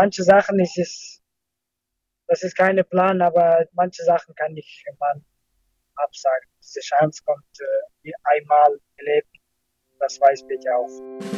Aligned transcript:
manche 0.00 0.22
Sachen 0.22 0.60
ist 0.60 0.78
es, 0.78 1.20
das 2.28 2.42
ist 2.44 2.56
keine 2.56 2.84
Plan, 2.84 3.20
aber 3.20 3.66
manche 3.72 4.04
Sachen 4.04 4.32
kann 4.36 4.56
ich 4.56 4.84
man 5.00 5.24
absagen. 5.96 6.48
Diese 6.60 6.80
Chance 6.80 7.22
kommt 7.24 7.52
äh, 8.04 8.12
einmal 8.36 8.78
erlebt, 8.96 9.34
das 9.98 10.20
weiß 10.20 10.44
ich 10.48 10.64
auch. 10.70 11.37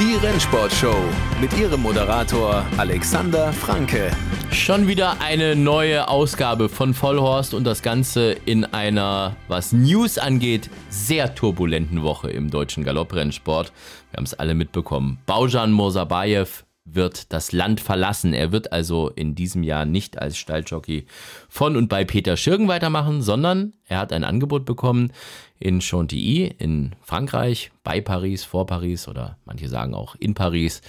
Die 0.00 0.14
Rennsportshow 0.14 0.96
mit 1.42 1.52
ihrem 1.58 1.82
Moderator 1.82 2.64
Alexander 2.78 3.52
Franke. 3.52 4.10
Schon 4.50 4.88
wieder 4.88 5.20
eine 5.20 5.54
neue 5.54 6.08
Ausgabe 6.08 6.70
von 6.70 6.94
Vollhorst 6.94 7.52
und 7.52 7.64
das 7.64 7.82
Ganze 7.82 8.32
in 8.46 8.64
einer, 8.64 9.36
was 9.46 9.72
News 9.72 10.16
angeht, 10.16 10.70
sehr 10.88 11.34
turbulenten 11.34 12.02
Woche 12.02 12.30
im 12.30 12.50
deutschen 12.50 12.82
Galopprennsport. 12.82 13.74
Wir 14.10 14.16
haben 14.16 14.24
es 14.24 14.32
alle 14.32 14.54
mitbekommen. 14.54 15.18
Baujan 15.26 15.70
Morsabayev 15.70 16.64
wird 16.86 17.30
das 17.34 17.52
Land 17.52 17.82
verlassen. 17.82 18.32
Er 18.32 18.52
wird 18.52 18.72
also 18.72 19.10
in 19.10 19.34
diesem 19.34 19.62
Jahr 19.62 19.84
nicht 19.84 20.18
als 20.18 20.38
Stalljockey 20.38 21.04
von 21.50 21.76
und 21.76 21.88
bei 21.88 22.06
Peter 22.06 22.38
Schirgen 22.38 22.68
weitermachen, 22.68 23.20
sondern 23.20 23.74
er 23.86 23.98
hat 23.98 24.14
ein 24.14 24.24
Angebot 24.24 24.64
bekommen 24.64 25.12
in 25.60 25.80
Chantilly 25.80 26.54
in 26.58 26.96
Frankreich, 27.02 27.70
bei 27.84 28.00
Paris, 28.00 28.44
vor 28.44 28.66
Paris 28.66 29.06
oder 29.06 29.36
manche 29.44 29.68
sagen 29.68 29.94
auch 29.94 30.16
in 30.16 30.34
Paris. 30.34 30.80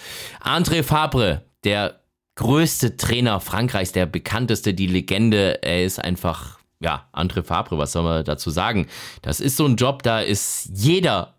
André 0.42 0.82
Fabre, 0.82 1.44
der 1.64 2.00
größte 2.36 2.98
Trainer 2.98 3.40
Frankreichs, 3.42 3.92
der 3.92 4.06
bekannteste, 4.06 4.74
die 4.74 4.88
Legende. 4.88 5.62
Er 5.62 5.84
ist 5.84 6.04
einfach, 6.04 6.60
ja, 6.80 7.08
André 7.14 7.44
Fabre, 7.44 7.78
was 7.78 7.92
soll 7.92 8.04
man 8.04 8.24
dazu 8.24 8.50
sagen? 8.50 8.88
Das 9.22 9.42
ist 9.42 9.58
so 9.58 9.66
ein 9.66 9.76
Job, 9.76 10.04
da 10.04 10.22
ist 10.22 10.72
jeder 10.74 11.36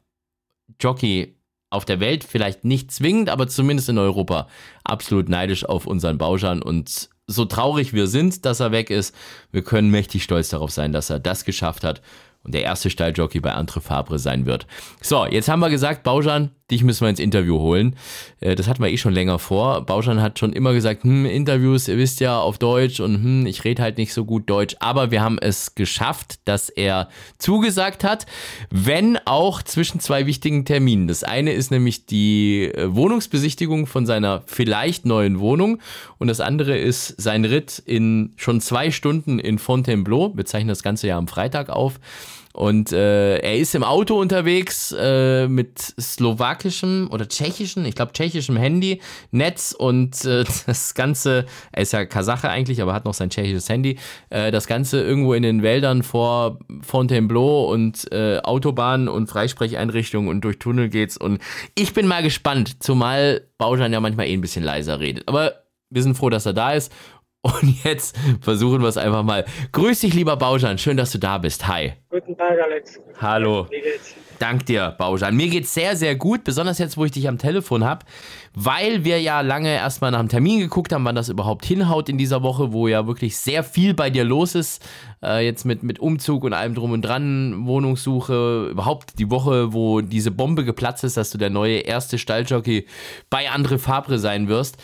Jockey 0.79 1.35
auf 1.71 1.87
der 1.87 2.01
Welt 2.01 2.25
vielleicht 2.25 2.65
nicht 2.65 2.93
zwingend, 2.93 3.31
aber 3.31 3.49
zumindest 3.49 3.89
in 3.89 3.97
Europa 3.97 4.47
absolut 4.85 5.31
neidisch 5.31 5.65
auf 5.65 5.87
unseren 5.87 6.19
Bauschan 6.19 6.61
und 6.61 7.09
so 7.27 7.47
traurig 7.47 7.95
wir 7.95 8.09
sind, 8.09 8.45
dass 8.45 8.61
er 8.61 8.73
weg 8.73 8.91
ist, 8.91 9.15
wir 9.53 9.63
können 9.63 9.91
mächtig 9.91 10.23
stolz 10.23 10.51
darauf 10.51 10.71
sein, 10.71 10.93
dass 10.93 11.09
er 11.09 11.19
das 11.19 11.47
geschafft 11.47 11.83
hat 11.83 12.03
und 12.45 12.55
der 12.55 12.63
erste 12.63 12.91
Stalljockey 12.91 13.41
bei 13.41 13.53
Andre 13.53 13.81
Fabre 13.81 14.19
sein 14.19 14.47
wird. 14.47 14.67
So, 15.01 15.27
jetzt 15.27 15.49
haben 15.49 15.61
wir 15.61 15.71
gesagt, 15.71 16.03
Baujan, 16.03 16.51
dich 16.73 16.83
müssen 16.83 17.03
wir 17.03 17.11
ins 17.11 17.21
Interview 17.21 17.59
holen. 17.59 17.95
Äh, 18.41 18.55
das 18.57 18.67
hatten 18.67 18.83
wir 18.83 18.91
eh 18.91 18.97
schon 18.97 19.13
länger 19.13 19.39
vor. 19.39 19.85
Baujan 19.87 20.21
hat 20.21 20.39
schon 20.39 20.53
immer 20.53 20.73
gesagt, 20.73 21.05
hm, 21.05 21.27
Interviews, 21.27 21.89
ihr 21.89 21.99
wisst 21.99 22.21
ja, 22.21 22.39
auf 22.39 22.59
Deutsch 22.59 23.01
und 23.01 23.15
hm, 23.23 23.47
ich 23.47 23.65
rede 23.65 23.83
halt 23.83 23.99
nicht 23.99 24.13
so 24.13 24.25
gut 24.25 24.51
Deutsch. 24.51 24.75
Aber 24.81 25.11
wir 25.11 25.23
haben 25.23 25.39
es 25.39 25.75
geschafft, 25.75 26.41
dass 26.47 26.69
er 26.69 27.09
zugesagt 27.39 28.03
hat, 28.03 28.27
wenn 28.71 29.19
auch 29.25 29.63
zwischen 29.63 30.01
zwei 30.01 30.27
wichtigen 30.27 30.65
Terminen. 30.65 31.07
Das 31.07 31.23
eine 31.23 31.53
ist 31.53 31.71
nämlich 31.71 32.07
die 32.07 32.65
äh, 32.65 32.95
Wohnungsbesichtigung 32.95 33.87
von 33.87 34.07
seiner 34.07 34.43
vielleicht 34.47 35.07
neuen 35.07 35.39
Wohnung 35.39 35.79
und 36.19 36.29
das 36.29 36.41
andere 36.41 36.79
ist 36.79 37.21
sein 37.21 37.45
Ritt 37.45 37.83
in 37.85 38.33
schon 38.37 38.61
zwei 38.61 38.91
Stunden 38.91 39.39
in 39.39 39.59
Fontainebleau. 39.59 40.33
Wir 40.35 40.45
zeichnen 40.45 40.69
das 40.69 40.83
ganze 40.83 41.07
Jahr 41.07 41.19
am 41.19 41.29
Freitag 41.29 41.69
auf. 41.69 42.01
Und 42.53 42.93
äh, 42.93 43.39
er 43.39 43.57
ist 43.57 43.75
im 43.75 43.83
Auto 43.83 44.21
unterwegs 44.21 44.95
äh, 44.99 45.49
mit 45.49 45.79
slowakischem 45.79 47.09
oder 47.11 47.27
tschechischem, 47.27 47.85
ich 47.87 47.95
glaube 47.95 48.13
tschechischem 48.13 48.57
Handy, 48.57 49.01
Netz 49.31 49.73
und 49.73 50.25
äh, 50.25 50.45
das 50.67 50.95
Ganze, 50.95 51.47
er 51.73 51.83
ist 51.83 51.93
ja 51.93 52.05
Kasache 52.05 52.51
eigentlich, 52.51 52.83
aber 52.83 52.93
hat 52.93 53.07
noch 53.07 53.15
sein 53.15 53.31
tschechisches 53.31 53.69
Handy, 53.69 53.99
äh, 54.31 54.51
das 54.51 54.67
Ganze 54.67 55.03
irgendwo 55.03 55.33
in 55.33 55.43
den 55.43 55.63
Wäldern 55.63 56.03
vor 56.03 56.59
Fontainebleau 56.83 57.73
und 57.73 58.11
äh, 58.13 58.39
Autobahnen 58.43 59.09
und 59.09 59.29
Freisprecheinrichtungen 59.29 60.29
und 60.29 60.43
durch 60.43 60.59
Tunnel 60.59 60.91
geht's. 60.91 61.17
Und 61.17 61.41
ich 61.75 61.95
bin 61.95 62.07
mal 62.07 62.23
gespannt, 62.23 62.83
zumal 62.83 63.43
Baujan 63.57 63.93
ja 63.93 64.01
manchmal 64.01 64.27
eh 64.27 64.35
ein 64.35 64.41
bisschen 64.43 64.65
leiser 64.65 65.01
redet. 65.01 65.27
Aber 65.27 65.63
wir 65.89 66.03
sind 66.03 66.17
froh, 66.17 66.31
dass 66.31 66.47
er 66.47 66.53
da 66.53 66.73
ist 66.73 66.93
und 67.43 67.85
jetzt 67.85 68.17
versuchen 68.41 68.83
wir 68.83 68.89
es 68.89 68.97
einfach 68.97 69.25
mal. 69.25 69.45
Grüß 69.73 70.01
dich, 70.01 70.15
lieber 70.15 70.37
Baujan. 70.37 70.79
Schön, 70.79 70.97
dass 70.97 71.11
du 71.11 71.19
da 71.19 71.39
bist. 71.39 71.67
Hi. 71.67 71.95
Guten 72.09 72.37
Tag, 72.37 72.59
Alex. 72.63 73.01
Hallo. 73.21 73.67
Wie 73.71 73.81
geht's? 73.81 74.15
Dank 74.39 74.67
dir, 74.67 74.95
Baujan. 74.99 75.37
Mir 75.37 75.49
geht's 75.49 75.73
sehr, 75.73 75.95
sehr 75.95 76.17
gut, 76.17 76.43
besonders 76.43 76.79
jetzt, 76.79 76.97
wo 76.97 77.05
ich 77.05 77.13
dich 77.13 77.29
am 77.29 77.39
Telefon 77.39 77.85
habe, 77.85 78.05
weil 78.55 79.05
wir 79.05 79.21
ja 79.21 79.41
lange 79.41 79.73
erstmal 79.73 80.11
nach 80.11 80.19
dem 80.19 80.29
Termin 80.29 80.59
geguckt 80.59 80.93
haben, 80.93 81.05
wann 81.05 81.15
das 81.15 81.29
überhaupt 81.29 81.65
hinhaut 81.65 82.09
in 82.09 82.19
dieser 82.19 82.43
Woche, 82.43 82.73
wo 82.73 82.89
ja 82.89 83.07
wirklich 83.07 83.37
sehr 83.37 83.63
viel 83.63 83.95
bei 83.95 84.11
dir 84.11 84.25
los 84.25 84.57
ist. 84.57 84.85
Äh, 85.23 85.45
jetzt 85.45 85.65
mit, 85.65 85.85
mit 85.85 86.01
Umzug 86.01 86.43
und 86.43 86.55
allem 86.55 86.75
drum 86.75 86.91
und 86.91 87.03
dran, 87.03 87.67
Wohnungssuche, 87.67 88.69
überhaupt 88.73 89.21
die 89.21 89.31
Woche, 89.31 89.73
wo 89.73 90.01
diese 90.01 90.33
Bombe 90.33 90.65
geplatzt 90.65 91.05
ist, 91.05 91.17
dass 91.17 91.31
du 91.31 91.39
der 91.39 91.51
neue 91.51 91.79
erste 91.79 92.19
Stalljockey 92.19 92.87
bei 93.31 93.49
André 93.49 93.79
Fabre 93.79 94.19
sein 94.19 94.49
wirst. 94.49 94.77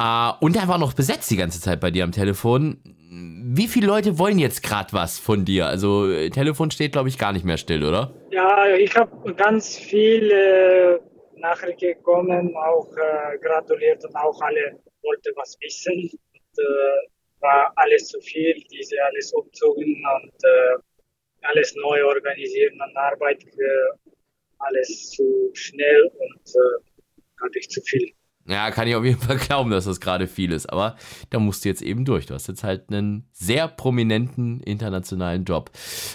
Uh, 0.00 0.32
und 0.40 0.56
er 0.56 0.66
war 0.66 0.78
noch 0.78 0.94
besetzt 0.94 1.30
die 1.30 1.36
ganze 1.36 1.60
Zeit 1.60 1.78
bei 1.78 1.90
dir 1.90 2.04
am 2.04 2.12
Telefon. 2.12 2.80
Wie 3.52 3.68
viele 3.68 3.86
Leute 3.86 4.18
wollen 4.18 4.38
jetzt 4.38 4.62
gerade 4.62 4.94
was 4.94 5.18
von 5.18 5.44
dir? 5.44 5.66
Also 5.66 6.10
äh, 6.10 6.30
Telefon 6.30 6.70
steht, 6.70 6.92
glaube 6.92 7.10
ich, 7.10 7.18
gar 7.18 7.34
nicht 7.34 7.44
mehr 7.44 7.58
still, 7.58 7.84
oder? 7.84 8.14
Ja, 8.30 8.66
ich 8.74 8.96
habe 8.96 9.34
ganz 9.34 9.76
viele 9.76 11.02
Nachrichten 11.36 11.94
bekommen, 11.98 12.56
auch 12.56 12.88
äh, 12.96 13.36
gratuliert 13.40 14.02
und 14.06 14.16
auch 14.16 14.40
alle 14.40 14.80
wollten 15.02 15.32
was 15.36 15.58
wissen. 15.60 15.92
Und, 15.92 16.58
äh, 16.64 17.10
war 17.40 17.72
alles 17.76 18.08
zu 18.08 18.20
viel, 18.20 18.54
diese 18.70 18.96
alles 19.02 19.32
umzogen 19.34 20.02
und 20.22 20.32
äh, 20.44 20.78
alles 21.42 21.74
neu 21.76 22.04
organisieren 22.04 22.78
und 22.80 22.96
Arbeit, 22.96 23.42
äh, 23.42 24.10
alles 24.58 25.10
zu 25.10 25.50
schnell 25.54 26.10
und 26.18 26.48
äh, 26.48 27.42
hatte 27.42 27.58
ich 27.58 27.68
zu 27.68 27.82
viel. 27.82 28.12
Ja, 28.50 28.70
kann 28.72 28.88
ich 28.88 28.96
auf 28.96 29.04
jeden 29.04 29.20
Fall 29.20 29.36
glauben, 29.48 29.70
dass 29.70 29.84
das 29.84 30.00
gerade 30.00 30.26
viel 30.26 30.52
ist. 30.52 30.66
Aber 30.66 30.96
da 31.30 31.38
musst 31.38 31.64
du 31.64 31.68
jetzt 31.68 31.82
eben 31.82 32.04
durch. 32.04 32.26
Du 32.26 32.34
hast 32.34 32.48
jetzt 32.48 32.64
halt 32.64 32.90
einen 32.90 33.28
sehr 33.32 33.68
prominenten 33.68 34.60
internationalen 34.60 35.44
Job. 35.44 35.70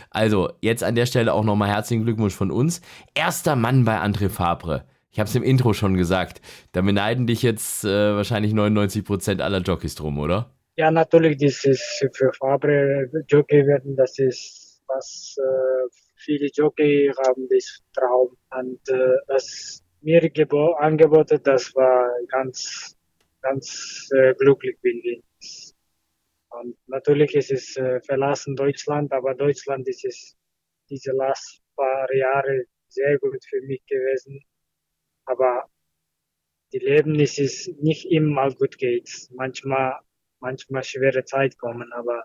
Also, 0.10 0.52
jetzt 0.62 0.84
an 0.84 0.96
der 0.96 1.06
Stelle 1.06 1.34
auch 1.34 1.44
nochmal 1.44 1.70
herzlichen 1.70 2.04
Glückwunsch 2.04 2.36
von 2.36 2.52
uns. 2.52 2.82
Erster 3.14 3.56
Mann 3.56 3.86
bei 3.86 4.00
André 4.00 4.30
Fabre. 4.30 4.84
Ich 5.12 5.20
habe 5.20 5.30
es 5.30 5.36
im 5.36 5.44
Intro 5.44 5.72
schon 5.72 5.96
gesagt. 5.96 6.42
Da 6.74 6.82
beneiden 6.82 7.26
dich 7.26 7.42
jetzt 7.42 7.86
äh, 7.86 8.16
wahrscheinlich 8.16 8.54
99 8.54 9.06
Prozent 9.06 9.42
aller 9.42 9.62
Jockeys 9.62 9.96
drum, 9.96 10.20
oder? 10.20 10.52
Ja, 10.76 10.92
natürlich, 10.92 11.38
das 11.38 11.64
ist 11.64 12.06
für 12.12 12.34
Fabre 12.34 13.10
Jockey 13.30 13.66
werden, 13.66 13.96
das 13.96 14.20
ist 14.20 14.84
was 14.88 15.38
äh, 15.40 15.88
viele 16.18 16.50
Jockey 16.54 17.10
haben, 17.26 17.48
das 17.50 17.82
Traum. 17.94 18.36
Und 18.60 18.90
äh, 18.90 19.16
das 19.28 19.85
mir 20.06 20.22
angeboten, 20.80 21.40
das 21.44 21.76
war 21.76 22.10
ganz, 22.28 22.96
ganz 23.42 24.08
äh, 24.16 24.36
glücklich 24.36 24.80
bin 24.82 25.02
ich. 25.04 25.74
Und 26.50 26.78
natürlich 26.88 27.36
ist 27.36 27.52
es 27.52 27.76
äh, 27.76 28.00
verlassen 28.02 28.56
Deutschland, 28.56 29.12
aber 29.12 29.34
Deutschland 29.34 29.88
ist 29.88 30.06
es 30.06 30.38
diese 30.90 31.12
letzten 31.12 31.64
paar 31.76 32.14
Jahre 32.14 32.66
sehr 32.88 33.18
gut 33.18 33.44
für 33.50 33.62
mich 33.64 33.84
gewesen. 33.88 34.42
Aber 35.26 35.66
die 36.72 36.80
Leben 36.80 37.20
ist 37.20 37.40
es 37.40 37.68
nicht 37.82 38.06
immer 38.06 38.54
gut 38.54 38.78
geht. 38.78 39.28
Manchmal, 39.32 40.00
manchmal 40.40 40.84
schwere 40.84 41.26
Zeit 41.26 41.58
kommen, 41.58 41.92
aber 41.94 42.24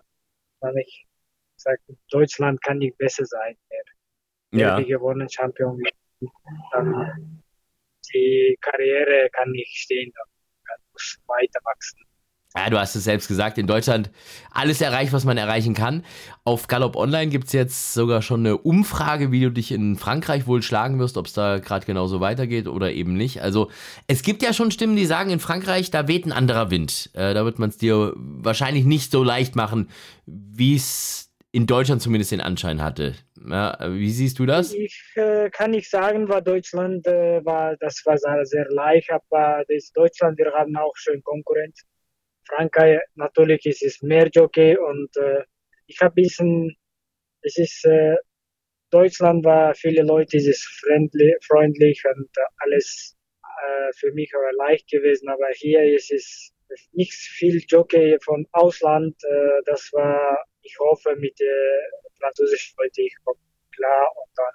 wenn 0.61 0.77
ich 0.77 1.07
sage, 1.55 1.79
Deutschland 2.09 2.61
kann 2.63 2.77
nicht 2.77 2.97
besser 2.97 3.25
sein. 3.25 3.57
Ja. 4.51 4.77
Wir 4.77 4.85
gewonnen 4.85 5.29
Champion. 5.29 5.81
Dann 6.71 7.40
die 8.13 8.57
Karriere 8.61 9.29
kann 9.31 9.51
nicht 9.51 9.75
stehen, 9.75 10.11
kann 10.13 10.77
muss 10.93 11.17
weiter 11.27 11.59
wachsen. 11.63 11.99
Ja, 12.55 12.69
du 12.69 12.77
hast 12.77 12.95
es 12.95 13.05
selbst 13.05 13.29
gesagt, 13.29 13.57
in 13.57 13.65
Deutschland 13.65 14.11
alles 14.51 14.81
erreicht, 14.81 15.13
was 15.13 15.23
man 15.23 15.37
erreichen 15.37 15.73
kann. 15.73 16.03
Auf 16.43 16.67
Gallop 16.67 16.97
Online 16.97 17.31
gibt 17.31 17.45
es 17.47 17.53
jetzt 17.53 17.93
sogar 17.93 18.21
schon 18.21 18.41
eine 18.41 18.57
Umfrage, 18.57 19.31
wie 19.31 19.39
du 19.39 19.51
dich 19.51 19.71
in 19.71 19.95
Frankreich 19.95 20.47
wohl 20.47 20.61
schlagen 20.61 20.99
wirst, 20.99 21.15
ob 21.15 21.27
es 21.27 21.33
da 21.33 21.59
gerade 21.59 21.85
genauso 21.85 22.19
weitergeht 22.19 22.67
oder 22.67 22.91
eben 22.91 23.13
nicht. 23.13 23.41
Also 23.41 23.71
es 24.07 24.21
gibt 24.21 24.43
ja 24.43 24.51
schon 24.51 24.69
Stimmen, 24.69 24.97
die 24.97 25.05
sagen, 25.05 25.29
in 25.29 25.39
Frankreich, 25.39 25.91
da 25.91 26.09
weht 26.09 26.25
ein 26.25 26.33
anderer 26.33 26.69
Wind. 26.69 27.09
Äh, 27.13 27.33
da 27.33 27.45
wird 27.45 27.57
man 27.57 27.69
es 27.69 27.77
dir 27.77 28.11
wahrscheinlich 28.17 28.83
nicht 28.83 29.13
so 29.13 29.23
leicht 29.23 29.55
machen, 29.55 29.89
wie 30.25 30.75
es 30.75 31.30
in 31.51 31.67
Deutschland 31.67 32.01
zumindest 32.01 32.31
den 32.31 32.41
Anschein 32.41 32.81
hatte. 32.81 33.15
Ja, 33.35 33.77
wie 33.89 34.09
siehst 34.09 34.39
du 34.39 34.45
das? 34.45 34.73
Ich 34.73 35.03
äh, 35.15 35.49
kann 35.49 35.71
nicht 35.71 35.89
sagen, 35.89 36.29
war 36.29 36.41
Deutschland 36.41 37.05
äh, 37.07 37.43
war 37.43 37.75
das 37.77 38.01
war 38.05 38.17
sehr, 38.17 38.45
sehr 38.45 38.67
leicht, 38.69 39.09
aber 39.11 39.63
das 39.67 39.91
Deutschland 39.91 40.37
wir 40.37 40.51
haben 40.53 40.75
auch 40.77 40.95
schön 40.95 41.21
Konkurrenz. 41.23 41.81
Frankreich 42.47 42.99
natürlich 43.15 43.65
ist 43.65 43.83
es 43.83 44.01
mehr 44.01 44.29
Jockey 44.29 44.77
und 44.77 45.15
äh, 45.17 45.43
ich 45.87 45.99
habe 46.01 46.15
bisschen 46.15 46.75
es 47.41 47.57
ist 47.57 47.85
äh, 47.85 48.15
Deutschland 48.89 49.43
war 49.43 49.73
viele 49.75 50.03
Leute 50.03 50.37
es 50.37 50.47
ist 50.47 50.63
friendly, 50.81 51.35
freundlich 51.47 52.01
und 52.05 52.29
alles 52.57 53.17
äh, 53.43 53.91
für 53.97 54.11
mich 54.13 54.31
aber 54.35 54.51
leicht 54.53 54.89
gewesen, 54.89 55.29
aber 55.29 55.47
hier 55.53 55.83
ist 55.83 56.11
es 56.11 56.51
nicht 56.93 57.13
viel 57.13 57.61
Jockey 57.67 58.17
von 58.23 58.45
Ausland. 58.51 59.15
Äh, 59.23 59.61
das 59.65 59.89
war, 59.93 60.37
ich 60.61 60.77
hoffe, 60.79 61.15
mit 61.17 61.39
der 61.39 61.55
französischen 62.19 62.75
heute 62.79 63.01
ich 63.01 63.15
komme 63.23 63.37
klar 63.75 64.07
und 64.15 64.31
dann 64.35 64.53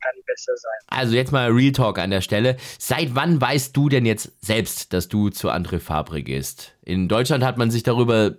kann 0.00 0.22
besser 0.26 0.52
sein. 0.56 0.78
Also 0.88 1.14
jetzt 1.14 1.32
mal 1.32 1.50
Real 1.50 1.72
Talk 1.72 1.98
an 1.98 2.10
der 2.10 2.20
Stelle. 2.20 2.56
Seit 2.78 3.14
wann 3.14 3.40
weißt 3.40 3.76
du 3.76 3.88
denn 3.88 4.04
jetzt 4.04 4.32
selbst, 4.44 4.92
dass 4.92 5.08
du 5.08 5.30
zu 5.30 5.48
André 5.48 5.80
Fabre 5.80 6.22
gehst? 6.22 6.76
In 6.82 7.08
Deutschland 7.08 7.44
hat 7.44 7.56
man 7.56 7.70
sich 7.70 7.82
darüber 7.82 8.36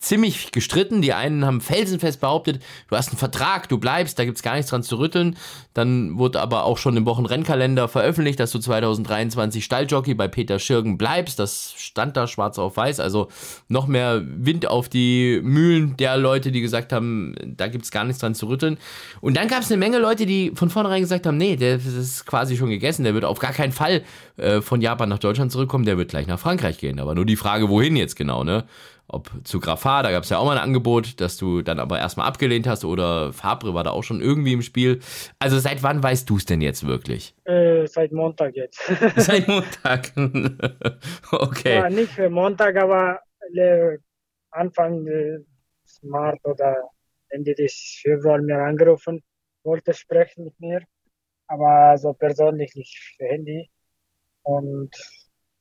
ziemlich 0.00 0.50
gestritten. 0.50 1.02
Die 1.02 1.12
einen 1.12 1.44
haben 1.44 1.60
felsenfest 1.60 2.20
behauptet, 2.20 2.62
du 2.88 2.96
hast 2.96 3.10
einen 3.10 3.18
Vertrag, 3.18 3.68
du 3.68 3.78
bleibst, 3.78 4.18
da 4.18 4.24
gibt 4.24 4.38
es 4.38 4.42
gar 4.42 4.56
nichts 4.56 4.70
dran 4.70 4.82
zu 4.82 4.98
rütteln. 4.98 5.36
Dann 5.74 6.18
wurde 6.18 6.40
aber 6.40 6.64
auch 6.64 6.78
schon 6.78 6.96
im 6.96 7.04
Wochenrennkalender 7.04 7.86
veröffentlicht, 7.86 8.40
dass 8.40 8.50
du 8.50 8.58
2023 8.58 9.62
Stalljockey 9.62 10.14
bei 10.14 10.26
Peter 10.26 10.58
Schirgen 10.58 10.96
bleibst. 10.96 11.38
Das 11.38 11.74
stand 11.76 12.16
da 12.16 12.26
schwarz 12.26 12.58
auf 12.58 12.78
weiß. 12.78 12.98
Also 12.98 13.28
noch 13.68 13.86
mehr 13.86 14.22
Wind 14.24 14.66
auf 14.66 14.88
die 14.88 15.40
Mühlen 15.42 15.96
der 15.98 16.16
Leute, 16.16 16.50
die 16.50 16.62
gesagt 16.62 16.92
haben, 16.92 17.34
da 17.44 17.68
gibt 17.68 17.84
es 17.84 17.90
gar 17.90 18.04
nichts 18.04 18.20
dran 18.20 18.34
zu 18.34 18.48
rütteln. 18.48 18.78
Und 19.20 19.36
dann 19.36 19.48
gab 19.48 19.60
es 19.60 19.70
eine 19.70 19.78
Menge 19.78 19.98
Leute, 19.98 20.24
die 20.24 20.52
von 20.54 20.70
vornherein 20.70 21.02
gesagt 21.02 21.26
haben, 21.26 21.36
nee, 21.36 21.56
der 21.56 21.76
ist 21.76 22.24
quasi 22.24 22.56
schon 22.56 22.70
gegessen, 22.70 23.04
der 23.04 23.12
wird 23.12 23.26
auf 23.26 23.38
gar 23.38 23.52
keinen 23.52 23.72
Fall 23.72 24.02
äh, 24.38 24.62
von 24.62 24.80
Japan 24.80 25.10
nach 25.10 25.18
Deutschland 25.18 25.52
zurückkommen, 25.52 25.84
der 25.84 25.98
wird 25.98 26.08
gleich 26.08 26.26
nach 26.26 26.38
Frankreich 26.38 26.78
gehen. 26.78 26.98
Aber 27.00 27.14
nur 27.14 27.26
die 27.26 27.36
Frage, 27.36 27.68
wohin 27.68 27.96
jetzt 27.96 28.16
genau, 28.16 28.44
ne? 28.44 28.64
Ob 29.12 29.30
zu 29.44 29.60
Grafar, 29.60 30.02
da 30.02 30.10
gab 30.10 30.22
es 30.22 30.30
ja 30.30 30.38
auch 30.38 30.44
mal 30.44 30.56
ein 30.56 30.62
Angebot, 30.62 31.20
das 31.20 31.36
du 31.36 31.62
dann 31.62 31.78
aber 31.78 31.98
erstmal 31.98 32.26
abgelehnt 32.26 32.66
hast 32.66 32.84
oder 32.84 33.32
Fabre 33.32 33.74
war 33.74 33.84
da 33.84 33.90
auch 33.90 34.02
schon 34.02 34.20
irgendwie 34.20 34.52
im 34.52 34.62
Spiel. 34.62 35.00
Also 35.38 35.58
seit 35.58 35.82
wann 35.82 36.02
weißt 36.02 36.28
du 36.30 36.36
es 36.36 36.46
denn 36.46 36.60
jetzt 36.60 36.86
wirklich? 36.86 37.34
Äh, 37.44 37.86
seit 37.86 38.12
Montag 38.12 38.54
jetzt. 38.56 38.80
seit 39.16 39.48
Montag. 39.48 40.12
okay. 41.32 41.74
Ja, 41.74 41.90
nicht 41.90 42.12
für 42.12 42.30
Montag, 42.30 42.76
aber 42.76 43.20
äh, 43.54 43.98
Anfang 44.50 45.04
des 45.04 46.02
März 46.02 46.40
oder 46.44 46.90
Ende 47.28 47.54
des 47.54 48.00
Februar 48.02 48.38
mir 48.38 48.58
angerufen, 48.58 49.22
wollte 49.62 49.94
sprechen 49.94 50.44
mit 50.44 50.58
mir, 50.60 50.82
aber 51.46 51.96
so 51.98 52.12
persönlich 52.12 52.74
nicht 52.74 52.98
für 53.16 53.26
Handy. 53.26 53.70
Und 54.42 54.90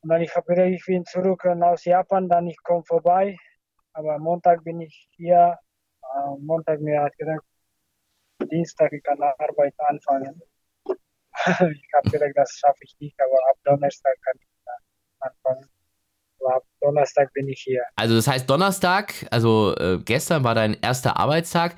und 0.01 0.09
dann 0.09 0.21
ich 0.21 0.35
habe 0.35 0.47
wieder, 0.53 0.65
ich 0.65 0.83
bin 0.85 1.05
zurück 1.05 1.45
aus 1.45 1.85
Japan, 1.85 2.29
dann 2.29 2.47
ich 2.47 2.57
komme 2.63 2.83
vorbei. 2.85 3.37
Aber 3.93 4.17
Montag 4.19 4.63
bin 4.63 4.81
ich 4.81 5.09
hier. 5.15 5.57
Äh, 6.01 6.37
Montag 6.39 6.79
mir 6.81 7.01
hat 7.01 7.17
gesagt, 7.17 7.45
Dienstag 8.51 8.93
ich 8.93 9.03
kann 9.03 9.21
Arbeit 9.21 9.73
anfangen. 9.79 10.41
ich 10.85 11.89
habe 11.93 12.09
gedacht, 12.09 12.31
das 12.35 12.51
schaffe 12.57 12.83
ich 12.83 12.95
nicht, 12.99 13.19
aber 13.21 13.37
ab 13.49 13.57
Donnerstag 13.63 14.15
kann 14.23 14.35
ich 14.39 14.47
anfangen 15.19 15.68
ab 16.49 16.63
Donnerstag 16.81 17.33
bin 17.33 17.47
ich 17.47 17.61
hier. 17.61 17.81
Also 17.95 18.15
das 18.15 18.27
heißt 18.27 18.49
Donnerstag, 18.49 19.13
also 19.31 19.75
äh, 19.75 19.99
gestern 20.03 20.43
war 20.43 20.55
dein 20.55 20.77
erster 20.81 21.17
Arbeitstag. 21.17 21.75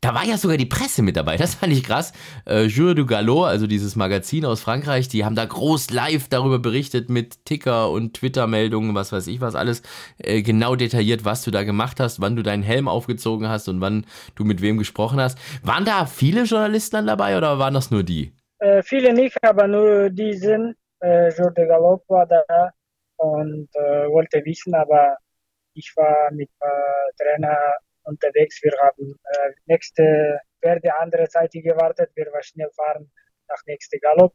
Da 0.00 0.14
war 0.14 0.24
ja 0.24 0.38
sogar 0.38 0.56
die 0.56 0.66
Presse 0.66 1.02
mit 1.02 1.16
dabei. 1.16 1.36
Das 1.36 1.54
fand 1.56 1.72
ich 1.72 1.84
krass. 1.84 2.12
Äh, 2.46 2.64
Jour 2.64 2.94
du 2.94 3.06
Gallo, 3.06 3.44
also 3.44 3.66
dieses 3.66 3.96
Magazin 3.96 4.44
aus 4.46 4.60
Frankreich, 4.60 5.08
die 5.08 5.24
haben 5.24 5.34
da 5.34 5.44
groß 5.44 5.90
live 5.90 6.28
darüber 6.28 6.58
berichtet 6.58 7.10
mit 7.10 7.44
Ticker 7.44 7.90
und 7.90 8.14
Twitter-Meldungen, 8.14 8.94
was 8.94 9.12
weiß 9.12 9.26
ich 9.26 9.40
was 9.40 9.54
alles. 9.54 9.82
Äh, 10.18 10.42
genau 10.42 10.74
detailliert, 10.74 11.24
was 11.24 11.42
du 11.42 11.50
da 11.50 11.64
gemacht 11.64 12.00
hast, 12.00 12.20
wann 12.20 12.36
du 12.36 12.42
deinen 12.42 12.62
Helm 12.62 12.88
aufgezogen 12.88 13.48
hast 13.48 13.68
und 13.68 13.80
wann 13.80 14.06
du 14.34 14.44
mit 14.44 14.62
wem 14.62 14.78
gesprochen 14.78 15.20
hast. 15.20 15.38
Waren 15.62 15.84
da 15.84 16.06
viele 16.06 16.44
Journalisten 16.44 16.96
dann 16.96 17.06
dabei 17.06 17.36
oder 17.36 17.58
waren 17.58 17.74
das 17.74 17.90
nur 17.90 18.02
die? 18.02 18.32
Äh, 18.58 18.82
viele 18.82 19.12
nicht, 19.12 19.36
aber 19.42 19.66
nur 19.66 20.10
die 20.10 20.34
sind. 20.34 20.76
Äh, 21.00 21.30
Jour 21.30 21.50
de 21.50 21.66
Galop 21.66 22.04
war 22.08 22.26
da 22.26 22.72
und 23.20 23.68
äh, 23.74 24.08
wollte 24.08 24.42
wissen, 24.44 24.74
aber 24.74 25.16
ich 25.74 25.92
war 25.96 26.30
mit 26.32 26.50
äh, 26.60 27.22
Trainer 27.22 27.74
unterwegs. 28.04 28.62
Wir 28.62 28.72
haben 28.80 29.14
äh, 29.24 29.52
nächste 29.66 30.40
Pferde 30.60 30.94
andere 30.96 31.26
Seite 31.26 31.60
gewartet. 31.60 32.10
Wir 32.14 32.26
waren 32.32 32.42
schnell 32.42 32.70
fahren 32.70 33.10
nach 33.48 33.62
nächste 33.66 33.98
Galopp 33.98 34.34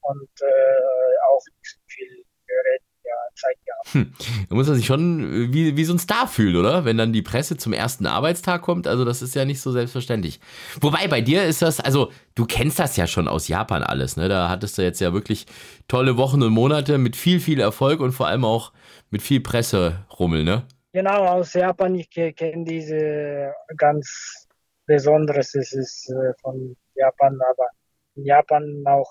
und 0.00 0.30
äh, 0.42 1.16
auch 1.30 1.44
nicht 1.58 1.78
viel 1.86 2.24
geredet 2.46 2.93
Zeit 3.34 3.56
gehabt. 3.64 3.94
Hm. 3.94 4.12
Da 4.48 4.54
muss 4.54 4.66
man 4.66 4.76
sich 4.76 4.86
schon 4.86 5.52
wie, 5.52 5.76
wie 5.76 5.84
so 5.84 5.94
ein 5.94 5.98
Star 5.98 6.26
fühlen, 6.28 6.56
oder? 6.56 6.84
Wenn 6.84 6.96
dann 6.96 7.12
die 7.12 7.22
Presse 7.22 7.56
zum 7.56 7.72
ersten 7.72 8.06
Arbeitstag 8.06 8.62
kommt. 8.62 8.86
Also, 8.86 9.04
das 9.04 9.22
ist 9.22 9.34
ja 9.34 9.44
nicht 9.44 9.60
so 9.60 9.72
selbstverständlich. 9.72 10.40
Wobei 10.80 11.08
bei 11.08 11.20
dir 11.20 11.44
ist 11.44 11.62
das, 11.62 11.80
also, 11.80 12.10
du 12.34 12.46
kennst 12.46 12.78
das 12.78 12.96
ja 12.96 13.06
schon 13.06 13.28
aus 13.28 13.48
Japan 13.48 13.82
alles, 13.82 14.16
ne? 14.16 14.28
Da 14.28 14.48
hattest 14.48 14.78
du 14.78 14.82
jetzt 14.82 15.00
ja 15.00 15.12
wirklich 15.12 15.46
tolle 15.88 16.16
Wochen 16.16 16.42
und 16.42 16.52
Monate 16.52 16.98
mit 16.98 17.16
viel, 17.16 17.40
viel 17.40 17.60
Erfolg 17.60 18.00
und 18.00 18.12
vor 18.12 18.26
allem 18.26 18.44
auch 18.44 18.72
mit 19.10 19.22
viel 19.22 19.40
Presserummel, 19.40 20.44
ne? 20.44 20.64
Genau, 20.92 21.24
aus 21.26 21.54
Japan. 21.54 21.94
Ich 21.96 22.08
kenne 22.10 22.64
diese 22.64 23.52
ganz 23.76 24.46
Besonderes. 24.86 25.54
Es 25.54 25.72
ist 25.72 26.10
äh, 26.10 26.32
von 26.40 26.76
Japan, 26.94 27.38
aber 27.50 27.68
in 28.14 28.24
Japan 28.24 28.82
auch 28.86 29.10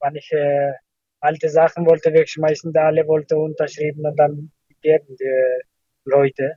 manche 0.00 0.74
alte 1.22 1.48
Sachen 1.48 1.86
wollte 1.86 2.12
wegschmeißen, 2.12 2.72
da 2.72 2.86
alle 2.86 3.06
wollte 3.06 3.36
unterschrieben 3.36 4.04
und 4.04 4.16
dann 4.16 4.50
geben 4.82 5.16
die 5.16 5.62
Leute. 6.04 6.56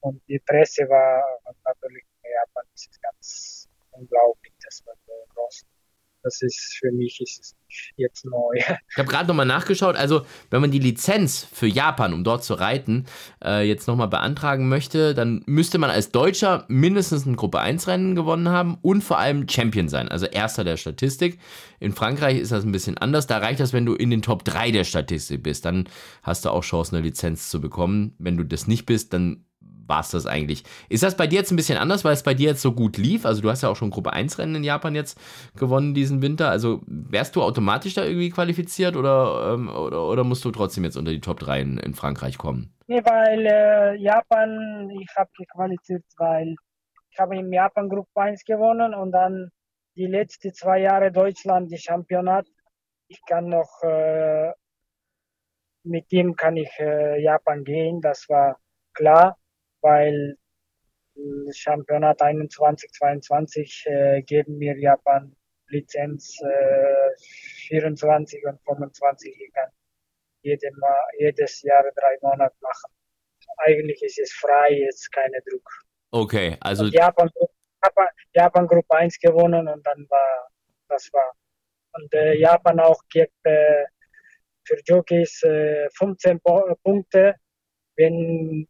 Und 0.00 0.20
die 0.28 0.40
Presse 0.40 0.88
war 0.88 1.22
natürlich 1.64 2.04
in 2.22 2.30
Japan, 2.32 2.64
das 2.72 2.86
ist 2.86 3.02
ganz 3.02 3.68
unglaublich, 3.92 4.52
das 4.64 4.82
war 4.86 4.94
so 5.06 5.12
groß 5.34 5.64
das 6.22 6.42
ist 6.42 6.76
für 6.78 6.92
mich 6.92 7.20
ist 7.20 7.56
jetzt 7.96 8.24
neu. 8.24 8.54
Ich 8.56 8.98
habe 8.98 9.08
gerade 9.08 9.28
nochmal 9.28 9.46
nachgeschaut. 9.46 9.96
Also, 9.96 10.26
wenn 10.50 10.60
man 10.60 10.70
die 10.70 10.78
Lizenz 10.78 11.46
für 11.52 11.66
Japan, 11.66 12.12
um 12.12 12.24
dort 12.24 12.44
zu 12.44 12.54
reiten, 12.54 13.06
äh, 13.44 13.66
jetzt 13.66 13.86
nochmal 13.86 14.08
beantragen 14.08 14.68
möchte, 14.68 15.14
dann 15.14 15.42
müsste 15.46 15.78
man 15.78 15.90
als 15.90 16.10
Deutscher 16.10 16.64
mindestens 16.68 17.26
ein 17.26 17.36
Gruppe 17.36 17.60
1 17.60 17.86
Rennen 17.88 18.14
gewonnen 18.14 18.48
haben 18.48 18.78
und 18.82 19.02
vor 19.02 19.18
allem 19.18 19.48
Champion 19.48 19.88
sein, 19.88 20.08
also 20.08 20.26
Erster 20.26 20.64
der 20.64 20.76
Statistik. 20.76 21.38
In 21.78 21.92
Frankreich 21.92 22.38
ist 22.38 22.52
das 22.52 22.64
ein 22.64 22.72
bisschen 22.72 22.98
anders. 22.98 23.26
Da 23.26 23.38
reicht 23.38 23.60
das, 23.60 23.72
wenn 23.72 23.86
du 23.86 23.94
in 23.94 24.10
den 24.10 24.22
Top 24.22 24.44
3 24.44 24.70
der 24.70 24.84
Statistik 24.84 25.42
bist. 25.42 25.64
Dann 25.64 25.88
hast 26.22 26.44
du 26.44 26.50
auch 26.50 26.62
Chancen, 26.62 26.96
eine 26.96 27.04
Lizenz 27.04 27.48
zu 27.48 27.60
bekommen. 27.60 28.14
Wenn 28.18 28.36
du 28.36 28.44
das 28.44 28.66
nicht 28.66 28.86
bist, 28.86 29.12
dann 29.12 29.44
war 29.90 30.00
es 30.00 30.10
das 30.10 30.24
eigentlich. 30.24 30.64
Ist 30.88 31.02
das 31.02 31.16
bei 31.16 31.26
dir 31.26 31.40
jetzt 31.40 31.50
ein 31.50 31.56
bisschen 31.56 31.76
anders, 31.76 32.04
weil 32.04 32.14
es 32.14 32.22
bei 32.22 32.32
dir 32.32 32.48
jetzt 32.48 32.62
so 32.62 32.72
gut 32.72 32.96
lief? 32.96 33.26
Also 33.26 33.42
du 33.42 33.50
hast 33.50 33.62
ja 33.62 33.68
auch 33.68 33.76
schon 33.76 33.90
Gruppe 33.90 34.14
1 34.14 34.38
Rennen 34.38 34.54
in 34.54 34.64
Japan 34.64 34.94
jetzt 34.94 35.20
gewonnen 35.58 35.92
diesen 35.92 36.22
Winter. 36.22 36.48
Also 36.48 36.80
wärst 36.86 37.36
du 37.36 37.42
automatisch 37.42 37.94
da 37.94 38.04
irgendwie 38.04 38.30
qualifiziert 38.30 38.96
oder, 38.96 39.52
ähm, 39.52 39.68
oder, 39.68 40.06
oder, 40.06 40.24
musst 40.24 40.44
du 40.44 40.50
trotzdem 40.50 40.84
jetzt 40.84 40.96
unter 40.96 41.10
die 41.10 41.20
Top 41.20 41.40
3 41.40 41.60
in, 41.60 41.78
in 41.78 41.94
Frankreich 41.94 42.38
kommen? 42.38 42.72
Nee, 42.86 43.02
weil 43.04 43.44
äh, 43.44 43.96
Japan, 43.96 44.88
ich 44.90 45.14
habe 45.16 45.30
gequalifiziert, 45.36 46.04
weil 46.16 46.54
ich 47.10 47.18
habe 47.18 47.36
in 47.36 47.52
Japan 47.52 47.88
Gruppe 47.88 48.08
1 48.14 48.44
gewonnen 48.44 48.94
und 48.94 49.10
dann 49.12 49.50
die 49.96 50.06
letzten 50.06 50.54
zwei 50.54 50.80
Jahre 50.80 51.10
Deutschland 51.10 51.70
die 51.70 51.78
Championat. 51.78 52.46
Ich 53.08 53.20
kann 53.26 53.48
noch 53.48 53.82
äh, 53.82 54.52
mit 55.82 56.12
dem 56.12 56.36
kann 56.36 56.56
ich 56.56 56.70
äh, 56.78 57.20
Japan 57.20 57.64
gehen, 57.64 58.00
das 58.00 58.28
war 58.28 58.56
klar 58.94 59.36
weil 59.82 60.36
Championat 61.52 62.22
21, 62.22 62.90
22 62.92 63.84
äh, 63.86 64.22
geben 64.22 64.58
mir 64.58 64.78
Japan 64.78 65.34
Lizenz 65.68 66.40
äh, 66.42 67.68
24 67.68 68.44
und 68.46 68.60
25. 68.64 69.34
Ich 69.38 69.52
kann 69.52 69.70
jede 70.42 70.70
Mal, 70.78 71.02
jedes 71.18 71.62
Jahr 71.62 71.84
drei 71.94 72.16
Monate 72.22 72.54
machen. 72.60 72.92
Eigentlich 73.58 74.02
ist 74.02 74.18
es 74.18 74.32
frei, 74.32 74.72
jetzt 74.72 75.10
keine 75.12 75.38
Druck. 75.48 75.68
Okay, 76.12 76.56
also. 76.60 76.84
Und 76.84 76.94
Japan, 76.94 77.30
Japan, 77.84 78.06
Japan 78.34 78.66
Gruppe 78.66 78.96
1 78.96 79.18
gewonnen 79.18 79.68
und 79.68 79.86
dann 79.86 80.06
war, 80.08 80.48
das 80.88 81.10
war. 81.12 81.32
Und 81.92 82.12
äh, 82.14 82.34
Japan 82.38 82.80
auch 82.80 83.00
gibt 83.10 83.34
äh, 83.44 83.84
für 84.64 84.78
Jockeys 84.84 85.42
äh, 85.42 85.88
15 85.96 86.40
Punkte, 86.82 87.34
wenn 87.96 88.66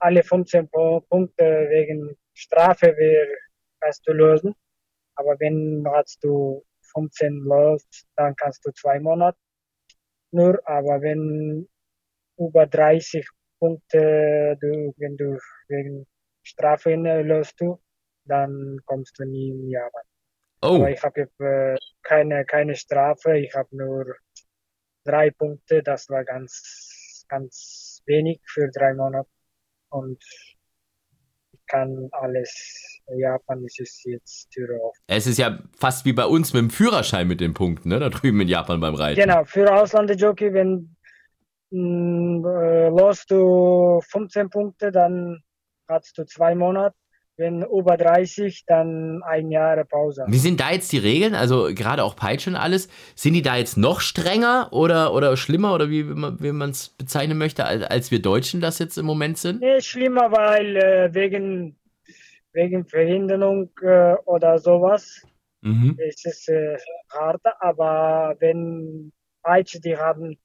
alle 0.00 0.22
15 0.22 0.68
Punkte 0.70 1.66
wegen 1.70 2.16
Strafe 2.34 2.94
wir 2.96 3.28
kannst 3.80 4.06
du 4.06 4.12
lösen. 4.12 4.54
Aber 5.14 5.38
wenn 5.38 5.84
hast 5.86 6.22
du 6.24 6.64
15 6.92 7.44
löst, 7.44 8.06
dann 8.16 8.34
kannst 8.36 8.64
du 8.66 8.72
zwei 8.72 8.98
Monate 8.98 9.38
nur. 10.32 10.60
Aber 10.66 11.02
wenn 11.02 11.68
über 12.38 12.66
30 12.66 13.28
Punkte, 13.58 14.56
du, 14.60 14.94
wenn 14.96 15.16
du 15.16 15.38
wegen 15.68 16.06
Strafe 16.42 16.94
löst 16.94 17.60
du, 17.60 17.78
dann 18.24 18.78
kommst 18.86 19.18
du 19.18 19.24
nie 19.24 19.50
in 19.50 19.68
Japan. 19.68 20.02
Oh. 20.62 20.76
Aber 20.76 20.90
ich 20.90 21.02
habe 21.02 21.28
äh, 21.38 21.76
keine, 22.02 22.44
keine 22.44 22.74
Strafe, 22.74 23.38
ich 23.38 23.54
habe 23.54 23.68
nur 23.76 24.16
drei 25.04 25.30
Punkte, 25.30 25.82
das 25.82 26.08
war 26.08 26.24
ganz, 26.24 27.24
ganz 27.28 28.02
wenig 28.06 28.40
für 28.46 28.70
drei 28.70 28.94
Monate 28.94 29.28
und 29.90 30.22
ich 31.52 31.66
kann 31.66 32.08
alles. 32.12 33.00
Japan 33.16 33.64
ist 33.64 33.80
es 33.80 34.02
jetzt 34.04 34.50
Türe 34.50 34.80
offen. 34.80 35.02
Es 35.08 35.26
ist 35.26 35.38
ja 35.38 35.58
fast 35.76 36.04
wie 36.04 36.12
bei 36.12 36.24
uns 36.24 36.52
mit 36.52 36.62
dem 36.62 36.70
Führerschein 36.70 37.26
mit 37.26 37.40
den 37.40 37.54
Punkten, 37.54 37.88
ne? 37.88 37.98
Da 37.98 38.08
drüben 38.08 38.40
in 38.40 38.48
Japan 38.48 38.80
beim 38.80 38.94
Reiten. 38.94 39.20
Genau, 39.20 39.44
für 39.44 39.72
Auslandsjockey, 39.72 40.52
wenn 40.52 40.96
äh, 41.72 42.88
los 42.88 43.26
du 43.26 44.00
15 44.08 44.50
Punkte, 44.50 44.90
dann 44.92 45.42
hast 45.88 46.16
du 46.18 46.24
zwei 46.24 46.54
Monate. 46.54 46.96
Wenn 47.40 47.62
über 47.62 47.96
30, 47.96 48.66
dann 48.66 49.22
ein 49.22 49.50
Jahr 49.50 49.82
Pause. 49.86 50.26
Wie 50.28 50.36
sind 50.36 50.60
da 50.60 50.72
jetzt 50.72 50.92
die 50.92 50.98
Regeln? 50.98 51.34
Also 51.34 51.70
gerade 51.74 52.04
auch 52.04 52.14
Peitschen 52.14 52.54
alles. 52.54 52.90
Sind 53.14 53.32
die 53.32 53.40
da 53.40 53.56
jetzt 53.56 53.78
noch 53.78 54.02
strenger 54.02 54.68
oder, 54.72 55.14
oder 55.14 55.34
schlimmer 55.38 55.74
oder 55.74 55.88
wie, 55.88 56.06
wie 56.06 56.52
man 56.52 56.68
es 56.68 56.90
bezeichnen 56.90 57.38
möchte, 57.38 57.64
als, 57.64 57.82
als 57.84 58.10
wir 58.10 58.20
Deutschen 58.20 58.60
das 58.60 58.78
jetzt 58.78 58.98
im 58.98 59.06
Moment 59.06 59.38
sind? 59.38 59.60
Nee, 59.60 59.80
schlimmer, 59.80 60.30
weil 60.30 60.76
äh, 60.76 61.14
wegen, 61.14 61.78
wegen 62.52 62.84
Verhinderung 62.84 63.70
äh, 63.80 64.16
oder 64.26 64.58
sowas 64.58 65.26
mhm. 65.62 65.96
ist 65.98 66.26
es 66.26 66.46
äh, 66.46 66.76
hart. 67.10 67.40
Aber 67.60 68.36
wenn 68.40 69.12
Peitsche, 69.42 69.80
die 69.80 69.96
haben 69.96 70.36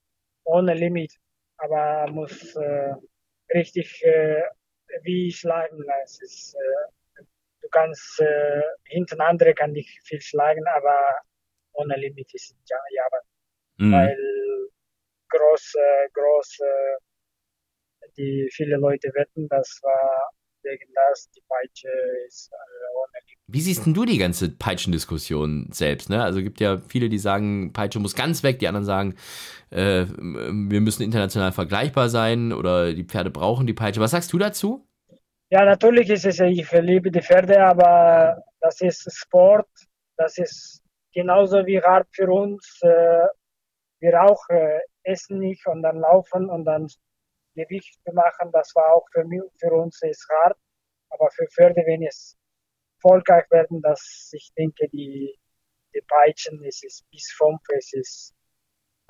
ohne 0.46 0.74
Limit, 0.74 1.12
aber 1.58 2.10
muss 2.10 2.56
äh, 2.56 2.94
richtig 3.54 4.02
äh, 4.06 4.44
wie 5.04 5.32
schlagen. 5.32 5.84
Es 6.04 6.22
ist, 6.22 6.56
äh, 6.56 7.24
du 7.62 7.70
kannst 7.70 8.20
äh, 8.20 8.62
hinten 8.86 9.22
andere 9.22 9.54
kann 9.54 9.74
dich 9.74 10.00
viel 10.04 10.22
schlagen, 10.22 10.66
aber 10.68 11.20
ohne 11.74 11.96
Limit 11.96 12.34
ist 12.34 12.56
ja, 12.70 12.78
ja 12.92 13.04
mhm. 13.78 13.92
weil 13.92 14.18
große, 15.30 16.08
große, 16.14 16.98
die 18.18 18.50
viele 18.54 18.78
Leute 18.78 19.12
wetten, 19.14 19.48
das 19.50 19.80
war 19.84 20.32
wegen 20.66 20.92
das, 20.94 21.30
die 21.32 21.42
Peitsche 21.48 21.88
ist 22.28 22.52
äh, 22.52 22.56
ohne 22.98 23.20
Limit. 23.28 23.40
Wie 23.48 23.62
siehst 23.62 23.86
denn 23.86 23.94
du 23.94 24.06
die 24.06 24.18
ganze 24.18 24.50
Peitschendiskussion 24.50 25.70
selbst? 25.72 26.10
Ne? 26.10 26.24
Also 26.24 26.42
gibt 26.42 26.60
ja 26.60 26.80
viele, 26.88 27.08
die 27.08 27.20
sagen, 27.20 27.72
Peitsche 27.72 28.00
muss 28.00 28.16
ganz 28.16 28.44
weg, 28.44 28.60
die 28.60 28.68
anderen 28.68 28.86
sagen, 28.86 29.16
äh, 29.70 30.06
wir 30.06 30.82
müssen 30.82 31.04
international 31.04 31.52
vergleichbar 31.52 32.10
sein 32.10 32.52
oder 32.52 32.94
die 32.94 33.06
Pferde 33.06 33.30
brauchen 33.30 33.68
die 33.68 33.74
Peitsche. 33.74 34.02
Was 34.02 34.12
sagst 34.12 34.34
du 34.34 34.38
dazu? 34.38 34.88
Ja, 35.50 35.64
natürlich 35.64 36.10
ist 36.10 36.26
es, 36.26 36.40
ich 36.40 36.72
liebe 36.72 37.12
die 37.12 37.22
Pferde, 37.22 37.64
aber 37.64 38.44
das 38.60 38.82
ist 38.82 39.08
Sport, 39.16 39.70
das 40.18 40.38
ist 40.38 40.82
genauso 41.14 41.66
wie 41.66 41.82
hart 41.82 42.08
für 42.12 42.30
uns. 42.30 42.80
Äh, 42.82 43.28
wir 44.00 44.22
auch 44.24 44.44
äh, 44.50 44.80
essen 45.04 45.40
nicht 45.40 45.66
und 45.68 45.82
dann 45.82 46.00
laufen 46.00 46.50
und 46.50 46.66
dann 46.66 46.88
Gewicht 47.56 48.00
machen, 48.14 48.52
das 48.52 48.74
war 48.76 48.96
auch 48.96 49.06
für, 49.12 49.24
mich, 49.26 49.42
für 49.60 49.72
uns 49.72 50.02
ist 50.04 50.28
hart. 50.30 50.58
Aber 51.10 51.30
für 51.32 51.48
Pferde, 51.48 51.82
wenn 51.86 52.04
es 52.04 52.38
erfolgreich 52.98 53.46
werden, 53.52 53.82
dass 53.82 54.30
ich 54.34 54.52
denke, 54.58 54.88
die, 54.90 55.38
die 55.94 56.02
Peitschen, 56.08 56.64
es 56.66 56.84
ist 56.84 57.10
bis 57.12 57.32
fünf, 57.38 57.62
es 57.78 57.94
ist, 57.94 58.34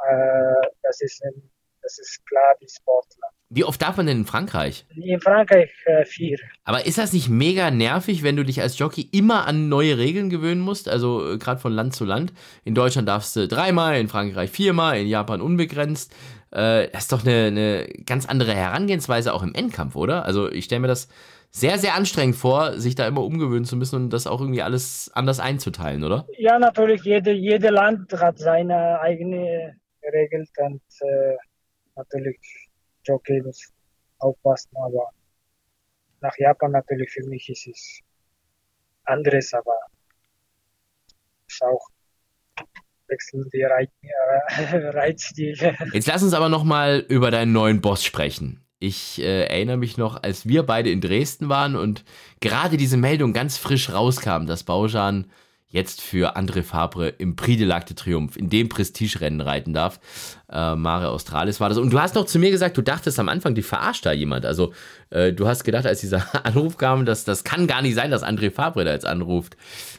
äh, 0.04 0.68
das 0.84 1.02
ist 1.02 1.24
ein, 1.24 1.52
das 1.82 1.98
ist 2.00 2.26
klar, 2.28 2.56
die 2.62 2.68
Sportler. 2.68 3.30
Wie 3.50 3.64
oft 3.64 3.80
darf 3.80 3.96
man 3.98 4.08
denn 4.08 4.18
in 4.18 4.26
Frankreich? 4.26 4.86
In 4.96 5.20
Frankreich 5.20 5.70
äh, 5.86 6.04
vier. 6.04 6.38
Aber 6.64 6.86
ist 6.88 6.98
das 6.98 7.14
nicht 7.14 7.30
mega 7.30 7.70
nervig, 7.70 8.24
wenn 8.24 8.36
du 8.36 8.44
dich 8.44 8.60
als 8.60 8.78
Jockey 8.80 9.08
immer 9.12 9.46
an 9.46 9.70
neue 9.70 9.98
Regeln 10.00 10.32
gewöhnen 10.32 10.62
musst? 10.62 10.90
Also 10.90 11.34
äh, 11.34 11.38
gerade 11.38 11.62
von 11.62 11.72
Land 11.72 11.96
zu 11.96 12.06
Land. 12.06 12.34
In 12.64 12.74
Deutschland 12.74 13.08
darfst 13.08 13.36
du 13.36 13.48
dreimal, 13.48 14.00
in 14.00 14.08
Frankreich 14.08 14.50
viermal, 14.50 14.98
in 14.98 15.08
Japan 15.08 15.42
unbegrenzt. 15.42 16.14
Äh, 16.56 16.90
das 16.92 17.04
ist 17.04 17.12
doch 17.12 17.26
eine, 17.26 17.48
eine 17.48 17.88
ganz 18.06 18.26
andere 18.26 18.56
Herangehensweise 18.56 19.34
auch 19.34 19.44
im 19.44 19.54
Endkampf, 19.54 19.96
oder? 19.96 20.24
Also 20.24 20.50
ich 20.50 20.66
stelle 20.66 20.82
mir 20.82 20.88
das 20.88 21.10
sehr, 21.52 21.78
sehr 21.78 21.96
anstrengend 21.96 22.38
vor, 22.38 22.80
sich 22.80 22.96
da 22.96 23.08
immer 23.08 23.24
umgewöhnen 23.24 23.66
zu 23.66 23.76
müssen 23.76 23.96
und 23.96 24.10
das 24.10 24.26
auch 24.26 24.40
irgendwie 24.40 24.62
alles 24.62 25.12
anders 25.14 25.40
einzuteilen, 25.40 26.04
oder? 26.04 26.26
Ja, 26.38 26.58
natürlich. 26.58 27.04
Jede, 27.04 27.32
jede 27.32 27.70
Land 27.70 28.12
hat 28.14 28.40
seine 28.40 29.00
eigene 29.02 29.76
Regeln 30.14 30.48
und 30.58 30.82
äh, 31.02 31.36
natürlich 31.96 32.38
Jockey 33.04 33.42
muss 33.42 33.74
aufpassen, 34.20 34.72
aber 34.78 35.10
nach 36.22 36.38
Japan 36.38 36.72
natürlich 36.72 37.12
für 37.12 37.26
mich 37.28 37.50
ist 37.50 37.68
es 37.68 38.00
anderes, 39.04 39.54
aber 39.54 39.78
ist 41.48 41.64
auch 41.64 41.90
wechselnde 43.08 43.50
Reiz, 44.94 45.32
äh. 45.38 45.76
Jetzt 45.94 46.08
lass 46.08 46.24
uns 46.24 46.34
aber 46.34 46.50
nochmal 46.50 47.06
über 47.08 47.32
deinen 47.32 47.52
neuen 47.52 47.82
Boss 47.82 48.04
sprechen. 48.04 48.62
Ich 48.80 49.22
äh, 49.22 49.46
erinnere 49.46 49.78
mich 49.78 49.98
noch, 49.98 50.22
als 50.22 50.48
wir 50.48 50.64
beide 50.64 50.90
in 50.90 51.02
Dresden 51.02 51.50
waren 51.50 51.76
und 51.76 52.04
gerade 52.42 52.78
diese 52.78 52.98
Meldung 52.98 53.34
ganz 53.34 53.58
frisch 53.58 53.90
rauskam, 53.92 54.46
dass 54.46 54.64
Baujan 54.64 55.32
jetzt 55.76 56.02
für 56.02 56.38
André 56.38 56.64
Fabre 56.64 57.10
im 57.10 57.36
Prix 57.36 57.58
de 57.58 57.68
l'Arc 57.68 57.86
de 57.86 57.96
Triomphe, 57.96 58.40
in 58.40 58.50
dem 58.50 58.70
Prestigerennen 58.70 59.42
reiten 59.42 59.74
darf. 59.74 60.00
Äh, 60.50 60.76
Mare 60.76 61.10
Australis 61.10 61.60
war 61.60 61.68
das. 61.68 61.78
Und 61.78 61.92
du 61.92 62.00
hast 62.00 62.16
noch 62.16 62.26
zu 62.26 62.40
mir 62.40 62.50
gesagt, 62.50 62.78
du 62.78 62.82
dachtest 62.82 63.20
am 63.20 63.28
Anfang, 63.28 63.56
die 63.56 63.62
verarscht 63.62 64.06
da 64.06 64.14
jemand. 64.14 64.46
Also 64.46 64.74
äh, 65.10 65.34
du 65.34 65.48
hast 65.48 65.66
gedacht, 65.66 65.86
als 65.86 66.00
dieser 66.00 66.24
Anruf 66.46 66.78
kam, 66.78 67.06
dass 67.06 67.26
das 67.26 67.44
kann 67.44 67.68
gar 67.68 67.82
nicht 67.82 67.96
sein, 67.96 68.10
dass 68.10 68.24
André 68.24 68.52
Fabre 68.52 68.86
da 68.86 68.94
jetzt 68.94 69.06
anruft. 69.06 69.58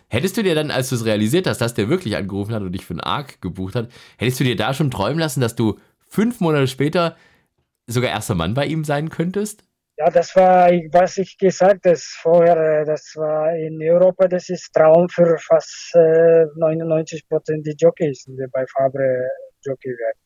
Hättest 0.08 0.38
du 0.38 0.42
dir 0.42 0.54
dann, 0.54 0.70
als 0.70 0.88
du 0.88 0.94
es 0.94 1.04
realisiert 1.04 1.46
hast, 1.46 1.58
dass 1.58 1.74
der 1.74 1.90
wirklich 1.90 2.16
angerufen 2.16 2.54
hat 2.54 2.62
und 2.62 2.72
dich 2.72 2.86
für 2.86 2.94
einen 2.94 3.00
Arc 3.00 3.42
gebucht 3.42 3.74
hat, 3.74 3.90
hättest 4.16 4.40
du 4.40 4.44
dir 4.44 4.56
da 4.56 4.72
schon 4.72 4.90
träumen 4.90 5.18
lassen, 5.18 5.42
dass 5.42 5.56
du 5.56 5.78
fünf 6.08 6.40
Monate 6.40 6.68
später 6.68 7.16
sogar 7.86 8.10
erster 8.10 8.34
Mann 8.34 8.54
bei 8.54 8.64
ihm 8.64 8.82
sein 8.82 9.10
könntest? 9.10 9.62
Ja, 9.98 10.10
das 10.10 10.36
war, 10.36 10.68
was 10.92 11.16
ich 11.16 11.38
gesagt 11.38 11.86
habe 11.86 11.96
vorher, 11.96 12.84
das 12.84 13.14
war 13.16 13.56
in 13.56 13.80
Europa, 13.82 14.28
das 14.28 14.50
ist 14.50 14.70
Traum 14.74 15.08
für 15.08 15.38
fast 15.38 15.94
äh, 15.94 16.44
99 16.54 17.26
Prozent 17.28 17.66
die 17.66 17.74
Jockeys, 17.78 18.24
die 18.24 18.46
bei 18.52 18.66
Fabre 18.66 19.26
Jockey 19.62 19.88
werden. 19.88 20.18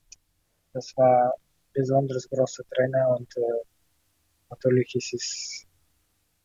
Das 0.72 0.92
war 0.96 1.34
besonders 1.72 2.28
großer 2.28 2.64
Trainer 2.74 3.16
und 3.16 3.28
äh, 3.36 3.64
natürlich 4.50 4.92
ist 4.96 5.14
es 5.14 5.66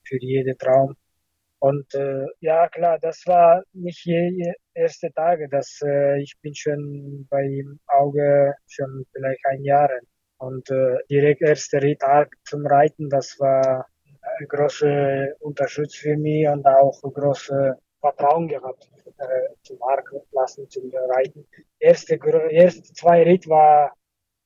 für 0.03 0.17
jeden 0.21 0.55
Traum. 0.59 0.95
Und 1.59 1.95
äh, 1.95 2.27
ja, 2.41 2.67
klar, 2.69 2.99
das 2.99 3.23
war 3.25 3.63
nicht 3.73 4.05
je, 4.05 4.53
erste 4.75 5.11
Tage, 5.13 5.49
das, 5.49 5.79
äh, 5.83 6.21
ich 6.21 6.33
bin 6.41 6.53
schon 6.53 7.25
bei 7.29 7.41
ihm 7.43 7.79
Auge 7.87 8.53
schon 8.67 9.03
vielleicht 9.11 9.43
ein 9.47 9.63
Jahr. 9.63 9.89
Und 10.37 10.69
äh, 10.69 10.97
direkt 11.09 11.41
erster 11.41 11.81
Ritt 11.81 12.01
zum 12.43 12.65
Reiten, 12.67 13.09
das 13.09 13.39
war 13.39 13.87
ein 14.39 14.47
großer 14.47 15.27
Unterschied 15.39 15.93
für 15.93 16.17
mich 16.17 16.47
und 16.47 16.65
auch 16.65 17.01
ein 17.03 17.13
großes 17.13 17.75
Vertrauen 18.01 18.47
gehabt 18.47 18.89
äh, 19.17 19.55
zum 19.63 19.79
lassen, 20.31 20.69
zum 20.69 20.91
Reiten. 20.93 21.47
Erste, 21.79 22.19
erste 22.49 22.93
zwei 22.93 23.23
Ritt 23.23 23.47
war 23.47 23.93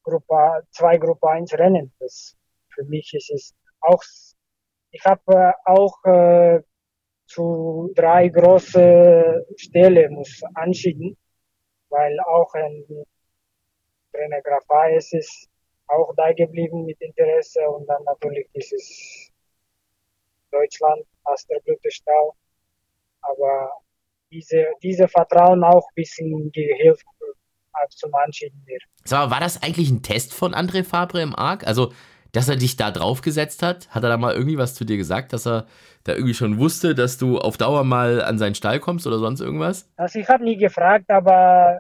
Gruppe, 0.04 0.64
zwei 0.72 0.98
Gruppe 0.98 1.30
1 1.30 1.54
Rennen. 1.54 1.92
Das, 2.00 2.36
für 2.74 2.84
mich 2.86 3.14
ist 3.14 3.32
es 3.32 3.56
auch, 3.82 4.02
ich 4.92 5.04
habe 5.06 5.22
äh, 5.34 5.54
auch 5.66 6.04
äh, 6.06 6.62
zu 7.26 7.92
drei 7.96 8.30
große 8.30 9.46
Stelle 9.56 10.10
muss 10.10 10.42
anschieden, 10.54 11.18
weil 11.90 12.20
auch 12.22 12.54
ein 12.54 12.86
Trainer 14.12 14.42
Graf 14.42 14.64
ist 15.12 15.49
auch 15.90 16.14
da 16.16 16.32
geblieben 16.34 16.86
mit 16.86 17.00
Interesse 17.02 17.62
und 17.70 17.88
dann 17.88 18.04
natürlich 18.04 18.48
dieses 18.56 19.32
Deutschland, 20.52 21.04
Asterblütestau. 21.24 22.36
Aber 23.22 23.72
diese, 24.32 24.66
diese 24.82 25.08
Vertrauen 25.08 25.64
auch 25.64 25.88
ein 25.90 25.96
bisschen 25.96 26.52
gehilft 26.52 27.06
zum 27.92 28.14
Anschieden 28.14 28.62
mir. 28.66 28.78
So, 29.06 29.16
war 29.16 29.40
das 29.40 29.64
eigentlich 29.64 29.90
ein 29.90 30.04
Test 30.04 30.34
von 30.34 30.54
André 30.54 30.84
Fabre 30.84 31.22
im 31.22 31.36
Arc? 31.36 31.66
Also, 31.66 31.94
dass 32.34 32.50
er 32.50 32.58
dich 32.58 32.76
da 32.76 32.92
draufgesetzt 32.92 33.64
hat? 33.64 33.90
Hat 33.90 34.04
er 34.04 34.10
da 34.10 34.18
mal 34.18 34.34
irgendwie 34.34 34.58
was 34.58 34.76
zu 34.76 34.84
dir 34.84 34.98
gesagt, 34.98 35.32
dass 35.34 35.48
er 35.48 35.66
da 36.04 36.14
irgendwie 36.14 36.34
schon 36.34 36.60
wusste, 36.60 36.94
dass 36.94 37.18
du 37.18 37.38
auf 37.40 37.58
Dauer 37.58 37.84
mal 37.84 38.22
an 38.22 38.38
seinen 38.38 38.56
Stall 38.56 38.80
kommst 38.80 39.08
oder 39.08 39.20
sonst 39.20 39.40
irgendwas? 39.40 39.90
Also, 39.96 40.20
ich 40.20 40.28
habe 40.28 40.44
nie 40.44 40.58
gefragt, 40.58 41.10
aber 41.10 41.80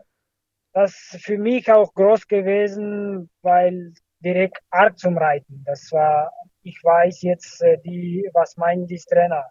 das 0.79 0.91
ist 1.13 1.25
für 1.25 1.37
mich 1.37 1.69
auch 1.69 1.93
groß 1.93 2.25
gewesen, 2.27 3.29
weil 3.41 3.93
direkt 4.19 4.59
arg 4.69 4.97
zum 4.97 5.17
Reiten. 5.17 5.61
Das 5.65 5.91
war, 5.91 6.31
ich 6.63 6.81
weiß 6.81 7.21
jetzt, 7.23 7.61
äh, 7.61 7.77
die, 7.79 8.29
was 8.33 8.55
meinen 8.55 8.87
die 8.87 8.97
Trainer 8.97 9.45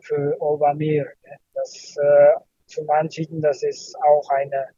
für 0.00 0.36
Obermir. 0.40 1.06
Das 1.54 1.96
äh, 1.96 2.34
zum 2.66 2.90
Anschieden, 2.90 3.40
das 3.40 3.62
ist 3.62 3.96
auch 4.02 4.28
eine, 4.30 4.68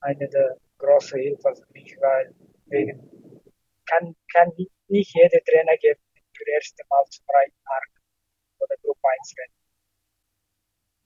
eine 0.00 0.28
der 0.28 0.56
großen 0.78 1.18
Hilfe 1.18 1.54
für 1.54 1.72
mich, 1.72 1.96
weil 2.00 2.34
wegen 2.66 3.10
kann, 3.86 4.14
kann 4.32 4.52
nicht 4.88 5.14
jeder 5.14 5.40
Trainer 5.44 5.76
geben 5.78 6.00
für 6.36 6.44
das 6.44 6.54
erste 6.54 6.82
Mal 6.90 7.04
zum 7.08 7.24
Reiten 7.32 7.56
arg 7.64 7.90
oder 8.58 8.76
Gruppe 8.82 9.08
1 9.18 9.34
Rennen. 9.38 9.54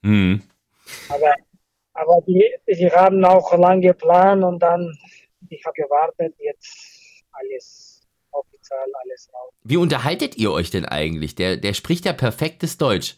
Mhm. 0.01 0.49
Aber 1.09 1.35
aber 1.93 2.21
die, 2.27 2.43
die 2.67 2.91
haben 2.91 3.23
auch 3.25 3.55
lange 3.57 3.87
geplant 3.87 4.43
und 4.43 4.59
dann, 4.59 4.97
ich 5.49 5.63
habe 5.65 5.75
gewartet, 5.75 6.35
jetzt 6.39 7.23
alles 7.31 8.07
offiziell, 8.31 8.91
alles 9.03 9.29
raus. 9.33 9.53
Wie 9.63 9.77
unterhaltet 9.77 10.37
ihr 10.37 10.51
euch 10.51 10.71
denn 10.71 10.85
eigentlich? 10.85 11.35
Der, 11.35 11.57
der 11.57 11.73
spricht 11.73 12.05
ja 12.05 12.13
perfektes 12.13 12.77
Deutsch. 12.77 13.15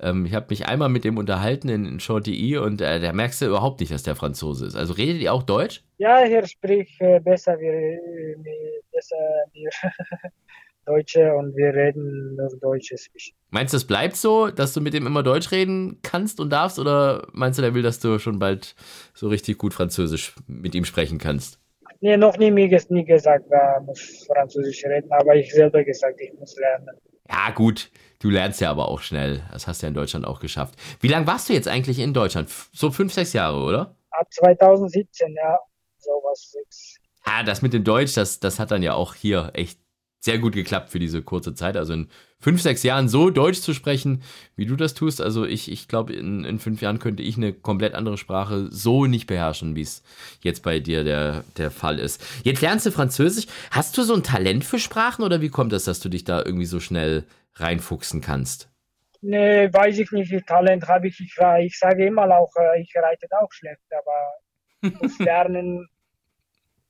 Ähm, 0.00 0.26
ich 0.26 0.34
habe 0.34 0.46
mich 0.50 0.66
einmal 0.66 0.88
mit 0.88 1.04
dem 1.04 1.16
unterhalten 1.16 1.68
in, 1.68 1.86
in 1.86 2.00
Shorty 2.00 2.56
und 2.58 2.80
äh, 2.80 3.00
da 3.00 3.12
merkst 3.12 3.42
du 3.42 3.46
überhaupt 3.46 3.80
nicht, 3.80 3.92
dass 3.92 4.02
der 4.02 4.16
Franzose 4.16 4.66
ist. 4.66 4.76
Also 4.76 4.94
redet 4.94 5.22
ihr 5.22 5.32
auch 5.32 5.42
Deutsch? 5.44 5.84
Ja, 5.98 6.20
er 6.20 6.46
spricht 6.46 7.00
äh, 7.00 7.20
besser 7.20 7.58
wie, 7.58 7.98
wie 8.42 8.82
besser 8.92 9.16
wie 9.52 9.68
Deutsche 10.84 11.34
und 11.34 11.56
wir 11.56 11.72
reden 11.74 12.36
nur 12.36 12.48
Deutsch 12.60 12.92
zwischen. 12.96 13.34
Meinst 13.50 13.72
du, 13.72 13.76
es 13.76 13.86
bleibt 13.86 14.16
so, 14.16 14.50
dass 14.50 14.72
du 14.72 14.80
mit 14.80 14.94
dem 14.94 15.06
immer 15.06 15.22
Deutsch 15.22 15.52
reden 15.52 16.00
kannst 16.02 16.40
und 16.40 16.50
darfst? 16.50 16.78
Oder 16.78 17.26
meinst 17.32 17.58
du, 17.58 17.62
der 17.62 17.74
will, 17.74 17.82
dass 17.82 18.00
du 18.00 18.18
schon 18.18 18.38
bald 18.38 18.74
so 19.14 19.28
richtig 19.28 19.58
gut 19.58 19.74
Französisch 19.74 20.34
mit 20.46 20.74
ihm 20.74 20.84
sprechen 20.84 21.18
kannst? 21.18 21.58
Nee, 22.00 22.16
noch 22.16 22.36
nie 22.36 22.50
mir 22.50 22.80
nie 22.88 23.04
gesagt, 23.04 23.44
er 23.50 23.80
muss 23.80 24.26
Französisch 24.26 24.84
reden, 24.84 25.10
aber 25.12 25.36
ich 25.36 25.52
selber 25.52 25.84
gesagt, 25.84 26.20
ich 26.20 26.32
muss 26.38 26.56
lernen. 26.56 26.98
Ja, 27.28 27.50
gut. 27.50 27.90
Du 28.18 28.30
lernst 28.30 28.60
ja 28.60 28.70
aber 28.70 28.88
auch 28.88 29.00
schnell. 29.00 29.42
Das 29.52 29.66
hast 29.66 29.82
du 29.82 29.86
ja 29.86 29.88
in 29.88 29.94
Deutschland 29.94 30.26
auch 30.26 30.40
geschafft. 30.40 30.74
Wie 31.00 31.08
lange 31.08 31.26
warst 31.26 31.48
du 31.48 31.52
jetzt 31.52 31.68
eigentlich 31.68 31.98
in 31.98 32.14
Deutschland? 32.14 32.50
So 32.72 32.90
fünf, 32.90 33.12
sechs 33.12 33.32
Jahre, 33.32 33.58
oder? 33.62 33.96
Ab 34.10 34.26
2017, 34.32 35.34
ja. 35.34 35.58
Sowas 35.98 36.50
sechs. 36.52 36.96
Ah, 37.24 37.42
das 37.44 37.62
mit 37.62 37.72
dem 37.72 37.84
Deutsch, 37.84 38.14
das, 38.14 38.40
das 38.40 38.58
hat 38.58 38.72
dann 38.72 38.82
ja 38.82 38.94
auch 38.94 39.14
hier 39.14 39.50
echt 39.54 39.78
sehr 40.24 40.38
gut 40.38 40.54
geklappt 40.54 40.90
für 40.90 41.00
diese 41.00 41.20
kurze 41.20 41.52
Zeit. 41.52 41.76
Also 41.76 41.94
in 41.94 42.08
fünf, 42.38 42.62
sechs 42.62 42.84
Jahren 42.84 43.08
so 43.08 43.28
Deutsch 43.28 43.60
zu 43.60 43.74
sprechen, 43.74 44.22
wie 44.54 44.66
du 44.66 44.76
das 44.76 44.94
tust. 44.94 45.20
Also 45.20 45.44
ich, 45.44 45.70
ich 45.70 45.88
glaube, 45.88 46.12
in, 46.12 46.44
in 46.44 46.60
fünf 46.60 46.80
Jahren 46.80 47.00
könnte 47.00 47.24
ich 47.24 47.36
eine 47.36 47.52
komplett 47.52 47.94
andere 47.94 48.16
Sprache 48.16 48.68
so 48.70 49.06
nicht 49.06 49.26
beherrschen, 49.26 49.74
wie 49.74 49.82
es 49.82 50.04
jetzt 50.40 50.62
bei 50.62 50.78
dir 50.78 51.02
der, 51.02 51.42
der 51.56 51.72
Fall 51.72 51.98
ist. 51.98 52.24
Jetzt 52.44 52.62
lernst 52.62 52.86
du 52.86 52.92
Französisch. 52.92 53.46
Hast 53.72 53.98
du 53.98 54.02
so 54.02 54.14
ein 54.14 54.22
Talent 54.22 54.64
für 54.64 54.78
Sprachen 54.78 55.24
oder 55.24 55.40
wie 55.40 55.48
kommt 55.48 55.72
das, 55.72 55.84
dass 55.84 55.98
du 55.98 56.08
dich 56.08 56.22
da 56.22 56.38
irgendwie 56.38 56.66
so 56.66 56.78
schnell 56.78 57.24
reinfuchsen 57.56 58.20
kannst? 58.20 58.68
Nee, 59.22 59.72
weiß 59.72 59.98
ich 59.98 60.12
nicht, 60.12 60.30
wie 60.30 60.40
Talent 60.40 60.86
habe 60.86 61.08
ich. 61.08 61.18
Ich, 61.18 61.36
ich 61.64 61.78
sage 61.78 62.06
immer 62.06 62.30
auch, 62.38 62.52
äh, 62.56 62.80
ich 62.80 62.92
reite 62.94 63.26
auch 63.40 63.50
schlecht, 63.50 63.82
aber 63.90 64.92
das 65.02 65.18
Lernen, 65.18 65.88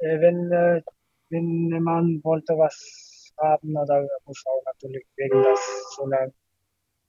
äh, 0.01 0.21
wenn, 0.21 0.53
äh, 0.53 0.83
wenn 1.31 1.83
man 1.83 2.21
wollte 2.23 2.59
was 2.59 3.12
haben 3.39 3.77
oder 3.77 4.07
muss 4.27 4.43
auch 4.47 4.63
natürlich 4.65 5.05
wegen 5.17 5.43
das 5.43 5.61
so 5.97 6.07
lange. 6.07 6.33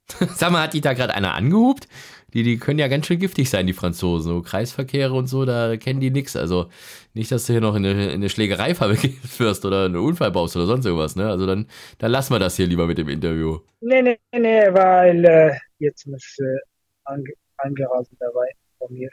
Sag 0.35 0.51
mal, 0.51 0.63
hat 0.63 0.73
die 0.73 0.81
da 0.81 0.93
gerade 0.93 1.13
einer 1.13 1.33
angehubt? 1.33 1.87
Die, 2.33 2.43
die 2.43 2.57
können 2.57 2.79
ja 2.79 2.87
ganz 2.87 3.05
schön 3.05 3.19
giftig 3.19 3.49
sein, 3.49 3.67
die 3.67 3.73
Franzosen. 3.73 4.33
So 4.33 4.41
Kreisverkehre 4.41 5.13
und 5.13 5.27
so, 5.27 5.45
da 5.45 5.77
kennen 5.77 5.99
die 5.99 6.09
nichts. 6.09 6.35
Also 6.35 6.69
nicht, 7.13 7.31
dass 7.31 7.45
du 7.45 7.53
hier 7.53 7.61
noch 7.61 7.75
in 7.75 7.85
eine, 7.85 8.05
in 8.07 8.15
eine 8.15 8.29
Schlägerei 8.29 8.77
wirst 9.37 9.65
oder 9.65 9.85
einen 9.85 9.95
Unfall 9.95 10.31
baust 10.31 10.55
oder 10.55 10.65
sonst 10.65 10.85
irgendwas. 10.85 11.15
Ne? 11.15 11.29
Also 11.29 11.45
dann, 11.45 11.67
dann 11.99 12.11
lassen 12.11 12.33
wir 12.33 12.39
das 12.39 12.55
hier 12.55 12.67
lieber 12.67 12.87
mit 12.87 12.97
dem 12.97 13.07
Interview. 13.09 13.59
Nee, 13.81 14.01
nee, 14.01 14.19
nee, 14.31 14.73
weil 14.73 15.23
äh, 15.25 15.57
jetzt 15.79 16.07
muss 16.07 16.37
äh, 16.39 16.59
ange 17.05 17.33
angehalten 17.57 18.17
dabei 18.19 18.47
von 18.79 18.93
mir. 18.93 19.09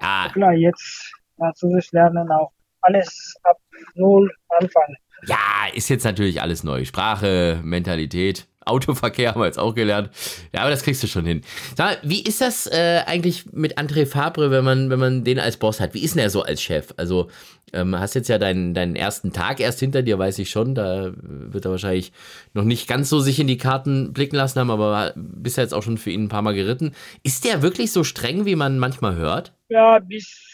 Ja. 0.00 0.30
Klar, 0.32 0.54
jetzt 0.54 1.12
Französisch 1.36 1.92
lernen 1.92 2.30
auch 2.32 2.50
alles 2.80 3.34
ab 3.44 3.58
Null 3.94 4.30
anfangen. 4.48 4.96
Ja, 5.26 5.38
ist 5.74 5.88
jetzt 5.88 6.04
natürlich 6.04 6.42
alles 6.42 6.64
neu. 6.64 6.84
Sprache, 6.84 7.60
Mentalität, 7.62 8.46
Autoverkehr 8.66 9.30
haben 9.30 9.40
wir 9.40 9.46
jetzt 9.46 9.58
auch 9.58 9.74
gelernt. 9.74 10.10
Ja, 10.52 10.62
aber 10.62 10.70
das 10.70 10.82
kriegst 10.82 11.02
du 11.02 11.06
schon 11.06 11.26
hin. 11.26 11.42
Sag 11.76 12.02
mal, 12.02 12.08
wie 12.08 12.22
ist 12.22 12.40
das 12.40 12.66
äh, 12.66 13.02
eigentlich 13.06 13.52
mit 13.52 13.78
André 13.78 14.06
Fabre, 14.06 14.50
wenn 14.50 14.64
man, 14.64 14.90
wenn 14.90 14.98
man 14.98 15.24
den 15.24 15.38
als 15.38 15.56
Boss 15.56 15.80
hat? 15.80 15.94
Wie 15.94 16.02
ist 16.02 16.14
denn 16.14 16.22
er 16.22 16.30
so 16.30 16.42
als 16.42 16.62
Chef? 16.62 16.94
Also, 16.96 17.28
ähm, 17.72 17.98
hast 17.98 18.14
jetzt 18.14 18.28
ja 18.28 18.38
deinen, 18.38 18.72
deinen 18.72 18.96
ersten 18.96 19.32
Tag 19.32 19.60
erst 19.60 19.80
hinter 19.80 20.02
dir, 20.02 20.18
weiß 20.18 20.38
ich 20.38 20.50
schon. 20.50 20.74
Da 20.74 21.12
wird 21.16 21.64
er 21.64 21.72
wahrscheinlich 21.72 22.12
noch 22.54 22.64
nicht 22.64 22.86
ganz 22.86 23.08
so 23.08 23.20
sich 23.20 23.38
in 23.40 23.46
die 23.46 23.58
Karten 23.58 24.12
blicken 24.12 24.36
lassen 24.36 24.60
haben, 24.60 24.70
aber 24.70 25.12
bist 25.16 25.56
ja 25.56 25.62
jetzt 25.62 25.74
auch 25.74 25.82
schon 25.82 25.98
für 25.98 26.10
ihn 26.10 26.24
ein 26.24 26.28
paar 26.28 26.42
Mal 26.42 26.54
geritten. 26.54 26.94
Ist 27.22 27.44
der 27.44 27.62
wirklich 27.62 27.92
so 27.92 28.04
streng, 28.04 28.46
wie 28.46 28.56
man 28.56 28.78
manchmal 28.78 29.16
hört? 29.16 29.52
Ja, 29.68 29.98
bis 29.98 30.53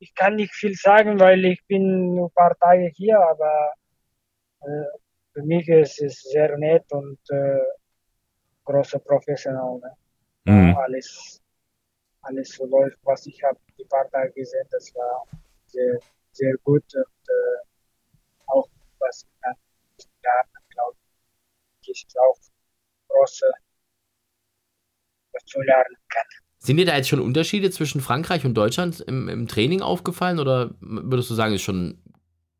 ich 0.00 0.14
kann 0.14 0.36
nicht 0.36 0.54
viel 0.54 0.74
sagen, 0.74 1.20
weil 1.20 1.44
ich 1.44 1.64
bin 1.66 2.14
nur 2.14 2.28
ein 2.28 2.34
paar 2.34 2.56
Tage 2.58 2.90
hier, 2.94 3.20
aber 3.20 3.72
äh, 4.62 4.98
für 5.32 5.42
mich 5.42 5.68
ist 5.68 6.00
es 6.00 6.22
sehr 6.22 6.56
nett 6.56 6.90
und 6.90 7.18
äh, 7.30 7.60
großer 8.64 8.98
Professional. 8.98 9.78
Ne? 9.78 9.96
Mhm. 10.44 10.76
Alles, 10.76 11.42
alles 12.22 12.48
so 12.48 12.64
läuft, 12.66 12.98
was 13.02 13.26
ich 13.26 13.42
habe 13.42 13.58
die 13.78 13.84
paar 13.84 14.10
Tage 14.10 14.32
gesehen, 14.32 14.66
das 14.70 14.94
war 14.94 15.26
sehr, 15.66 15.98
sehr 16.32 16.54
gut 16.64 16.84
und 16.94 17.28
äh, 17.28 17.60
auch 18.46 18.68
was 18.98 19.22
ich 19.22 19.40
dann 19.42 19.54
lernen, 20.22 20.64
glaube 20.70 20.96
ich, 21.82 21.90
ist 21.90 22.18
auch 22.18 22.38
große, 23.08 23.50
was 25.32 25.44
zu 25.44 25.60
lernen 25.60 25.96
kann. 26.08 26.49
Sind 26.62 26.76
dir 26.76 26.84
da 26.84 26.94
jetzt 26.94 27.08
schon 27.08 27.20
Unterschiede 27.20 27.70
zwischen 27.70 28.02
Frankreich 28.02 28.44
und 28.44 28.52
Deutschland 28.52 29.00
im, 29.00 29.30
im 29.30 29.48
Training 29.48 29.80
aufgefallen 29.80 30.38
oder 30.38 30.74
würdest 30.80 31.30
du 31.30 31.34
sagen, 31.34 31.54
ist 31.54 31.62
schon 31.62 32.02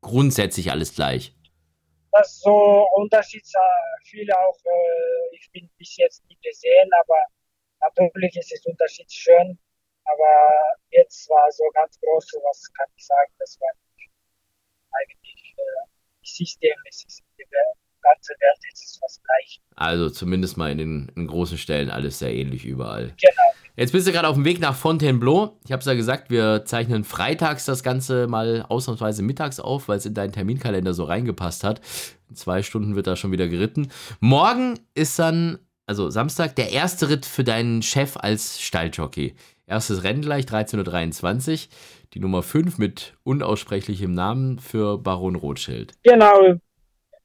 grundsätzlich 0.01 0.71
alles 0.71 0.95
gleich? 0.95 1.35
Das 2.11 2.33
ist 2.33 2.41
so 2.41 2.87
Unterschied, 2.95 3.45
viele 4.03 4.33
auch, 4.37 4.57
äh, 4.65 5.35
ich 5.35 5.49
bin 5.51 5.69
bis 5.77 5.95
jetzt 5.97 6.27
nicht 6.27 6.41
gesehen, 6.41 6.89
aber 6.99 7.15
natürlich 7.79 8.35
ist 8.35 8.51
es 8.51 8.65
Unterschied 8.65 9.11
schön, 9.11 9.57
aber 10.05 10.49
jetzt 10.89 11.29
war 11.29 11.51
so 11.51 11.63
ganz 11.73 11.99
groß, 12.01 12.25
was 12.43 12.73
kann 12.73 12.87
ich 12.97 13.05
sagen, 13.05 13.31
das 13.37 13.57
war 13.61 13.69
eigentlich 14.99 15.55
äh, 15.57 15.87
System, 16.23 16.75
es 16.89 17.05
ist 17.05 17.23
die 17.37 17.45
ganze 18.01 18.33
Welt 18.33 18.57
ist 18.71 18.85
es 18.85 18.97
fast 18.99 19.23
gleich. 19.23 19.61
Also 19.75 20.09
zumindest 20.09 20.57
mal 20.57 20.71
in 20.71 20.77
den 20.77 21.11
in 21.15 21.27
großen 21.27 21.57
Stellen 21.57 21.89
alles 21.89 22.19
sehr 22.19 22.33
ähnlich 22.33 22.65
überall. 22.65 23.13
Genau. 23.19 23.51
Jetzt 23.77 23.93
bist 23.93 24.05
du 24.05 24.11
gerade 24.11 24.27
auf 24.27 24.35
dem 24.35 24.45
Weg 24.45 24.59
nach 24.59 24.75
Fontainebleau. 24.75 25.57
Ich 25.65 25.71
habe 25.71 25.79
es 25.79 25.85
ja 25.85 25.93
gesagt, 25.93 26.29
wir 26.29 26.65
zeichnen 26.65 27.03
freitags 27.03 27.65
das 27.65 27.83
Ganze 27.83 28.27
mal 28.27 28.65
ausnahmsweise 28.67 29.23
mittags 29.23 29.59
auf, 29.59 29.87
weil 29.87 29.97
es 29.97 30.05
in 30.05 30.13
deinen 30.13 30.33
Terminkalender 30.33 30.93
so 30.93 31.05
reingepasst 31.05 31.63
hat. 31.63 31.81
In 32.29 32.35
zwei 32.35 32.63
Stunden 32.63 32.95
wird 32.95 33.07
da 33.07 33.15
schon 33.15 33.31
wieder 33.31 33.47
geritten. 33.47 33.89
Morgen 34.19 34.79
ist 34.93 35.17
dann, 35.19 35.59
also 35.87 36.09
Samstag, 36.09 36.55
der 36.57 36.71
erste 36.71 37.09
Ritt 37.09 37.25
für 37.25 37.43
deinen 37.43 37.81
Chef 37.81 38.17
als 38.17 38.61
Stalljockey. 38.61 39.35
Erstes 39.67 40.03
Rennen 40.03 40.21
gleich, 40.21 40.45
13.23 40.45 41.51
Uhr. 41.51 41.69
Die 42.13 42.19
Nummer 42.19 42.43
5 42.43 42.77
mit 42.77 43.13
unaussprechlichem 43.23 44.13
Namen 44.13 44.59
für 44.59 44.97
Baron 44.97 45.35
Rothschild. 45.35 45.93
Genau. 46.03 46.59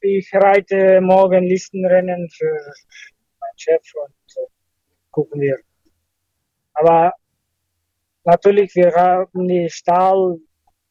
Ich 0.09 0.31
reite 0.33 1.01
morgen 1.01 1.45
Listenrennen 1.47 2.31
für 2.31 2.53
meinen 3.41 3.59
Chef 3.59 3.83
und 3.95 4.37
äh, 4.37 4.47
gucken 5.11 5.41
wir 5.41 5.59
aber 6.77 7.15
natürlich, 8.25 8.75
wir 8.75 8.93
haben 8.93 9.49
die 9.49 9.69
Stall, 9.71 10.39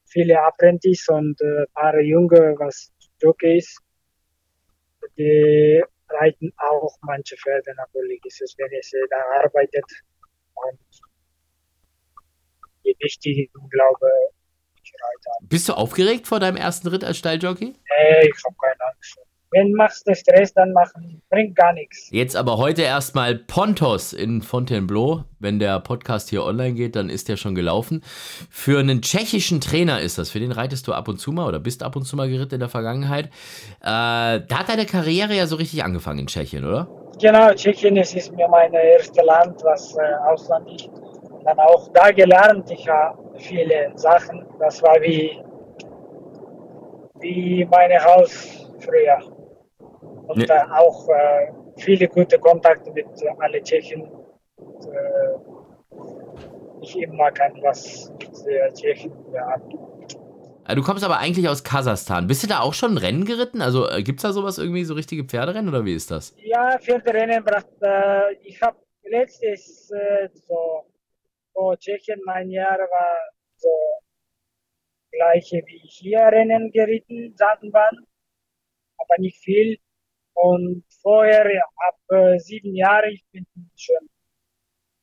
viele 0.08 0.42
Apprentices 0.42 1.08
und 1.10 1.40
ein 1.42 1.64
äh, 1.64 1.66
paar 1.74 2.00
Junge, 2.00 2.56
was 2.58 2.92
Jockeys. 3.22 3.78
Die 5.18 5.84
reiten 6.10 6.52
auch 6.58 6.98
manche 7.02 7.38
Pferde 7.38 7.74
natürlich, 7.76 8.20
ist 8.26 8.42
es, 8.42 8.56
wenn 8.58 8.70
sie 8.82 8.98
da 9.12 9.44
arbeitet. 9.44 9.86
Und 10.56 10.80
die 12.84 12.96
wichtigen, 13.00 13.70
glaube 13.70 14.10
ich. 14.30 14.35
Bist 15.42 15.70
du 15.70 15.74
aufgeregt 15.74 16.28
vor 16.28 16.40
deinem 16.40 16.58
ersten 16.58 16.88
Ritt 16.88 17.04
als 17.04 17.18
Stalljockey? 17.18 17.66
Nee, 17.66 18.28
ich 18.28 18.44
habe 18.44 18.56
keine 18.62 18.92
Angst 18.92 19.20
wenn 19.56 19.72
machst 19.72 20.06
du 20.06 20.14
Stress, 20.14 20.54
dann 20.54 20.74
machen, 20.74 21.22
bringt 21.30 21.56
gar 21.56 21.72
nichts. 21.72 22.10
Jetzt 22.12 22.36
aber 22.36 22.58
heute 22.58 22.82
erstmal 22.82 23.36
Pontos 23.36 24.12
in 24.12 24.42
Fontainebleau. 24.42 25.24
Wenn 25.40 25.60
der 25.60 25.80
Podcast 25.80 26.30
hier 26.30 26.44
online 26.44 26.74
geht, 26.74 26.98
dann 26.98 27.10
ist 27.10 27.30
der 27.30 27.38
schon 27.38 27.56
gelaufen. 27.56 28.04
Für 28.50 28.80
einen 28.80 29.02
tschechischen 29.02 29.62
Trainer 29.62 30.02
ist 30.02 30.18
das. 30.18 30.30
Für 30.30 30.42
den 30.42 30.52
reitest 30.52 30.88
du 30.88 30.94
ab 30.94 31.08
und 31.08 31.20
zu 31.20 31.32
mal 31.32 31.48
oder 31.48 31.60
bist 31.60 31.84
ab 31.84 31.96
und 31.96 32.04
zu 32.04 32.18
mal 32.18 32.28
geritten 32.28 32.56
in 32.56 32.60
der 32.60 32.70
Vergangenheit. 32.70 33.28
Äh, 33.28 33.32
da 33.82 34.60
hat 34.60 34.68
deine 34.68 34.86
Karriere 34.86 35.34
ja 35.34 35.48
so 35.48 35.56
richtig 35.56 35.86
angefangen 35.86 36.20
in 36.20 36.28
Tschechien, 36.28 36.66
oder? 36.66 36.90
Genau, 37.22 37.54
Tschechien 37.54 37.96
ist, 37.96 38.14
ist 38.14 38.36
mir 38.36 38.50
mein 38.50 38.74
erstes 38.74 39.24
Land, 39.24 39.64
was 39.64 39.96
äh, 39.96 40.02
Ausland. 40.30 40.90
Dann 41.46 41.60
auch 41.60 41.88
da 41.94 42.12
gelernt. 42.12 42.70
Ich 42.72 42.90
habe 42.90 43.25
viele 43.38 43.92
Sachen. 43.96 44.46
Das 44.60 44.82
war 44.82 45.02
wie, 45.02 45.42
wie 47.20 47.66
mein 47.66 47.92
Haus 48.04 48.72
früher 48.80 49.20
und 50.28 50.38
nee. 50.38 50.52
auch 50.52 51.08
äh, 51.10 51.52
viele 51.78 52.08
gute 52.08 52.40
Kontakte 52.40 52.92
mit 52.92 53.06
äh, 53.22 53.30
alle 53.40 53.62
Tschechen. 53.62 54.04
Äh, 54.62 55.36
ich 56.82 57.00
immer 57.02 57.32
kann 57.32 57.54
was 57.62 58.12
mit 58.20 58.48
äh, 58.48 58.72
Tschechen 58.74 59.12
haben. 59.40 59.70
Du 60.74 60.82
kommst 60.82 61.04
aber 61.04 61.20
eigentlich 61.20 61.48
aus 61.48 61.64
Kasachstan. 61.64 62.26
Bist 62.26 62.42
du 62.42 62.48
da 62.48 62.62
auch 62.62 62.74
schon 62.74 62.98
Rennen 62.98 63.26
geritten? 63.26 63.62
Also 63.62 63.88
äh, 63.88 64.02
gibt 64.02 64.20
es 64.20 64.24
da 64.24 64.34
sowas 64.34 64.58
irgendwie, 64.58 64.84
so 64.84 64.96
richtige 64.96 65.24
Pferderennen 65.24 65.70
oder 65.70 65.86
wie 65.86 65.94
ist 65.94 66.10
das? 66.10 66.36
Ja, 66.44 66.80
Pferderennen 66.80 67.44
bracht. 67.44 67.68
Äh, 67.82 68.34
ich 68.42 68.60
habe 68.62 68.78
letztes 69.04 69.92
äh, 69.92 70.30
so 71.56 71.76
Tschechien 71.78 72.22
mein 72.26 72.50
Jahr 72.52 72.78
war 72.78 73.18
so 73.58 73.70
gleiche 75.12 75.64
wie 75.66 75.80
hier 75.80 76.20
Rennen 76.20 76.72
geritten, 76.72 77.34
Sandbahn, 77.38 78.06
aber 78.98 79.16
nicht 79.20 79.38
viel. 79.44 79.80
Und 80.34 80.84
vorher, 81.02 81.46
ab 81.88 81.98
äh, 82.10 82.38
sieben 82.40 82.76
Jahren, 82.76 83.12
ich 83.12 83.24
bin 83.32 83.46
schon 83.78 84.10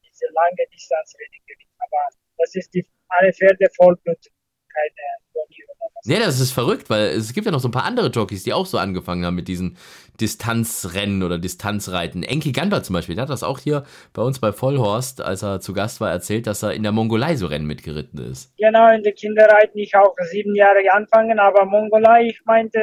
diese 0.05 0.27
lange 0.27 0.69
Distanzrennen 0.73 1.41
gewinnen. 1.47 1.73
Aber 1.79 2.09
das 2.37 2.55
ist 2.55 2.75
die, 2.75 2.87
alle 3.09 3.33
Pferde 3.33 3.69
Vollblut, 3.75 4.23
keine 4.69 5.05
Turniere. 5.33 5.72
Nee, 6.05 6.19
das 6.19 6.41
ist 6.41 6.51
verrückt, 6.51 6.91
weil 6.91 7.11
es 7.11 7.33
gibt 7.33 7.47
ja 7.47 7.53
noch 7.53 7.61
so 7.61 7.69
ein 7.69 7.73
paar 7.73 7.85
andere 7.85 8.09
Jockeys, 8.09 8.43
die 8.43 8.53
auch 8.53 8.67
so 8.67 8.77
angefangen 8.77 9.25
haben 9.25 9.37
mit 9.37 9.47
diesen 9.47 9.77
Distanzrennen 10.21 11.23
oder 11.23 11.39
Distanzreiten. 11.39 12.25
Enki 12.25 12.51
Gamba 12.51 12.83
zum 12.83 12.95
Beispiel, 12.95 13.15
der 13.15 13.23
hat 13.23 13.31
das 13.31 13.45
auch 13.45 13.61
hier 13.61 13.85
bei 14.13 14.23
uns 14.23 14.41
bei 14.41 14.51
Vollhorst, 14.51 15.21
als 15.21 15.45
er 15.45 15.61
zu 15.61 15.73
Gast 15.73 16.01
war, 16.01 16.11
erzählt, 16.11 16.49
dass 16.49 16.65
er 16.65 16.73
in 16.75 16.83
der 16.83 16.91
Mongolei 16.91 17.37
so 17.37 17.47
Rennen 17.47 17.69
mitgeritten 17.69 18.19
ist. 18.19 18.53
Genau, 18.59 18.93
in 18.93 19.05
der 19.05 19.13
Kinderreiten 19.13 19.79
ich 19.79 19.95
auch 19.95 20.17
sieben 20.33 20.57
Jahre 20.57 20.81
angefangen, 20.91 21.39
aber 21.39 21.67
Mongolei, 21.67 22.27
ich 22.27 22.41
meinte 22.47 22.81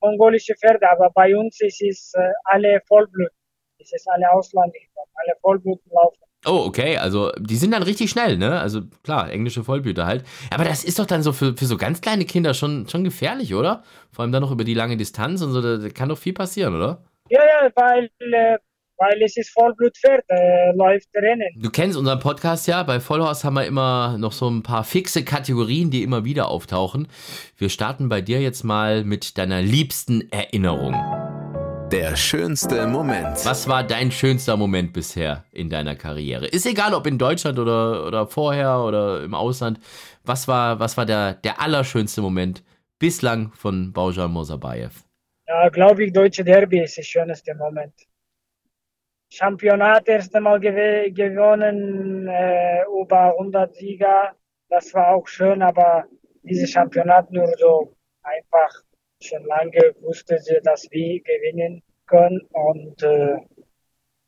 mongolische 0.00 0.54
Pferde, 0.54 0.88
aber 0.88 1.10
bei 1.12 1.36
uns 1.36 1.60
ist 1.60 1.82
es 1.82 2.12
äh, 2.14 2.30
alle 2.44 2.80
Vollblut. 2.86 3.32
Es 3.78 3.92
ist 3.92 4.08
alle 4.08 4.30
Ausländer, 4.30 4.78
alle 4.94 5.34
Vollblut 5.40 5.80
laufen. 5.90 6.29
Oh, 6.46 6.64
okay, 6.66 6.96
also 6.96 7.30
die 7.38 7.56
sind 7.56 7.72
dann 7.72 7.82
richtig 7.82 8.10
schnell, 8.10 8.38
ne? 8.38 8.58
Also 8.58 8.80
klar, 9.04 9.30
englische 9.30 9.62
Vollblüter 9.62 10.06
halt. 10.06 10.24
Aber 10.50 10.64
das 10.64 10.84
ist 10.84 10.98
doch 10.98 11.04
dann 11.04 11.22
so 11.22 11.32
für, 11.32 11.54
für 11.54 11.66
so 11.66 11.76
ganz 11.76 12.00
kleine 12.00 12.24
Kinder 12.24 12.54
schon, 12.54 12.88
schon 12.88 13.04
gefährlich, 13.04 13.54
oder? 13.54 13.82
Vor 14.10 14.22
allem 14.22 14.32
dann 14.32 14.42
noch 14.42 14.50
über 14.50 14.64
die 14.64 14.72
lange 14.74 14.96
Distanz 14.96 15.42
und 15.42 15.52
so, 15.52 15.60
da, 15.60 15.76
da 15.76 15.90
kann 15.90 16.08
doch 16.08 16.16
viel 16.16 16.32
passieren, 16.32 16.74
oder? 16.74 17.04
Ja, 17.28 17.40
ja, 17.44 17.70
weil, 17.74 18.10
äh, 18.20 18.56
weil 18.96 19.22
es 19.22 19.36
ist 19.36 19.50
Vollblutpferd, 19.50 20.24
äh, 20.28 20.72
läuft 20.74 21.08
Rennen. 21.14 21.50
Du 21.56 21.68
kennst 21.68 21.98
unseren 21.98 22.20
Podcast 22.20 22.66
ja, 22.66 22.82
bei 22.84 23.00
Vollhorst 23.00 23.44
haben 23.44 23.54
wir 23.54 23.66
immer 23.66 24.16
noch 24.16 24.32
so 24.32 24.48
ein 24.48 24.62
paar 24.62 24.84
fixe 24.84 25.24
Kategorien, 25.24 25.90
die 25.90 26.02
immer 26.02 26.24
wieder 26.24 26.48
auftauchen. 26.48 27.08
Wir 27.58 27.68
starten 27.68 28.08
bei 28.08 28.22
dir 28.22 28.40
jetzt 28.40 28.64
mal 28.64 29.04
mit 29.04 29.36
deiner 29.36 29.60
liebsten 29.60 30.30
Erinnerung. 30.32 30.94
Der 31.90 32.14
schönste 32.14 32.86
Moment. 32.86 33.44
Was 33.44 33.68
war 33.68 33.82
dein 33.82 34.12
schönster 34.12 34.56
Moment 34.56 34.92
bisher 34.92 35.44
in 35.50 35.68
deiner 35.68 35.96
Karriere? 35.96 36.46
Ist 36.46 36.64
egal, 36.64 36.94
ob 36.94 37.04
in 37.08 37.18
Deutschland 37.18 37.58
oder, 37.58 38.06
oder 38.06 38.28
vorher 38.28 38.78
oder 38.78 39.24
im 39.24 39.34
Ausland. 39.34 39.80
Was 40.22 40.46
war, 40.46 40.78
was 40.78 40.96
war 40.96 41.04
der, 41.04 41.34
der 41.34 41.60
allerschönste 41.60 42.20
Moment 42.22 42.62
bislang 43.00 43.50
von 43.54 43.92
Baujan 43.92 44.30
Mosabayev? 44.30 45.02
Ja, 45.48 45.68
glaube 45.68 46.04
ich, 46.04 46.12
Deutsche 46.12 46.44
Derby 46.44 46.80
ist 46.80 46.96
der 46.96 47.02
schönste 47.02 47.56
Moment. 47.56 47.94
Championat 49.32 50.06
erste 50.08 50.40
Mal 50.40 50.60
gew 50.60 51.12
gewonnen, 51.12 52.28
äh, 52.28 52.84
über 52.84 53.34
100 53.36 53.74
Sieger. 53.74 54.36
Das 54.68 54.94
war 54.94 55.08
auch 55.08 55.26
schön, 55.26 55.60
aber 55.60 56.04
dieses 56.42 56.70
Championat 56.70 57.32
nur 57.32 57.48
so 57.58 57.96
einfach 58.22 58.84
schon 59.22 59.44
lange 59.44 59.94
wusste 60.00 60.38
sie, 60.38 60.60
dass 60.62 60.88
wir 60.90 61.20
gewinnen 61.20 61.82
können 62.06 62.40
und 62.52 63.02
äh, 63.02 63.36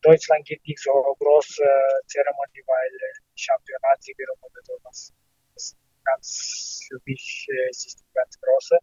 Deutschland 0.02 0.44
gibt 0.46 0.66
nicht 0.66 0.80
so 0.80 0.90
große 1.18 1.62
Zeremonie, 2.06 2.62
weil 2.66 2.94
äh, 2.94 3.20
Championatsiegerin 3.36 4.36
oder 4.40 4.62
sowas. 4.64 5.12
Das 5.54 5.64
ist 5.64 5.76
ganz, 6.04 6.80
für 6.88 6.98
mich 7.06 7.46
äh, 7.50 7.68
es 7.70 7.86
ist 7.86 8.04
ganz 8.14 8.38
große. 8.40 8.78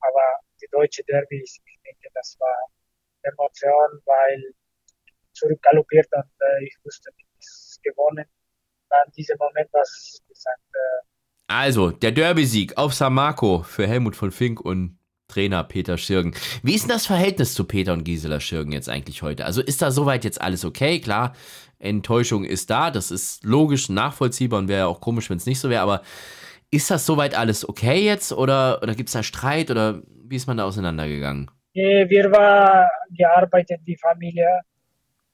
Aber 0.00 0.38
die 0.60 0.68
deutsche 0.70 1.02
Derby, 1.04 1.42
ich 1.42 1.60
denke, 1.84 2.08
das 2.14 2.36
war 2.40 2.68
Emotion, 3.22 4.02
weil 4.04 4.54
zurückgaloppiert 5.32 6.08
und 6.12 6.30
äh, 6.40 6.64
ich 6.64 6.76
wusste, 6.84 7.10
ich 7.16 7.24
ist 7.38 7.80
gewonnen. 7.82 8.26
Dann 8.90 9.10
dieser 9.16 9.36
Moment, 9.38 9.68
was 9.72 10.20
gesagt. 10.28 10.60
Äh, 10.72 11.06
also, 11.46 11.90
der 11.90 12.12
Derby-Sieg 12.12 12.76
auf 12.76 12.94
San 12.94 13.14
Marco 13.14 13.62
für 13.62 13.86
Helmut 13.86 14.16
von 14.16 14.30
Fink 14.30 14.60
und 14.60 14.98
Trainer 15.34 15.64
Peter 15.64 15.98
Schirgen. 15.98 16.34
Wie 16.62 16.74
ist 16.74 16.84
denn 16.84 16.90
das 16.90 17.06
Verhältnis 17.06 17.54
zu 17.54 17.64
Peter 17.64 17.92
und 17.92 18.04
Gisela 18.04 18.38
Schirgen 18.38 18.72
jetzt 18.72 18.88
eigentlich 18.88 19.22
heute? 19.22 19.44
Also 19.44 19.60
ist 19.62 19.82
da 19.82 19.90
soweit 19.90 20.24
jetzt 20.24 20.40
alles 20.40 20.64
okay? 20.64 21.00
Klar, 21.00 21.34
Enttäuschung 21.80 22.44
ist 22.44 22.70
da, 22.70 22.90
das 22.92 23.10
ist 23.10 23.44
logisch, 23.44 23.88
nachvollziehbar 23.88 24.60
und 24.60 24.68
wäre 24.68 24.80
ja 24.80 24.86
auch 24.86 25.00
komisch, 25.00 25.28
wenn 25.30 25.38
es 25.38 25.46
nicht 25.46 25.58
so 25.58 25.70
wäre, 25.70 25.82
aber 25.82 26.02
ist 26.70 26.90
das 26.90 27.04
soweit 27.04 27.36
alles 27.36 27.68
okay 27.68 28.04
jetzt 28.04 28.32
oder, 28.32 28.80
oder 28.82 28.94
gibt 28.94 29.08
es 29.08 29.12
da 29.12 29.22
Streit 29.22 29.70
oder 29.70 30.02
wie 30.06 30.36
ist 30.36 30.46
man 30.46 30.56
da 30.56 30.64
auseinandergegangen? 30.64 31.50
Wir 31.72 32.30
waren 32.30 32.88
gearbeitet, 33.10 33.80
die 33.84 33.96
Familie, 33.96 34.60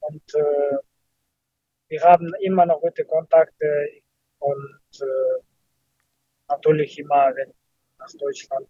und 0.01 0.23
äh, 0.33 0.77
wir 1.89 2.01
haben 2.01 2.31
immer 2.41 2.65
noch 2.65 2.81
gute 2.81 3.05
Kontakte 3.05 4.01
und 4.39 4.81
äh, 4.99 5.43
natürlich 6.49 6.97
immer, 6.99 7.33
wenn 7.35 7.53
nach 7.99 8.11
Deutschland 8.19 8.67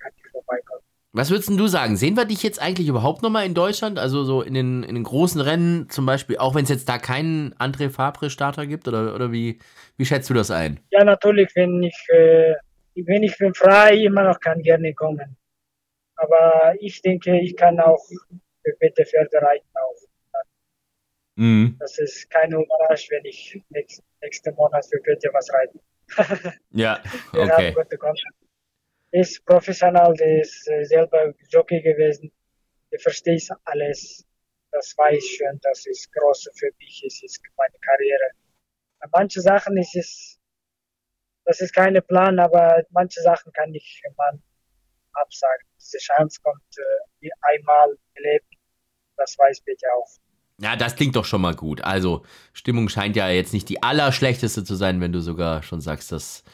kann 0.00 0.12
ich 0.16 0.30
vorbeikommen. 0.30 0.82
Was 1.12 1.30
würdest 1.30 1.48
du 1.48 1.66
sagen? 1.66 1.96
Sehen 1.96 2.16
wir 2.16 2.24
dich 2.24 2.42
jetzt 2.44 2.62
eigentlich 2.62 2.86
überhaupt 2.86 3.22
nochmal 3.22 3.44
in 3.44 3.54
Deutschland? 3.54 3.98
Also 3.98 4.22
so 4.22 4.42
in 4.42 4.54
den, 4.54 4.84
in 4.84 4.94
den 4.94 5.02
großen 5.02 5.40
Rennen 5.40 5.88
zum 5.90 6.06
Beispiel, 6.06 6.38
auch 6.38 6.54
wenn 6.54 6.62
es 6.62 6.70
jetzt 6.70 6.88
da 6.88 6.98
keinen 6.98 7.52
André 7.54 7.90
Fabre-Starter 7.90 8.66
gibt? 8.66 8.86
Oder, 8.86 9.14
oder 9.14 9.32
wie, 9.32 9.58
wie 9.96 10.06
schätzt 10.06 10.30
du 10.30 10.34
das 10.34 10.52
ein? 10.52 10.78
Ja, 10.90 11.02
natürlich, 11.02 11.50
wenn 11.56 11.82
ich, 11.82 11.96
äh, 12.10 12.54
wenn 12.94 13.24
ich 13.24 13.36
bin 13.38 13.52
frei, 13.54 13.96
immer 13.96 14.22
noch 14.22 14.38
kann 14.38 14.62
gerne 14.62 14.94
kommen. 14.94 15.36
Aber 16.14 16.74
ich 16.78 17.02
denke, 17.02 17.40
ich 17.40 17.56
kann 17.56 17.80
auch 17.80 18.04
für 18.62 18.72
Peter 18.78 19.04
Pferde 19.04 19.38
reiten 19.42 19.68
auch. 19.74 19.96
Mhm. 21.34 21.76
Das 21.80 21.98
ist 21.98 22.30
keine 22.30 22.56
Überraschung, 22.56 23.16
wenn 23.16 23.24
ich 23.24 23.60
nächsten, 23.70 24.04
nächsten 24.22 24.54
Monat 24.54 24.86
für 24.86 25.00
Peter 25.00 25.30
was 25.32 25.48
reite. 25.52 25.80
ja, 26.70 27.00
okay 27.32 27.74
ist 29.12 29.44
professionell, 29.44 30.14
der 30.14 30.40
ist 30.40 30.68
äh, 30.68 30.84
selber 30.84 31.32
Jockey 31.48 31.80
gewesen, 31.80 32.32
der 32.92 33.00
versteht 33.00 33.48
alles. 33.64 34.24
Das 34.72 34.94
weiß 34.96 35.24
schon, 35.36 35.58
das 35.62 35.84
ist 35.86 36.12
groß 36.12 36.48
für 36.56 36.70
mich, 36.78 37.02
es 37.04 37.22
ist 37.22 37.42
meine 37.56 37.78
Karriere. 37.80 38.30
Manche 39.12 39.40
Sachen 39.40 39.76
ist 39.76 39.96
es, 39.96 40.38
das 41.44 41.60
ist 41.60 41.74
keine 41.74 42.02
Plan, 42.02 42.38
aber 42.38 42.84
manche 42.90 43.20
Sachen 43.22 43.52
kann 43.52 43.74
ich 43.74 44.02
man 44.16 44.40
absagen. 45.12 45.66
Diese 45.76 45.98
Chance 45.98 46.38
kommt 46.42 46.62
äh, 47.22 47.28
einmal 47.40 47.96
erlebt, 48.14 48.46
das 49.16 49.36
weiß 49.38 49.60
bitte 49.62 49.86
auch. 49.96 50.08
Ja, 50.58 50.76
das 50.76 50.94
klingt 50.94 51.16
doch 51.16 51.24
schon 51.24 51.40
mal 51.40 51.54
gut. 51.54 51.80
Also, 51.82 52.24
Stimmung 52.52 52.88
scheint 52.90 53.16
ja 53.16 53.28
jetzt 53.30 53.54
nicht 53.54 53.68
die 53.70 53.82
allerschlechteste 53.82 54.62
zu 54.62 54.74
sein, 54.74 55.00
wenn 55.00 55.12
du 55.12 55.20
sogar 55.20 55.62
schon 55.62 55.80
sagst, 55.80 56.12
dass 56.12 56.44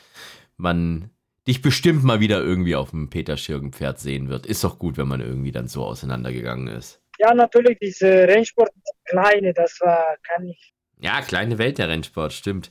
man 0.57 1.11
dich 1.47 1.63
bestimmt 1.63 2.05
mal 2.05 2.21
wieder 2.21 2.43
irgendwie 2.43 2.77
auf 2.77 2.91
dem 2.91 3.09
Peter 3.09 3.37
Schirgen-Pferd 3.37 3.99
sehen 3.99 4.29
wird. 4.29 4.47
Ist 4.47 4.65
doch 4.65 4.79
gut, 4.79 4.97
wenn 4.97 5.09
man 5.09 5.21
irgendwie 5.21 5.53
dann 5.53 5.69
so 5.69 5.85
auseinandergegangen 5.85 6.69
ist. 6.69 7.01
Ja, 7.19 7.33
natürlich, 7.33 7.79
diese 7.81 8.07
Rennsport, 8.07 8.71
kleine, 9.05 9.55
das 9.55 9.79
war, 9.81 10.17
kann 10.23 10.49
ich. 10.49 10.75
Ja, 10.99 11.21
kleine 11.23 11.59
Welt 11.59 11.79
der 11.79 11.89
Rennsport, 11.89 12.33
stimmt. 12.33 12.71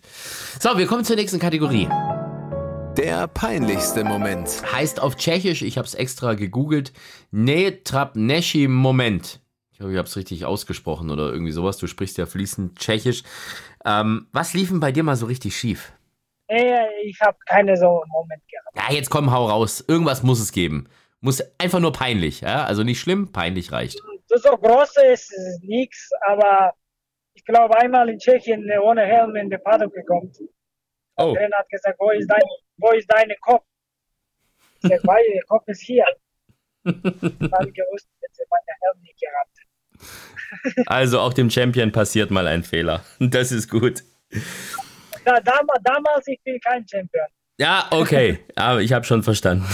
So, 0.60 0.78
wir 0.78 0.88
kommen 0.88 1.06
zur 1.06 1.16
nächsten 1.16 1.40
Kategorie. 1.40 1.88
Der 2.98 3.28
peinlichste 3.28 4.04
Moment. 4.04 4.50
Heißt 4.72 5.02
auf 5.02 5.16
Tschechisch, 5.16 5.62
ich 5.62 5.78
habe 5.78 5.88
es 5.88 5.96
extra 5.96 6.34
gegoogelt, 6.34 6.94
Netrapneshi 7.32 8.68
Moment. 8.68 9.42
Ich 9.74 9.82
hoffe, 9.82 9.92
ich 9.92 9.98
habe 9.98 10.08
es 10.08 10.16
richtig 10.16 10.46
ausgesprochen 10.46 11.10
oder 11.10 11.32
irgendwie 11.32 11.52
sowas. 11.52 11.78
Du 11.78 11.88
sprichst 11.88 12.18
ja 12.18 12.26
fließend 12.26 12.80
Tschechisch. 12.80 13.24
Ähm, 13.84 14.28
was 14.32 14.54
lief 14.54 14.70
denn 14.70 14.80
bei 14.80 14.94
dir 14.94 15.04
mal 15.04 15.18
so 15.18 15.26
richtig 15.26 15.58
schief? 15.58 15.92
Ich 16.48 17.20
habe 17.22 17.38
keine 17.46 17.76
so 17.78 18.02
einen 18.02 18.12
Moment 18.12 18.42
gehabt. 18.48 18.76
Ja, 18.76 18.96
jetzt 18.96 19.10
komm, 19.10 19.32
hau 19.32 19.48
raus. 19.48 19.84
Irgendwas 19.88 20.24
muss 20.24 20.40
es 20.40 20.52
geben. 20.52 20.88
Muss 21.22 21.42
einfach 21.58 21.80
nur 21.80 21.92
peinlich, 21.92 22.42
ja? 22.42 22.66
Also 22.66 22.84
nicht 22.84 23.00
schlimm, 23.00 23.32
peinlich 23.32 23.72
reicht. 23.72 24.00
So, 24.28 24.58
groß 24.58 24.98
ist 25.12 25.32
es 25.32 25.60
nichts, 25.62 26.10
aber 26.28 26.74
ich 27.34 27.44
glaube 27.46 27.78
einmal 27.78 28.10
in 28.10 28.20
Tschechien 28.20 28.70
ohne 28.82 29.06
Helm 29.06 29.36
in 29.36 29.50
den 29.50 29.62
Paddock 29.64 29.94
gekommen. 29.94 30.32
Oh. 31.18 31.34
Der 31.34 31.50
hat 31.58 31.70
gesagt, 31.70 31.98
wo 32.00 32.12
ist 32.12 32.28
dein, 32.28 32.42
wo 32.78 32.92
ist 32.92 33.08
dein 33.10 33.32
Kopf? 33.42 33.64
Ich 34.84 34.90
sag, 34.90 35.08
weil 35.08 35.24
der 35.34 35.44
Kopf 35.48 35.68
ist 35.68 35.82
hier. 35.82 36.06
Dann 36.84 36.94
gewusst, 37.02 38.08
hätte 38.22 38.46
meine 38.50 38.74
Helm 38.82 39.02
nicht 39.02 39.20
gehabt. 39.20 40.88
Also 40.88 41.20
auch 41.20 41.34
dem 41.34 41.50
Champion 41.50 41.92
passiert 41.92 42.32
mal 42.32 42.48
ein 42.48 42.64
Fehler. 42.64 43.04
Das 43.20 43.52
ist 43.52 43.70
gut. 43.70 44.04
Da, 45.26 45.40
damals, 45.40 45.82
damals, 45.84 46.28
ich 46.28 46.40
bin 46.44 46.60
kein 46.60 46.86
Champion. 46.88 47.26
Ja, 47.58 47.88
okay. 47.90 48.40
Aber 48.56 48.82
ich 48.82 48.94
habe 48.94 49.06
schon 49.06 49.24
verstanden. 49.24 49.66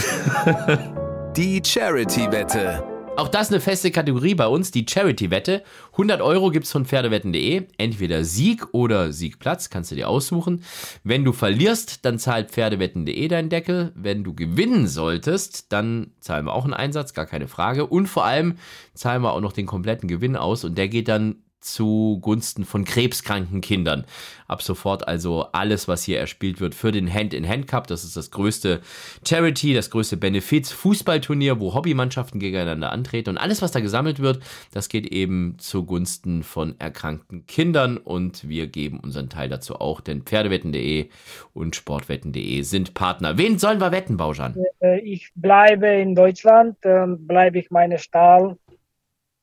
Die 1.35 1.61
Charity-Wette. 1.63 2.83
Auch 3.17 3.27
das 3.27 3.49
eine 3.49 3.59
feste 3.59 3.91
Kategorie 3.91 4.35
bei 4.35 4.47
uns, 4.47 4.71
die 4.71 4.85
Charity-Wette. 4.89 5.63
100 5.91 6.21
Euro 6.21 6.49
gibt 6.49 6.65
es 6.65 6.71
von 6.71 6.85
Pferdewetten.de. 6.85 7.67
Entweder 7.77 8.23
Sieg 8.23 8.73
oder 8.73 9.11
Siegplatz, 9.11 9.69
kannst 9.69 9.91
du 9.91 9.95
dir 9.95 10.07
aussuchen. 10.07 10.63
Wenn 11.03 11.25
du 11.25 11.33
verlierst, 11.33 12.05
dann 12.05 12.19
zahlt 12.19 12.51
Pferdewetten.de 12.51 13.27
deinen 13.27 13.49
Deckel. 13.49 13.91
Wenn 13.95 14.23
du 14.23 14.33
gewinnen 14.33 14.87
solltest, 14.87 15.73
dann 15.73 16.11
zahlen 16.21 16.45
wir 16.45 16.53
auch 16.53 16.63
einen 16.63 16.73
Einsatz, 16.73 17.13
gar 17.13 17.25
keine 17.25 17.49
Frage. 17.49 17.85
Und 17.85 18.07
vor 18.07 18.25
allem 18.25 18.57
zahlen 18.93 19.21
wir 19.21 19.33
auch 19.33 19.41
noch 19.41 19.53
den 19.53 19.65
kompletten 19.65 20.07
Gewinn 20.07 20.37
aus 20.37 20.63
und 20.63 20.77
der 20.77 20.87
geht 20.87 21.09
dann 21.09 21.43
zugunsten 21.61 22.65
von 22.65 22.83
krebskranken 22.83 23.61
Kindern. 23.61 24.05
Ab 24.47 24.61
sofort 24.61 25.07
also 25.07 25.47
alles, 25.53 25.87
was 25.87 26.03
hier 26.03 26.19
erspielt 26.19 26.59
wird 26.59 26.75
für 26.75 26.91
den 26.91 27.11
Hand-in-Hand 27.11 27.67
Cup. 27.67 27.87
Das 27.87 28.03
ist 28.03 28.17
das 28.17 28.31
größte 28.31 28.81
Charity, 29.25 29.73
das 29.73 29.89
größte 29.91 30.17
Benefiz-Fußballturnier, 30.17 31.59
wo 31.59 31.73
Hobbymannschaften 31.73 32.39
gegeneinander 32.39 32.91
antreten. 32.91 33.29
Und 33.29 33.37
alles, 33.37 33.61
was 33.61 33.71
da 33.71 33.79
gesammelt 33.79 34.19
wird, 34.19 34.41
das 34.73 34.89
geht 34.89 35.05
eben 35.05 35.55
zugunsten 35.59 36.43
von 36.43 36.75
erkrankten 36.79 37.45
Kindern. 37.45 37.97
Und 37.97 38.49
wir 38.49 38.67
geben 38.67 38.99
unseren 38.99 39.29
Teil 39.29 39.47
dazu 39.47 39.75
auch, 39.75 40.01
denn 40.01 40.23
Pferdewetten.de 40.23 41.09
und 41.53 41.75
Sportwetten.de 41.75 42.61
sind 42.63 42.93
Partner. 42.93 43.37
Wen 43.37 43.59
sollen 43.59 43.79
wir 43.79 43.91
wetten, 43.91 44.17
Bauschan? 44.17 44.57
Äh, 44.79 44.99
ich 44.99 45.31
bleibe 45.35 45.87
in 45.87 46.15
Deutschland, 46.15 46.77
bleibe 46.81 47.59
ich 47.59 47.71
meine 47.71 47.99
Stahl 47.99 48.57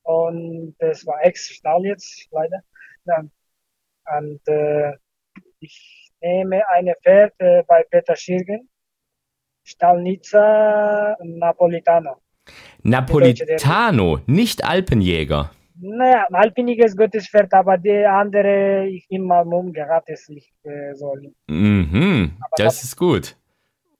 und 0.08 0.74
das 0.78 1.06
war 1.06 1.22
Ex-Stall 1.22 1.84
jetzt 1.84 2.28
leider. 2.30 2.62
Ja. 3.04 3.24
Und 4.18 4.40
äh, 4.48 4.94
ich 5.60 6.10
nehme 6.22 6.66
eine 6.70 6.94
Pferd 7.02 7.34
äh, 7.38 7.62
bei 7.64 7.84
Peter 7.90 8.16
Schirgen, 8.16 8.70
Stallnitzer 9.64 11.14
Napolitano. 11.22 12.22
Napolitano, 12.82 14.20
nicht 14.26 14.64
Alpenjäger. 14.64 15.50
Naja, 15.80 16.24
ein 16.28 16.34
Alpenjäger 16.34 16.86
ist 16.86 16.96
gutes 16.96 17.28
Pferd, 17.28 17.52
aber 17.52 17.76
der 17.76 18.10
andere, 18.10 18.86
ich 18.88 19.04
immer 19.10 19.44
umgeraten 19.46 20.12
ist 20.12 20.30
nicht 20.30 20.54
äh, 20.64 20.94
so. 20.94 21.14
Mhm, 21.48 22.38
das, 22.56 22.64
das 22.64 22.84
ist 22.84 22.96
gut. 22.96 23.36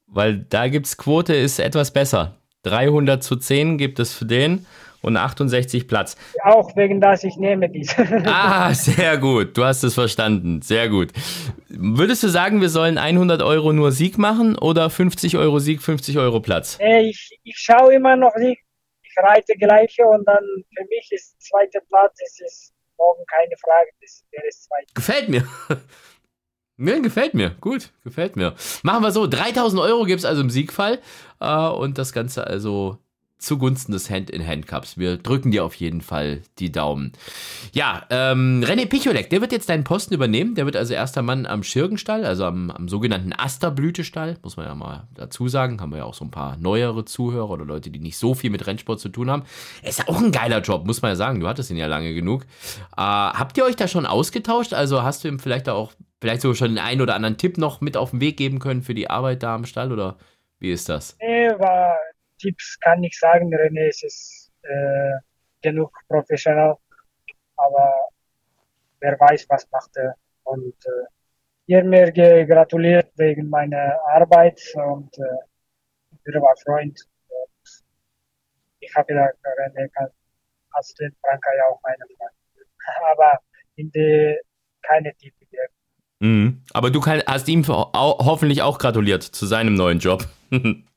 Weil 0.07 0.39
da 0.39 0.69
gibt's 0.69 0.97
Quote 0.97 1.35
ist 1.35 1.59
etwas 1.59 1.93
besser. 1.93 2.39
300 2.63 3.23
zu 3.23 3.37
10 3.37 3.77
gibt 3.77 3.99
es 3.99 4.15
für 4.15 4.25
den 4.25 4.67
und 5.03 5.17
68 5.17 5.87
Platz. 5.89 6.17
Auch 6.43 6.75
wegen 6.77 7.01
das 7.01 7.25
ich 7.25 7.37
nehme 7.37 7.69
dies. 7.69 7.95
ah, 8.27 8.73
sehr 8.75 9.19
gut. 9.19 9.57
Du 9.57 9.65
hast 9.65 9.83
es 9.83 9.95
verstanden. 9.95 10.63
Sehr 10.63 10.89
gut. 10.89 11.13
Würdest 11.69 12.23
du 12.23 12.29
sagen, 12.29 12.61
wir 12.61 12.69
sollen 12.69 12.99
100 12.99 13.43
Euro 13.43 13.73
nur 13.73 13.93
Sieg 13.93 14.19
machen 14.19 14.57
oder 14.57 14.91
50 14.91 15.37
Euro 15.37 15.59
Sieg, 15.59 15.83
50 15.83 16.19
Euro 16.19 16.41
Platz? 16.41 16.79
Ich, 16.81 17.39
ich 17.45 17.57
schaue 17.57 17.95
immer 17.95 18.17
noch 18.17 18.35
Sieg. 18.37 18.59
Ich 19.03 19.15
reite 19.25 19.55
gleiche 19.55 20.05
und 20.05 20.27
dann 20.27 20.45
für 20.77 20.85
mich 20.89 21.09
ist 21.11 21.41
zweiter 21.41 21.81
Platz, 21.89 22.19
es 22.25 22.41
ist 22.41 22.73
morgen 22.99 23.25
keine 23.27 23.55
Frage, 23.57 23.91
das, 24.01 24.25
der 24.33 24.45
ist 24.47 24.65
zweiter. 24.65 24.93
Gefällt 24.95 25.29
mir. 25.29 25.49
Mir 26.81 27.01
gefällt 27.01 27.35
mir. 27.35 27.57
Gut, 27.61 27.91
gefällt 28.05 28.37
mir. 28.37 28.55
Machen 28.85 29.03
wir 29.03 29.11
so. 29.11 29.27
3000 29.27 29.83
Euro 29.83 30.05
gibt 30.05 30.21
es 30.21 30.25
also 30.25 30.43
im 30.43 30.49
Siegfall. 30.49 31.01
Äh, 31.41 31.69
und 31.71 31.99
das 31.99 32.13
Ganze 32.13 32.47
also 32.47 32.99
zugunsten 33.39 33.93
des 33.93 34.11
Hand-in-Hand-Cups. 34.11 34.99
Wir 34.99 35.17
drücken 35.17 35.51
dir 35.51 35.65
auf 35.65 35.75
jeden 35.75 36.01
Fall 36.01 36.43
die 36.59 36.73
Daumen. 36.73 37.13
Ja, 37.73 38.05
ähm, 38.11 38.63
René 38.65 38.87
Picholek, 38.87 39.31
der 39.31 39.41
wird 39.41 39.53
jetzt 39.53 39.69
deinen 39.69 39.85
Posten 39.85 40.15
übernehmen. 40.15 40.55
Der 40.55 40.67
wird 40.67 40.77
also 40.77 40.95
erster 40.95 41.23
Mann 41.23 41.47
am 41.47 41.63
Schirgenstall, 41.63 42.25
also 42.25 42.45
am, 42.45 42.71
am 42.71 42.89
sogenannten 42.89 43.33
Asterblütestall. 43.33 44.39
Muss 44.43 44.57
man 44.57 44.67
ja 44.67 44.75
mal 44.75 45.09
dazu 45.15 45.49
sagen. 45.49 45.81
Haben 45.81 45.93
wir 45.93 45.99
ja 45.99 46.05
auch 46.05 46.15
so 46.15 46.25
ein 46.25 46.31
paar 46.31 46.57
neuere 46.57 47.05
Zuhörer 47.05 47.51
oder 47.51 47.65
Leute, 47.65 47.91
die 47.91 48.01
nicht 48.01 48.19
so 48.19 48.35
viel 48.35 48.51
mit 48.51 48.67
Rennsport 48.67 49.01
zu 49.01 49.09
tun 49.09 49.31
haben. 49.31 49.45
Ist 49.83 50.09
auch 50.09 50.21
ein 50.21 50.33
geiler 50.33 50.61
Job, 50.61 50.87
muss 50.87 51.03
man 51.03 51.13
ja 51.13 51.17
sagen. 51.17 51.41
Du 51.41 51.49
hattest 51.49 51.71
ihn 51.71 51.77
ja 51.77 51.87
lange 51.87 52.15
genug. 52.15 52.43
Äh, 52.97 53.03
habt 53.03 53.57
ihr 53.57 53.65
euch 53.65 53.77
da 53.77 53.87
schon 53.87 54.07
ausgetauscht? 54.07 54.75
Also 54.75 55.03
hast 55.03 55.23
du 55.23 55.29
ihm 55.29 55.39
vielleicht 55.39 55.69
auch, 55.69 55.93
vielleicht 56.21 56.43
sogar 56.43 56.57
schon 56.57 56.71
den 56.71 56.79
einen 56.79 57.01
oder 57.01 57.15
anderen 57.15 57.37
Tipp 57.37 57.57
noch 57.57 57.81
mit 57.81 57.97
auf 57.97 58.11
den 58.11 58.21
Weg 58.21 58.37
geben 58.37 58.59
können 58.59 58.83
für 58.83 58.95
die 58.95 59.09
Arbeit 59.09 59.45
da 59.45 59.55
am 59.55 59.65
Stall 59.65 59.93
oder 59.93 60.17
wie 60.59 60.73
ist 60.73 60.89
das? 60.89 61.17
Nee, 61.21 61.51
war 61.59 61.97
Tipps 62.39 62.79
kann 62.81 63.03
ich 63.05 63.19
sagen, 63.19 63.53
René 63.55 63.89
es 63.89 64.03
ist 64.03 64.53
äh, 64.63 65.19
genug 65.63 65.93
professionell, 66.09 66.75
aber 67.57 67.93
wer 69.01 69.19
weiß, 69.19 69.47
was 69.49 69.69
macht 69.71 69.97
er. 69.97 70.15
Und 70.45 70.75
äh, 70.87 71.07
ihr 71.67 71.85
mir 71.85 72.13
gratuliert 72.13 73.11
wegen 73.17 73.49
meiner 73.49 73.99
Arbeit 74.07 74.61
und 74.75 75.17
äh, 75.19 76.33
er 76.33 76.43
war 76.43 76.55
Freund. 76.65 77.01
Und 77.29 77.85
ich 78.81 78.95
habe 78.95 79.07
gedacht, 79.07 79.35
René 79.43 79.89
als 80.71 80.95
den 80.95 81.15
Franka 81.21 81.51
ja 81.57 81.65
auch 81.71 81.81
meine 81.83 82.05
Freund. 82.17 82.33
aber 83.11 83.39
in 83.77 83.91
die 83.93 84.39
keine 84.83 85.15
Tipps 85.17 85.39
gegeben. 85.41 85.73
Mhm. 86.21 86.63
Aber 86.73 86.91
du 86.91 87.01
kann, 87.01 87.23
hast 87.27 87.49
ihm 87.49 87.67
hoffentlich 87.67 88.63
auch 88.63 88.79
gratuliert 88.79 89.23
zu 89.23 89.47
seinem 89.47 89.75
neuen 89.75 89.99
Job. 89.99 90.27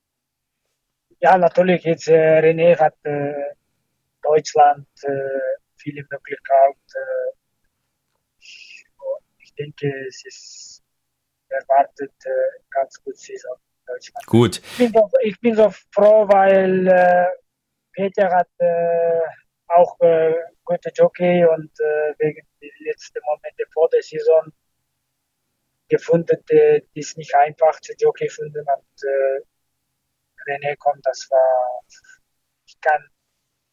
ja, 1.21 1.37
natürlich 1.37 1.83
jetzt 1.83 2.07
äh, 2.07 2.39
René 2.41 2.77
hat 2.77 2.95
äh, 3.03 3.53
Deutschland 4.23 4.87
äh, 5.03 5.57
viele 5.77 6.03
Möglichkeiten. 6.09 6.79
Äh, 6.95 7.33
ich, 8.39 9.53
denke, 9.53 9.87
es 10.07 10.25
ist 10.25 10.83
erwartet 11.49 12.13
äh, 12.25 12.63
ganz 12.71 13.01
gut 13.03 13.17
Saison 13.17 13.55
in 13.55 13.93
Deutschland. 13.93 14.25
Gut. 14.25 14.57
Ich 14.57 14.77
bin 14.77 14.91
so, 14.91 15.09
ich 15.21 15.39
bin 15.39 15.55
so 15.55 15.69
froh, 15.93 16.27
weil 16.27 16.87
äh, 16.87 17.27
Peter 17.93 18.31
hat 18.31 18.49
äh, 18.57 19.21
auch 19.67 19.99
äh, 19.99 20.33
gute 20.63 20.89
Jockey 20.95 21.45
und 21.45 21.71
äh, 21.79 22.13
wegen 22.17 22.47
der 22.61 22.69
letzten 22.79 23.19
Momente 23.25 23.63
vor 23.73 23.89
der 23.89 24.01
Saison 24.01 24.51
gefunden, 25.87 26.43
die, 26.49 26.83
die 26.95 26.99
ist 26.99 27.17
nicht 27.17 27.35
einfach 27.35 27.79
zu 27.81 27.93
Jockey 27.99 28.29
finden 28.29 28.65
und 28.65 29.03
äh, 29.03 29.41
René 30.47 30.75
kommt, 30.77 31.05
das 31.05 31.27
war, 31.29 31.81
ich 32.65 32.79
kann 32.81 33.01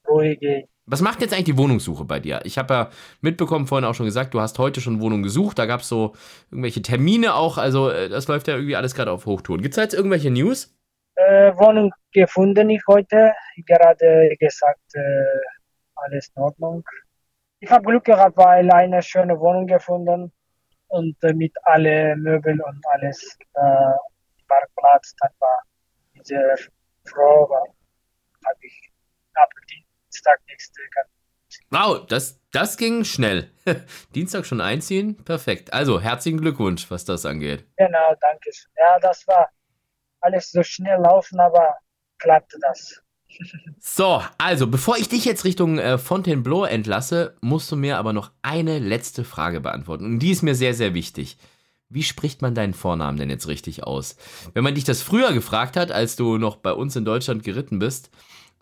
ruhig 0.09 0.39
gehen. 0.41 0.69
Was 0.91 1.03
macht 1.03 1.21
jetzt 1.21 1.35
eigentlich 1.35 1.45
die 1.45 1.59
Wohnungssuche 1.59 2.05
bei 2.07 2.19
dir? 2.19 2.41
Ich 2.45 2.57
habe 2.57 2.73
ja 2.73 2.91
mitbekommen, 3.21 3.67
vorhin 3.67 3.85
auch 3.85 3.95
schon 3.95 4.07
gesagt, 4.07 4.33
du 4.33 4.41
hast 4.41 4.59
heute 4.59 4.81
schon 4.81 5.03
Wohnung 5.03 5.23
gesucht. 5.23 5.59
Da 5.59 5.67
gab 5.67 5.81
es 5.81 5.89
so 5.89 6.15
irgendwelche 6.51 6.81
Termine 6.81 7.35
auch. 7.35 7.59
Also, 7.59 7.91
äh, 7.91 8.09
das 8.09 8.27
läuft 8.27 8.49
ja 8.49 8.55
irgendwie 8.55 8.75
alles 8.75 8.95
gerade 8.95 9.11
auf 9.11 9.27
Hochtouren. 9.27 9.61
Gibt 9.61 9.77
es 9.77 9.83
jetzt 9.83 9.93
irgendwelche 9.93 10.31
News? 10.31 10.75
Äh, 11.17 11.53
Wohnung 11.57 11.93
gefunden 12.13 12.71
ich 12.71 12.83
heute. 12.87 13.35
Gerade 13.67 14.35
gesagt, 14.41 14.95
äh, 14.95 15.01
alles 15.97 16.31
in 16.35 16.43
Ordnung. 16.43 16.83
Ich 17.61 17.71
habe 17.71 17.85
Glück 17.85 18.05
gehabt, 18.05 18.39
weil 18.39 18.71
eine 18.71 19.03
schöne 19.03 19.39
Wohnung 19.39 19.67
gefunden 19.67 20.33
und 20.87 21.23
äh, 21.23 21.35
mit 21.35 21.53
alle 21.65 22.17
Möbel 22.17 22.61
und 22.63 22.83
alles 22.93 23.37
äh, 23.55 23.93
Parkplatz. 24.49 25.15
Dann 25.21 25.33
war 25.39 25.59
diese 26.19 26.57
Frau 27.05 27.49
habe 27.51 28.59
ich 28.63 28.93
ab 29.35 29.51
Dienstag 29.69 30.41
nächste 30.49 30.81
Wow, 31.71 32.07
das, 32.07 32.41
das 32.51 32.77
ging 32.77 33.05
schnell. 33.05 33.51
Dienstag 34.15 34.47
schon 34.47 34.61
einziehen? 34.61 35.23
Perfekt. 35.25 35.73
Also, 35.73 36.01
herzlichen 36.01 36.41
Glückwunsch, 36.41 36.91
was 36.91 37.05
das 37.05 37.27
angeht. 37.27 37.67
Genau, 37.77 38.15
danke 38.21 38.53
schön. 38.53 38.71
Ja, 38.77 38.99
das 39.01 39.27
war 39.27 39.51
alles 40.21 40.51
so 40.51 40.63
schnell 40.63 41.01
laufen, 41.01 41.39
aber 41.41 41.77
klappte 42.19 42.59
das. 42.61 43.03
So, 43.81 44.23
also 44.39 44.67
bevor 44.67 44.97
ich 44.97 45.09
dich 45.09 45.25
jetzt 45.25 45.45
Richtung 45.45 45.79
äh, 45.79 45.99
Fontainebleau 45.99 46.65
entlasse, 46.65 47.37
musst 47.41 47.71
du 47.71 47.77
mir 47.77 47.99
aber 47.99 48.13
noch 48.13 48.33
eine 48.43 48.79
letzte 48.79 49.23
Frage 49.23 49.61
beantworten. 49.61 50.05
Und 50.05 50.19
die 50.19 50.31
ist 50.31 50.43
mir 50.43 50.55
sehr, 50.55 50.75
sehr 50.75 50.95
wichtig. 50.95 51.37
Wie 51.91 52.03
spricht 52.03 52.43
man 52.43 52.55
deinen 52.55 52.75
Vornamen 52.75 53.17
denn 53.17 53.31
jetzt 53.31 53.49
richtig 53.49 53.85
aus? 53.85 54.17
Wenn 54.53 54.63
man 54.63 54.75
dich 54.75 54.85
das 54.85 55.01
früher 55.01 55.33
gefragt 55.33 55.77
hat, 55.77 55.91
als 55.91 56.17
du 56.17 56.37
noch 56.37 56.57
bei 56.57 56.73
uns 56.73 56.95
in 56.97 57.07
Deutschland 57.07 57.43
geritten 57.45 57.79
bist, 57.79 58.11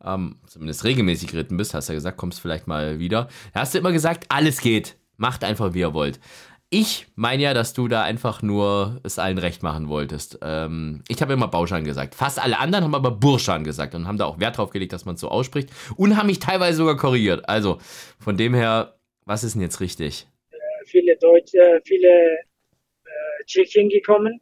ähm, 0.05 0.37
zumindest 0.47 0.85
regelmäßig 0.85 1.31
geritten 1.31 1.57
bist, 1.57 1.75
hast 1.75 1.89
du 1.89 1.93
ja 1.93 1.97
gesagt, 1.97 2.19
kommst 2.19 2.41
vielleicht 2.41 2.69
mal 2.69 3.01
wieder, 3.01 3.29
da 3.53 3.61
hast 3.61 3.75
du 3.75 3.79
immer 3.79 3.91
gesagt, 3.91 4.27
alles 4.29 4.61
geht, 4.61 4.97
macht 5.17 5.43
einfach 5.43 5.75
wie 5.75 5.81
ihr 5.81 5.93
wollt. 5.93 6.21
Ich 6.71 7.07
meine 7.17 7.43
ja, 7.43 7.55
dass 7.55 7.75
du 7.75 7.89
da 7.89 8.03
einfach 8.03 8.43
nur 8.43 9.01
es 9.03 9.19
allen 9.19 9.39
recht 9.39 9.63
machen 9.63 9.89
wolltest. 9.89 10.39
Ähm, 10.43 11.03
ich 11.09 11.21
habe 11.23 11.33
immer 11.33 11.49
Bauschan 11.49 11.85
gesagt. 11.85 12.15
Fast 12.15 12.41
alle 12.41 12.59
anderen 12.59 12.85
haben 12.85 12.95
aber 12.95 13.13
Burschan 13.13 13.65
gesagt 13.65 13.95
und 13.95 14.07
haben 14.07 14.19
da 14.19 14.25
auch 14.25 14.41
Wert 14.41 14.59
drauf 14.59 14.71
gelegt, 14.71 14.93
dass 14.93 15.05
man 15.05 15.15
es 15.15 15.21
so 15.21 15.29
ausspricht 15.29 15.71
und 15.97 16.17
haben 16.17 16.27
mich 16.27 16.41
teilweise 16.41 16.79
sogar 16.79 16.97
korrigiert. 16.97 17.49
Also 17.49 17.79
von 18.19 18.37
dem 18.37 18.53
her, 18.53 18.99
was 19.25 19.45
ist 19.45 19.55
denn 19.55 19.63
jetzt 19.63 19.81
richtig? 19.81 20.27
Äh, 20.51 20.57
viele 20.87 21.17
Deutsche, 21.19 21.81
viele 21.85 22.09
Tschechien 23.47 23.89
gekommen. 23.89 24.41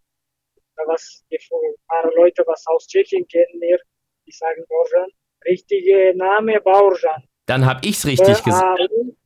Was 0.86 1.24
die 1.30 1.38
paar 1.86 2.10
Leute, 2.16 2.42
was 2.46 2.66
aus 2.66 2.86
Tschechien 2.88 3.26
kennen 3.28 3.58
mir, 3.58 3.78
die 4.26 4.32
sagen 4.32 4.64
Borjan. 4.68 5.08
Richtige 5.44 6.14
Name 6.16 6.60
Borjan. 6.60 7.22
Dann 7.46 7.66
habe 7.66 7.80
ich 7.86 7.98
es 7.98 8.06
richtig 8.06 8.42
gesagt. 8.42 8.80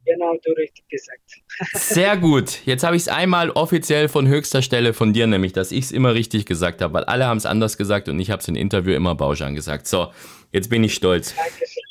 Genau, 0.04 0.32
du 0.42 0.52
richtig 0.52 0.88
gesagt. 0.88 1.20
Sehr 1.74 2.16
gut. 2.16 2.64
Jetzt 2.66 2.82
habe 2.82 2.96
ich 2.96 3.02
es 3.02 3.08
einmal 3.08 3.50
offiziell 3.50 4.08
von 4.08 4.26
höchster 4.26 4.62
Stelle 4.62 4.92
von 4.92 5.12
dir, 5.12 5.26
nämlich, 5.26 5.52
dass 5.52 5.70
ich 5.70 5.84
es 5.84 5.92
immer 5.92 6.14
richtig 6.14 6.46
gesagt 6.46 6.80
habe, 6.80 6.94
weil 6.94 7.04
alle 7.04 7.26
haben 7.26 7.36
es 7.36 7.46
anders 7.46 7.76
gesagt 7.76 8.08
und 8.08 8.18
ich 8.18 8.30
habe 8.30 8.40
es 8.40 8.48
im 8.48 8.56
Interview 8.56 8.94
immer 8.94 9.14
Baujan 9.14 9.54
gesagt. 9.54 9.86
So, 9.86 10.10
jetzt 10.50 10.68
bin 10.70 10.82
ich 10.82 10.94
stolz. 10.94 11.34
Dankeschön. 11.36 11.82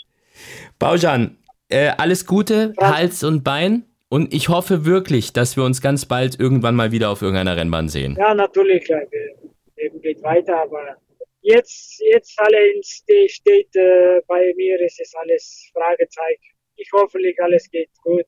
Baujan, 0.79 1.37
äh, 1.69 1.91
alles 1.97 2.25
Gute, 2.25 2.73
Hals 2.79 3.23
und 3.23 3.43
Bein. 3.43 3.85
Und 4.09 4.33
ich 4.33 4.49
hoffe 4.49 4.85
wirklich, 4.85 5.33
dass 5.33 5.57
wir 5.57 5.63
uns 5.63 5.81
ganz 5.81 6.05
bald 6.05 6.39
irgendwann 6.39 6.75
mal 6.75 6.91
wieder 6.91 7.09
auf 7.09 7.21
irgendeiner 7.21 7.57
Rennbahn 7.57 7.89
sehen. 7.89 8.15
Ja, 8.17 8.33
natürlich. 8.33 8.87
Leben 9.75 10.01
geht 10.01 10.23
weiter, 10.23 10.61
aber 10.61 10.95
jetzt, 11.41 12.01
jetzt 12.11 12.39
alles 12.39 13.03
steht 13.27 13.75
äh, 13.75 14.21
bei 14.27 14.53
mir, 14.55 14.79
es 14.81 14.99
ist 14.99 15.15
alles 15.17 15.69
Fragezeichen. 15.73 16.55
Ich 16.75 16.89
hoffe, 16.93 17.19
alles 17.39 17.69
geht 17.69 17.89
gut. 18.01 18.25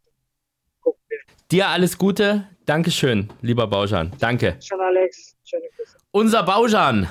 Dir 1.51 1.67
alles 1.67 1.97
Gute. 1.97 2.47
Dankeschön, 2.65 3.29
lieber 3.41 3.67
Baujan. 3.67 4.11
Danke. 4.19 4.57
Schon 4.61 4.79
Alex, 4.79 5.35
schöne 5.43 5.67
Grüße. 5.75 5.97
Unser 6.11 6.43
Baujan. 6.43 7.07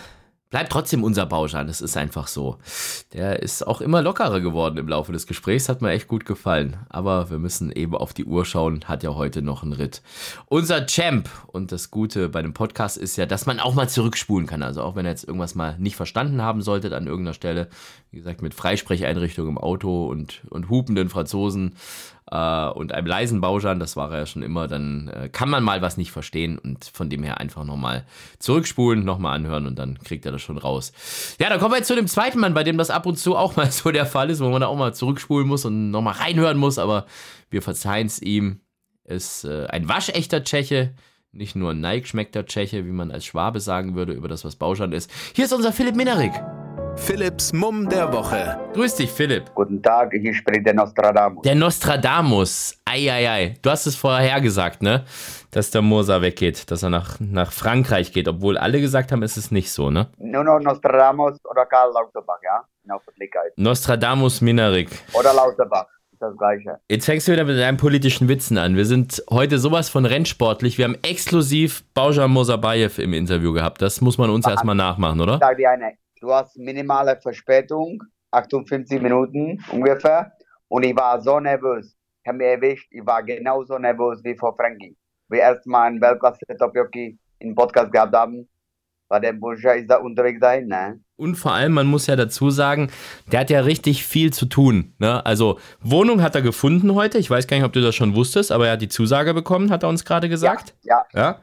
Bleibt 0.51 0.73
trotzdem 0.73 1.05
unser 1.05 1.27
Baujan, 1.27 1.69
es 1.69 1.83
ist 1.83 1.99
einfach 1.99 2.27
so. 2.27 2.57
Der 3.13 3.43
ist 3.43 3.67
auch 3.67 3.83
immer 3.83 4.01
lockerer 4.01 4.41
geworden 4.41 4.79
im 4.79 4.89
Laufe 4.89 5.13
des 5.13 5.27
Gesprächs, 5.27 5.69
hat 5.69 5.83
mir 5.83 5.91
echt 5.91 6.09
gut 6.09 6.25
gefallen. 6.25 6.79
Aber 6.89 7.29
wir 7.29 7.39
müssen 7.39 7.71
eben 7.71 7.95
auf 7.95 8.15
die 8.15 8.25
Uhr 8.25 8.47
schauen, 8.47 8.83
hat 8.87 9.03
ja 9.03 9.15
heute 9.15 9.43
noch 9.43 9.63
einen 9.63 9.75
Ritt. 9.75 10.01
Unser 10.47 10.87
Champ 10.87 11.29
und 11.49 11.71
das 11.71 11.91
Gute 11.91 12.31
bei 12.31 12.41
dem 12.41 12.55
Podcast 12.55 12.97
ist 12.97 13.17
ja, 13.17 13.27
dass 13.27 13.45
man 13.45 13.61
auch 13.61 13.75
mal 13.75 13.91
zurückspulen 13.91 14.47
kann. 14.47 14.63
Also 14.63 14.83
auch 14.83 14.97
wenn 14.97 15.05
er 15.05 15.13
jetzt 15.13 15.25
irgendwas 15.25 15.55
mal 15.55 15.77
nicht 15.79 15.97
verstanden 15.97 16.41
haben 16.41 16.63
solltet 16.63 16.95
an 16.95 17.07
irgendeiner 17.07 17.35
Stelle, 17.35 17.69
wie 18.11 18.17
gesagt, 18.17 18.41
mit 18.41 18.55
Freisprecheinrichtung 18.55 19.49
im 19.49 19.59
Auto 19.59 20.07
und, 20.07 20.41
und 20.49 20.71
hupenden 20.71 21.11
Franzosen 21.11 21.75
äh, 22.31 22.69
und 22.69 22.93
einem 22.93 23.07
leisen 23.07 23.41
Baujan, 23.41 23.81
das 23.81 23.97
war 23.97 24.11
er 24.13 24.19
ja 24.19 24.27
schon 24.27 24.43
immer, 24.43 24.69
dann 24.69 25.09
äh, 25.09 25.29
kann 25.29 25.49
man 25.49 25.65
mal 25.65 25.83
was 25.83 25.97
nicht 25.97 26.13
verstehen 26.13 26.59
und 26.59 26.85
von 26.85 27.09
dem 27.11 27.23
her 27.23 27.39
einfach 27.39 27.65
nochmal 27.65 28.05
zurückspulen, 28.39 29.05
nochmal 29.05 29.37
anhören 29.37 29.67
und 29.67 29.79
dann 29.79 29.99
kriegt 29.99 30.27
er 30.27 30.33
das 30.33 30.43
schon 30.43 30.59
raus. 30.59 30.93
Ja, 31.41 31.49
dann 31.49 31.59
kommen 31.59 31.73
wir 31.73 31.79
jetzt 31.79 31.89
zu 31.89 31.95
dem 31.95 32.07
zweiten 32.07 32.41
Mann, 32.41 32.55
bei 32.55 32.65
dem 32.65 32.79
das 32.79 32.91
ab 32.91 33.07
und 33.07 33.19
zu 33.19 33.37
auch 33.37 33.57
mal 33.57 33.71
so 33.71 33.91
der 33.91 34.07
Fall 34.07 34.31
ist, 34.31 34.41
wo 34.41 34.49
man 34.49 34.61
da 34.61 34.67
auch 34.67 34.77
mal 34.77 34.95
zurückspulen 34.95 35.47
muss 35.47 35.65
und 35.65 35.91
nochmal 35.91 36.15
reinhören 36.15 36.59
muss, 36.59 36.79
aber 36.79 37.07
wir 37.51 37.63
verzeihen 37.63 38.07
es 38.07 38.21
ihm. 38.21 38.61
Ist 39.05 39.45
äh, 39.45 39.67
ein 39.69 39.89
waschechter 39.89 40.45
Tscheche, 40.45 40.95
nicht 41.33 41.57
nur 41.57 41.71
ein 41.71 41.81
Nike-schmeckter 41.81 42.45
Tscheche, 42.45 42.85
wie 42.85 42.93
man 42.93 43.11
als 43.11 43.25
Schwabe 43.25 43.61
sagen 43.61 43.95
würde, 43.95 44.13
über 44.13 44.29
das, 44.29 44.45
was 44.45 44.57
Baujan 44.57 44.93
ist. 44.93 45.11
Hier 45.35 45.47
ist 45.47 45.53
unser 45.55 45.73
Philipp 45.73 45.97
Minerik. 45.97 46.33
Philipps 47.01 47.53
Mumm 47.53 47.89
der 47.89 48.13
Woche. 48.13 48.59
Grüß 48.75 48.97
dich, 48.97 49.11
Philipp. 49.11 49.55
Guten 49.55 49.83
Tag, 49.83 50.13
hier 50.13 50.35
spricht 50.35 50.67
der 50.67 50.75
Nostradamus. 50.75 51.43
Der 51.43 51.55
Nostradamus. 51.55 52.77
Eieiei. 52.85 53.55
Du 53.63 53.71
hast 53.71 53.87
es 53.87 53.97
vorher 53.97 54.41
gesagt, 54.41 54.83
ne? 54.83 55.05
Dass 55.51 55.71
der 55.71 55.81
Moser 55.83 56.21
weggeht, 56.21 56.71
dass 56.71 56.83
er 56.83 56.91
nach, 56.91 57.19
nach 57.21 57.53
Frankreich 57.53 58.13
geht, 58.13 58.29
obwohl 58.29 58.59
alle 58.59 58.81
gesagt 58.81 59.13
haben, 59.13 59.23
ist 59.23 59.37
es 59.37 59.51
nicht 59.51 59.73
so, 59.73 59.91
ne? 59.91 60.09
Nur 60.19 60.45
noch 60.45 60.61
Nostradamus 60.61 61.39
oder 61.45 61.65
Karl 61.67 61.93
Lauterbach, 61.93 62.41
ja? 62.45 62.65
In 62.85 62.89
der 62.89 62.97
Öffentlichkeit. 62.97 63.53
Nostradamus 63.57 64.41
Minerik. 64.41 64.91
Oder 65.15 65.33
Lauterbach, 65.33 65.87
ist 66.13 66.21
das 66.21 66.37
Gleiche. 66.37 66.79
Jetzt 66.91 67.07
fängst 67.07 67.27
du 67.29 67.33
wieder 67.33 67.45
mit 67.45 67.59
deinen 67.59 67.79
politischen 67.79 68.29
Witzen 68.29 68.59
an. 68.59 68.77
Wir 68.77 68.85
sind 68.85 69.23
heute 69.31 69.59
sowas 69.59 69.89
von 69.89 70.05
rennsportlich. 70.05 70.77
Wir 70.77 70.85
haben 70.85 70.99
exklusiv 71.03 71.85
Baujan 71.95 72.31
Mosabayev 72.31 72.99
im 72.99 73.15
Interview 73.15 73.53
gehabt. 73.53 73.81
Das 73.81 74.01
muss 74.01 74.19
man 74.19 74.29
uns 74.29 74.47
erstmal 74.47 74.75
nachmachen, 74.75 75.21
oder? 75.21 75.35
Ich 75.35 75.41
sage 75.41 75.57
dir 75.57 75.71
eine, 75.71 75.93
du 76.21 76.33
hast 76.33 76.57
minimale 76.57 77.19
Verspätung, 77.21 78.03
58 78.31 79.01
Minuten 79.01 79.63
ungefähr. 79.73 80.33
Und 80.69 80.85
ich 80.85 80.97
war 80.97 81.21
so 81.21 81.41
nervös. 81.41 81.97
Ich 82.23 82.29
habe 82.29 82.39
mir 82.39 82.49
erwischt, 82.49 82.89
ich 82.91 83.05
war 83.07 83.23
genauso 83.23 83.79
nervös 83.79 84.23
wie 84.23 84.37
vor 84.37 84.55
Frankie. 84.57 84.97
Wir 85.29 85.41
erstmal 85.41 85.89
einen 85.89 86.01
weltklasse 86.01 86.41
top 86.59 86.75
jockey 86.77 87.19
im 87.39 87.55
Podcast 87.55 87.93
gehabt 87.93 88.15
haben, 88.15 88.49
war 89.09 89.21
der 89.21 89.33
Bursche 89.33 89.71
ist 89.71 89.89
da 89.91 89.97
unterwegs 89.97 90.41
dahin, 90.41 90.69
ne? 90.69 91.01
Und 91.17 91.37
vor 91.37 91.53
allem, 91.53 91.73
man 91.73 91.87
muss 91.87 92.07
ja 92.07 92.17
dazu 92.17 92.51
sagen, 92.51 92.91
der 93.33 93.41
hat 93.41 93.51
ja 93.51 93.61
richtig 93.61 94.05
viel 94.05 94.33
zu 94.33 94.47
tun. 94.47 94.95
Ne? 94.99 95.25
Also 95.25 95.59
Wohnung 95.81 96.23
hat 96.23 96.35
er 96.35 96.43
gefunden 96.43 96.95
heute. 96.95 97.19
Ich 97.19 97.31
weiß 97.31 97.47
gar 97.47 97.57
nicht, 97.57 97.65
ob 97.67 97.73
du 97.73 97.81
das 97.81 97.95
schon 97.95 98.15
wusstest, 98.15 98.53
aber 98.53 98.67
er 98.67 98.73
hat 98.75 98.83
die 98.83 98.89
Zusage 98.89 99.35
bekommen, 99.35 99.71
hat 99.71 99.83
er 99.83 99.89
uns 99.89 100.05
gerade 100.05 100.29
gesagt. 100.29 100.75
Ja, 100.83 101.05
Ja. 101.13 101.41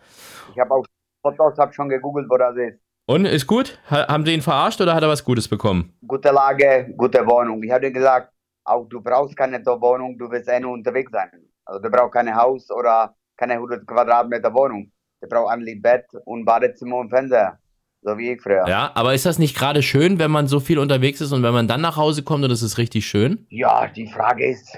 ich 0.53 0.59
habe 0.59 0.71
auch 0.71 0.85
Fotos, 1.21 1.57
habe 1.57 1.73
schon 1.73 1.89
gegoogelt, 1.89 2.27
wo 2.29 2.37
das 2.37 2.55
ist. 2.55 2.79
Und 3.07 3.25
ist 3.25 3.45
gut? 3.45 3.77
Ha 3.91 4.07
haben 4.07 4.25
sie 4.25 4.33
ihn 4.33 4.41
verarscht 4.41 4.81
oder 4.81 4.95
hat 4.95 5.03
er 5.03 5.09
was 5.09 5.23
Gutes 5.23 5.47
bekommen? 5.47 5.93
Gute 6.07 6.31
Lage, 6.31 6.91
gute 6.97 7.25
Wohnung. 7.27 7.61
Ich 7.61 7.69
habe 7.69 7.81
dir 7.81 7.91
gesagt, 7.91 8.31
auch 8.63 8.85
du 8.89 8.99
brauchst 8.99 9.37
keine 9.37 9.61
Top-Wohnung, 9.61 10.17
du 10.17 10.29
wirst 10.31 10.49
eh 10.49 10.59
nur 10.59 10.71
unterwegs 10.73 11.11
sein. 11.11 11.29
Also 11.65 11.81
du 11.83 11.89
brauchst 11.91 12.13
kein 12.13 12.35
Haus 12.35 12.71
oder 12.71 13.15
keine 13.37 13.53
100 13.53 13.85
Quadratmeter 13.85 14.51
Wohnung. 14.51 14.91
Du 15.21 15.27
brauchst 15.29 15.53
ein 15.53 15.81
Bett 15.81 16.07
und 16.25 16.45
Badezimmer 16.45 16.97
und 16.97 17.09
Fernseher. 17.09 17.59
So 18.01 18.17
wie 18.17 18.31
ich 18.31 18.41
früher. 18.41 18.67
Ja, 18.67 18.91
aber 18.95 19.13
ist 19.13 19.25
das 19.25 19.37
nicht 19.37 19.55
gerade 19.55 19.83
schön, 19.83 20.17
wenn 20.17 20.31
man 20.31 20.47
so 20.47 20.59
viel 20.59 20.79
unterwegs 20.79 21.21
ist 21.21 21.31
und 21.31 21.43
wenn 21.43 21.53
man 21.53 21.67
dann 21.67 21.81
nach 21.81 21.97
Hause 21.97 22.23
kommt 22.23 22.43
und 22.43 22.51
es 22.51 22.63
ist 22.63 22.79
richtig 22.79 23.05
schön? 23.05 23.45
Ja, 23.49 23.87
die 23.87 24.07
Frage 24.07 24.47
ist, 24.49 24.77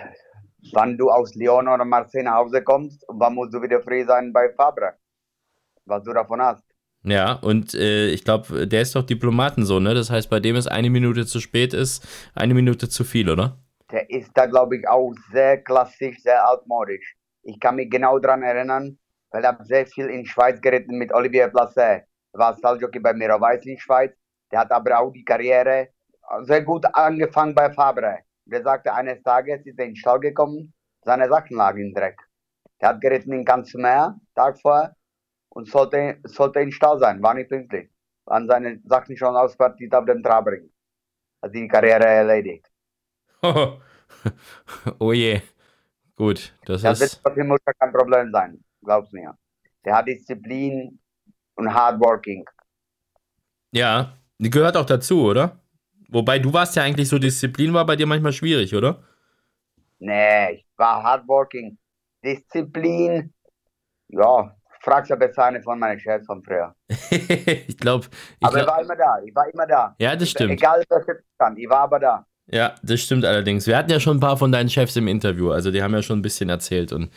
wann 0.74 0.98
du 0.98 1.10
aus 1.10 1.34
Lyon 1.36 1.70
oder 1.70 1.86
Marseille 1.86 2.24
nach 2.24 2.36
Hause 2.36 2.62
kommst 2.62 3.08
und 3.08 3.20
wann 3.20 3.36
musst 3.36 3.54
du 3.54 3.62
wieder 3.62 3.82
frei 3.82 4.04
sein 4.04 4.34
bei 4.34 4.50
Fabre. 4.50 4.96
Was 5.86 6.04
du 6.04 6.12
davon 6.12 6.42
hast. 6.42 6.67
Ja, 7.04 7.34
und 7.34 7.74
äh, 7.74 8.08
ich 8.10 8.24
glaube, 8.24 8.68
der 8.68 8.82
ist 8.82 8.96
doch 8.96 9.04
Diplomatensohn, 9.04 9.84
ne? 9.84 9.94
Das 9.94 10.10
heißt, 10.10 10.30
bei 10.30 10.40
dem 10.40 10.56
ist 10.56 10.68
eine 10.68 10.90
Minute 10.90 11.26
zu 11.26 11.40
spät, 11.40 11.74
ist 11.74 12.06
eine 12.36 12.54
Minute 12.54 12.90
zu 12.90 13.04
viel, 13.04 13.30
oder? 13.30 13.58
Der 13.92 14.10
ist 14.10 14.32
da, 14.34 14.46
glaube 14.46 14.78
ich, 14.78 14.88
auch 14.88 15.14
sehr 15.32 15.64
klassisch, 15.64 16.22
sehr 16.22 16.46
altmodisch. 16.46 17.16
Ich 17.44 17.60
kann 17.60 17.78
mich 17.78 17.90
genau 17.90 18.20
daran 18.20 18.44
erinnern, 18.44 19.00
weil 19.32 19.42
ich 19.42 19.48
habe 19.48 19.64
sehr 19.64 19.86
viel 19.86 20.08
in 20.08 20.26
Schweiz 20.26 20.60
geritten 20.60 20.98
mit 20.98 21.14
Olivier 21.14 21.48
Placet. 21.48 22.04
War 22.34 22.58
Stalljockey 22.58 23.00
bei 23.00 23.14
Miro 23.14 23.40
Weiss 23.40 23.66
in 23.66 23.80
Schweiz. 23.80 24.12
Der 24.52 24.60
hat 24.60 24.72
aber 24.72 25.00
auch 25.00 25.12
die 25.12 25.24
Karriere 25.24 25.88
sehr 26.42 26.62
gut 26.62 26.86
angefangen 26.94 27.56
bei 27.56 27.72
Fabre. 27.72 28.20
Der 28.46 28.64
sagte, 28.64 28.94
eines 28.94 29.24
Tages 29.24 29.66
ist 29.66 29.80
er 29.80 29.86
in 29.86 29.92
den 29.92 29.96
Stall 29.96 30.20
gekommen, 30.20 30.74
seine 31.04 31.30
Sachen 31.30 31.56
lagen 31.56 31.88
im 31.88 31.94
Dreck. 31.94 32.20
Der 32.82 32.90
hat 32.90 33.02
geritten 33.02 33.32
in 33.32 33.46
ganz 33.46 33.74
Meer, 33.74 34.20
Tag 34.36 34.60
vorher, 34.60 34.97
und 35.58 35.68
sollte, 35.70 36.20
sollte 36.26 36.62
im 36.62 36.72
Stall 36.72 37.00
sein, 37.00 37.24
war 37.24 37.36
nicht 37.36 37.50
pünktlich. 37.50 37.90
Waren 38.26 38.48
seine 38.48 38.82
Sachen 38.86 39.18
schon 39.18 39.36
auspartiert 39.36 39.96
auf 39.96 40.06
dem 40.06 40.24
Trabring. 40.24 40.70
Hat 41.44 41.56
die 41.56 41.68
Karriere 41.70 42.06
erledigt. 42.08 42.72
oh 45.00 45.14
je. 45.14 45.42
Gut, 46.18 46.54
das 46.66 46.84
Das 46.84 47.00
ist. 47.02 47.12
wird 47.12 47.20
trotzdem 47.24 47.48
muss 47.48 47.60
ja 47.68 47.74
kein 47.74 47.92
Problem 47.94 48.32
sein, 48.32 48.64
glaub's 48.84 49.12
mir. 49.12 49.38
Der 49.86 49.96
hat 49.98 50.08
Disziplin 50.08 51.00
und 51.56 51.74
Hardworking. 51.74 52.46
Ja, 53.72 54.18
die 54.40 54.50
gehört 54.50 54.78
auch 54.78 54.86
dazu, 54.86 55.24
oder? 55.24 55.60
Wobei 56.10 56.40
du 56.40 56.54
warst 56.54 56.76
ja 56.76 56.84
eigentlich 56.84 57.10
so, 57.10 57.20
Disziplin 57.20 57.74
war 57.74 57.86
bei 57.86 57.96
dir 57.96 58.06
manchmal 58.08 58.34
schwierig, 58.34 58.74
oder? 58.76 59.04
Nee, 60.00 60.54
ich 60.54 60.68
war 60.78 61.04
Hardworking. 61.04 61.78
Disziplin, 62.24 63.34
ja, 64.10 64.57
fragst 64.88 65.10
ja 65.10 65.16
besser 65.18 65.46
eine 65.46 65.62
von 65.62 65.78
meinen 65.78 66.00
Chefs 66.00 66.26
von 66.26 66.42
früher. 66.42 66.74
ich 67.10 67.78
glaube. 67.78 68.06
Ich 68.40 68.48
Aber 68.48 68.58
ich 68.58 68.64
glaub, 68.64 68.76
war 68.76 68.82
immer 68.82 68.96
da, 68.96 69.20
ich 69.26 69.36
war 69.36 69.54
immer 69.54 69.68
da. 69.68 69.96
ja, 70.00 70.16
das 70.16 70.30
stimmt. 70.30 70.54
Egal, 70.54 70.84
was 70.90 71.02
ich 71.02 71.16
kann, 71.38 71.58
ich 71.58 71.70
war 71.70 71.80
aber 71.80 72.00
da. 72.00 72.26
Ja, 72.50 72.76
das 72.82 73.02
stimmt 73.02 73.26
allerdings. 73.26 73.68
Wir 73.68 73.76
hatten 73.76 73.92
ja 73.92 74.00
schon 74.00 74.18
ein 74.18 74.20
paar 74.22 74.38
von 74.38 74.54
deinen 74.54 74.70
Chefs 74.70 74.96
im 74.96 75.10
Interview, 75.10 75.52
also 75.52 75.70
die 75.70 75.84
haben 75.84 75.94
ja 75.94 76.02
schon 76.02 76.20
ein 76.20 76.22
bisschen 76.22 76.48
erzählt 76.48 76.94
und 76.94 77.12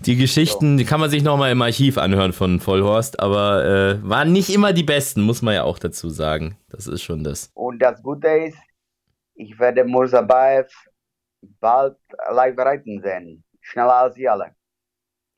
die 0.00 0.16
Geschichten, 0.16 0.76
die 0.76 0.84
kann 0.84 0.98
man 0.98 1.10
sich 1.10 1.22
nochmal 1.22 1.52
im 1.52 1.62
Archiv 1.62 1.96
anhören 1.96 2.32
von 2.32 2.58
Vollhorst, 2.58 3.20
aber 3.20 3.64
äh, 3.64 4.08
waren 4.08 4.32
nicht 4.32 4.52
immer 4.52 4.72
die 4.72 4.82
besten, 4.82 5.22
muss 5.22 5.42
man 5.42 5.54
ja 5.54 5.62
auch 5.62 5.78
dazu 5.78 6.10
sagen. 6.10 6.58
Das 6.68 6.88
ist 6.88 7.02
schon 7.02 7.22
das. 7.22 7.52
Und 7.54 7.78
das 7.78 8.02
Gute 8.02 8.26
ist, 8.26 8.58
ich 9.36 9.56
werde 9.60 9.84
Mursabayev 9.84 10.68
bald 11.60 11.96
live 12.32 12.58
reiten 12.58 13.00
sehen. 13.00 13.44
Schneller 13.60 13.94
als 13.94 14.16
sie 14.16 14.28
alle. 14.28 14.56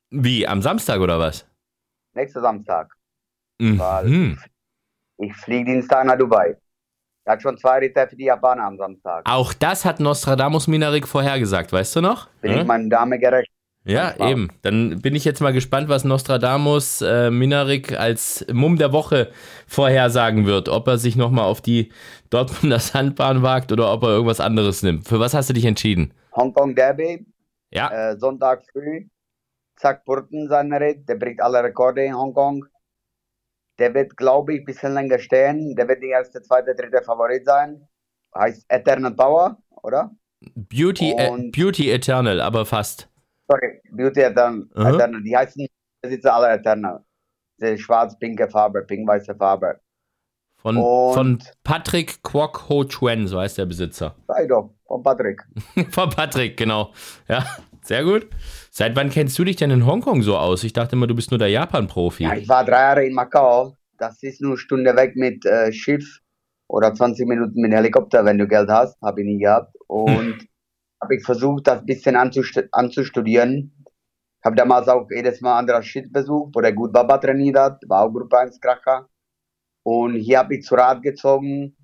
Wie, 0.09 0.47
am 0.47 0.63
Samstag 0.63 0.99
oder 0.99 1.19
was? 1.19 1.45
Nächsten 2.17 2.41
Samstag. 2.41 2.91
Weil 3.59 4.05
Mhm. 4.05 4.39
ich 5.17 5.33
fliege 5.35 5.71
Dienstag 5.71 6.05
nach 6.05 6.17
Dubai. 6.17 6.57
Er 7.25 7.33
hat 7.33 7.41
schon 7.41 7.57
zwei 7.57 7.79
Ritter 7.79 8.07
für 8.07 8.15
die 8.15 8.25
Japaner 8.25 8.63
am 8.63 8.77
Samstag. 8.77 9.23
Auch 9.29 9.53
das 9.53 9.83
hat 9.83 9.99
Nostradamus 9.99 10.67
Minarik 10.67 11.07
vorhergesagt, 11.07 11.71
weißt 11.73 11.95
du 11.97 12.01
noch? 12.01 12.27
Bin 12.41 12.51
Ja? 12.51 12.61
ich 12.61 12.67
meiner 12.67 12.87
Dame 12.89 13.17
gerecht. 13.19 13.49
Ja, 13.83 14.15
eben. 14.29 14.49
Dann 14.63 14.99
bin 15.01 15.15
ich 15.15 15.23
jetzt 15.23 15.39
mal 15.39 15.53
gespannt, 15.53 15.87
was 15.87 16.03
Nostradamus 16.03 17.01
äh, 17.01 17.31
Minarik 17.31 17.97
als 17.97 18.45
Mumm 18.51 18.77
der 18.77 18.91
Woche 18.91 19.31
vorhersagen 19.65 20.45
wird. 20.45 20.67
Ob 20.67 20.87
er 20.87 20.97
sich 20.97 21.15
nochmal 21.15 21.45
auf 21.45 21.61
die 21.61 21.91
Dortmunder 22.29 22.79
Sandbahn 22.79 23.43
wagt 23.43 23.71
oder 23.71 23.91
ob 23.93 24.03
er 24.03 24.09
irgendwas 24.09 24.41
anderes 24.41 24.83
nimmt. 24.83 25.07
Für 25.07 25.19
was 25.21 25.33
hast 25.33 25.49
du 25.49 25.53
dich 25.53 25.65
entschieden? 25.65 26.13
Hongkong 26.35 26.75
Derby, 26.75 27.25
Ja, 27.71 28.11
äh, 28.11 28.17
Sonntag 28.17 28.63
früh. 28.71 29.05
Zack 29.77 30.05
Burton 30.05 30.47
sein 30.47 30.73
Ritt, 30.73 31.07
der 31.07 31.15
bricht 31.15 31.41
alle 31.41 31.63
Rekorde 31.63 32.03
in 32.03 32.15
Hongkong. 32.17 32.65
Der 33.79 33.93
wird, 33.93 34.17
glaube 34.17 34.53
ich, 34.55 34.61
ein 34.61 34.65
bisschen 34.65 34.93
länger 34.93 35.19
stehen. 35.19 35.75
Der 35.75 35.87
wird 35.87 36.01
der 36.01 36.09
erste, 36.09 36.41
zweite, 36.41 36.73
dritte 36.75 37.03
Favorit 37.03 37.45
sein. 37.45 37.87
Heißt 38.35 38.65
Eternal 38.69 39.13
Power, 39.13 39.57
oder? 39.83 40.11
Beauty, 40.55 41.13
Und- 41.13 41.51
Beauty 41.51 41.91
Eternal, 41.91 42.41
aber 42.41 42.65
fast. 42.65 43.07
Sorry, 43.47 43.79
Beauty 43.91 44.21
Eternal. 44.21 44.67
Aha. 44.75 44.95
Eternal. 44.95 45.21
Die 45.23 45.35
heißen, 45.37 45.67
ist 46.03 46.25
alle 46.25 46.49
Eternal. 46.53 47.03
Die 47.61 47.77
schwarz-pinke 47.77 48.49
Farbe, 48.49 48.83
pink-weiße 48.83 49.35
Farbe. 49.35 49.79
Von, 50.59 50.77
Und- 50.77 51.13
von 51.13 51.43
Patrick 51.63 52.21
Kwok 52.23 52.67
Ho 52.69 52.83
Chuen, 52.83 53.27
so 53.27 53.39
heißt 53.39 53.57
der 53.59 53.65
Besitzer. 53.67 54.15
Sei 54.27 54.47
doch, 54.47 54.73
von 54.87 55.03
Patrick. 55.03 55.43
von 55.91 56.09
Patrick, 56.09 56.57
genau. 56.57 56.93
Ja, 57.27 57.45
sehr 57.83 58.03
gut. 58.03 58.27
Seit 58.77 58.95
wann 58.95 59.09
kennst 59.09 59.39
du 59.39 59.43
dich 59.43 59.55
denn 59.55 59.71
in 59.71 59.87
Hongkong 59.87 60.21
so 60.21 60.37
aus? 60.37 60.63
Ich 60.63 60.71
dachte 60.71 60.95
immer, 60.95 61.07
du 61.07 61.15
bist 61.15 61.31
nur 61.31 61.39
der 61.39 61.49
Japan-Profi. 61.49 62.25
Ja, 62.25 62.35
ich 62.35 62.47
war 62.47 62.63
drei 62.63 62.81
Jahre 62.81 63.05
in 63.07 63.13
Macau. 63.15 63.75
Das 63.97 64.21
ist 64.21 64.39
nur 64.39 64.51
eine 64.51 64.59
Stunde 64.59 64.95
weg 64.95 65.15
mit 65.15 65.43
äh, 65.47 65.71
Schiff 65.73 66.19
oder 66.67 66.93
20 66.93 67.27
Minuten 67.27 67.59
mit 67.59 67.73
Helikopter, 67.73 68.23
wenn 68.23 68.37
du 68.37 68.47
Geld 68.47 68.69
hast. 68.69 68.95
Habe 69.01 69.21
ich 69.21 69.25
nie 69.25 69.39
gehabt. 69.39 69.75
Und 69.87 70.47
habe 71.01 71.15
ich 71.15 71.25
versucht, 71.25 71.65
das 71.65 71.79
ein 71.79 71.87
bisschen 71.87 72.15
anzust 72.15 72.65
anzustudieren. 72.71 73.73
habe 74.45 74.55
damals 74.55 74.87
auch 74.89 75.07
jedes 75.09 75.41
Mal 75.41 75.57
Andras 75.57 75.87
Schitt 75.87 76.13
besucht, 76.13 76.51
wo 76.53 76.61
der 76.61 76.73
gut 76.73 76.93
Baba 76.93 77.17
trainiert 77.17 77.57
hat, 77.57 77.81
war 77.87 78.03
auch 78.03 78.13
Gruppe 78.13 78.37
1 78.37 78.61
Kracher. 78.61 79.09
Und 79.81 80.17
hier 80.17 80.37
habe 80.37 80.55
ich 80.55 80.63
zu 80.63 80.75
Rat 80.75 81.01
gezogen, 81.01 81.75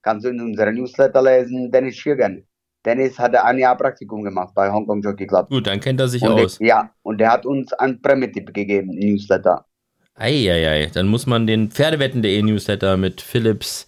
kannst 0.00 0.24
du 0.24 0.28
in 0.28 0.40
unserem 0.40 0.76
Newsletter 0.76 1.22
lesen, 1.22 1.72
Dennis 1.72 1.96
Schirgen. 1.96 2.46
Dennis 2.86 3.18
hatte 3.18 3.44
ein 3.44 3.58
Jahr 3.58 3.76
Praktikum 3.76 4.22
gemacht 4.22 4.54
bei 4.54 4.70
Hong 4.70 4.86
Kong 4.86 5.02
Jockey 5.02 5.26
Club. 5.26 5.50
Gut, 5.50 5.66
dann 5.66 5.80
kennt 5.80 6.00
er 6.00 6.08
sich 6.08 6.22
und 6.22 6.32
aus. 6.32 6.58
Der, 6.58 6.66
ja, 6.66 6.90
und 7.02 7.18
der 7.18 7.32
hat 7.32 7.44
uns 7.44 7.72
einen 7.72 8.00
Prämitipp 8.00 8.54
gegeben 8.54 8.90
Newsletter. 8.94 9.66
Eieiei, 10.14 10.86
dann 10.94 11.08
muss 11.08 11.26
man 11.26 11.46
den 11.46 11.70
Pferdewetten.de 11.70 12.40
Newsletter 12.42 12.96
mit 12.96 13.20
Philips 13.20 13.86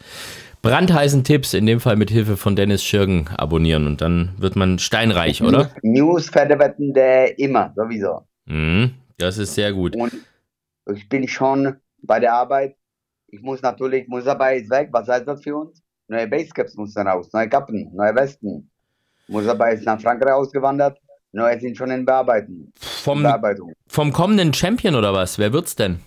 brandheißen 0.60 1.24
Tipps, 1.24 1.54
in 1.54 1.66
dem 1.66 1.80
Fall 1.80 1.96
mit 1.96 2.10
Hilfe 2.10 2.36
von 2.36 2.56
Dennis 2.56 2.82
Schirgen, 2.82 3.28
abonnieren 3.36 3.86
und 3.86 4.00
dann 4.00 4.34
wird 4.38 4.56
man 4.56 4.78
steinreich, 4.78 5.40
oder? 5.42 5.70
News, 5.82 6.28
Pferdewetten.de 6.28 7.34
immer, 7.36 7.72
sowieso. 7.76 8.26
Mhm, 8.46 8.94
das 9.16 9.38
ist 9.38 9.54
sehr 9.54 9.72
gut. 9.72 9.94
Und 9.96 10.12
ich 10.92 11.08
bin 11.08 11.28
schon 11.28 11.76
bei 12.02 12.18
der 12.18 12.34
Arbeit. 12.34 12.74
Ich 13.28 13.40
muss 13.40 13.62
natürlich, 13.62 14.08
Musabay 14.08 14.60
ist 14.60 14.70
weg. 14.70 14.88
Was 14.90 15.08
heißt 15.08 15.28
das 15.28 15.42
für 15.42 15.56
uns? 15.56 15.82
Neue 16.08 16.26
Basecaps 16.26 16.74
mussten 16.76 17.06
raus, 17.06 17.30
neue 17.32 17.48
Kappen, 17.48 17.90
neue 17.94 18.14
Westen. 18.14 18.70
Musabay 19.28 19.74
ist 19.74 19.84
nach 19.84 20.00
Frankreich 20.00 20.32
ausgewandert. 20.32 20.98
Neue 21.32 21.60
sind 21.60 21.76
schon 21.76 21.90
in 21.90 22.04
Bearbeitung. 22.06 22.72
Vom, 22.78 23.22
Bearbeitung. 23.22 23.72
vom 23.86 24.12
kommenden 24.12 24.54
Champion 24.54 24.94
oder 24.94 25.12
was? 25.12 25.38
Wer 25.38 25.52
wird's 25.52 25.76
denn? 25.76 26.00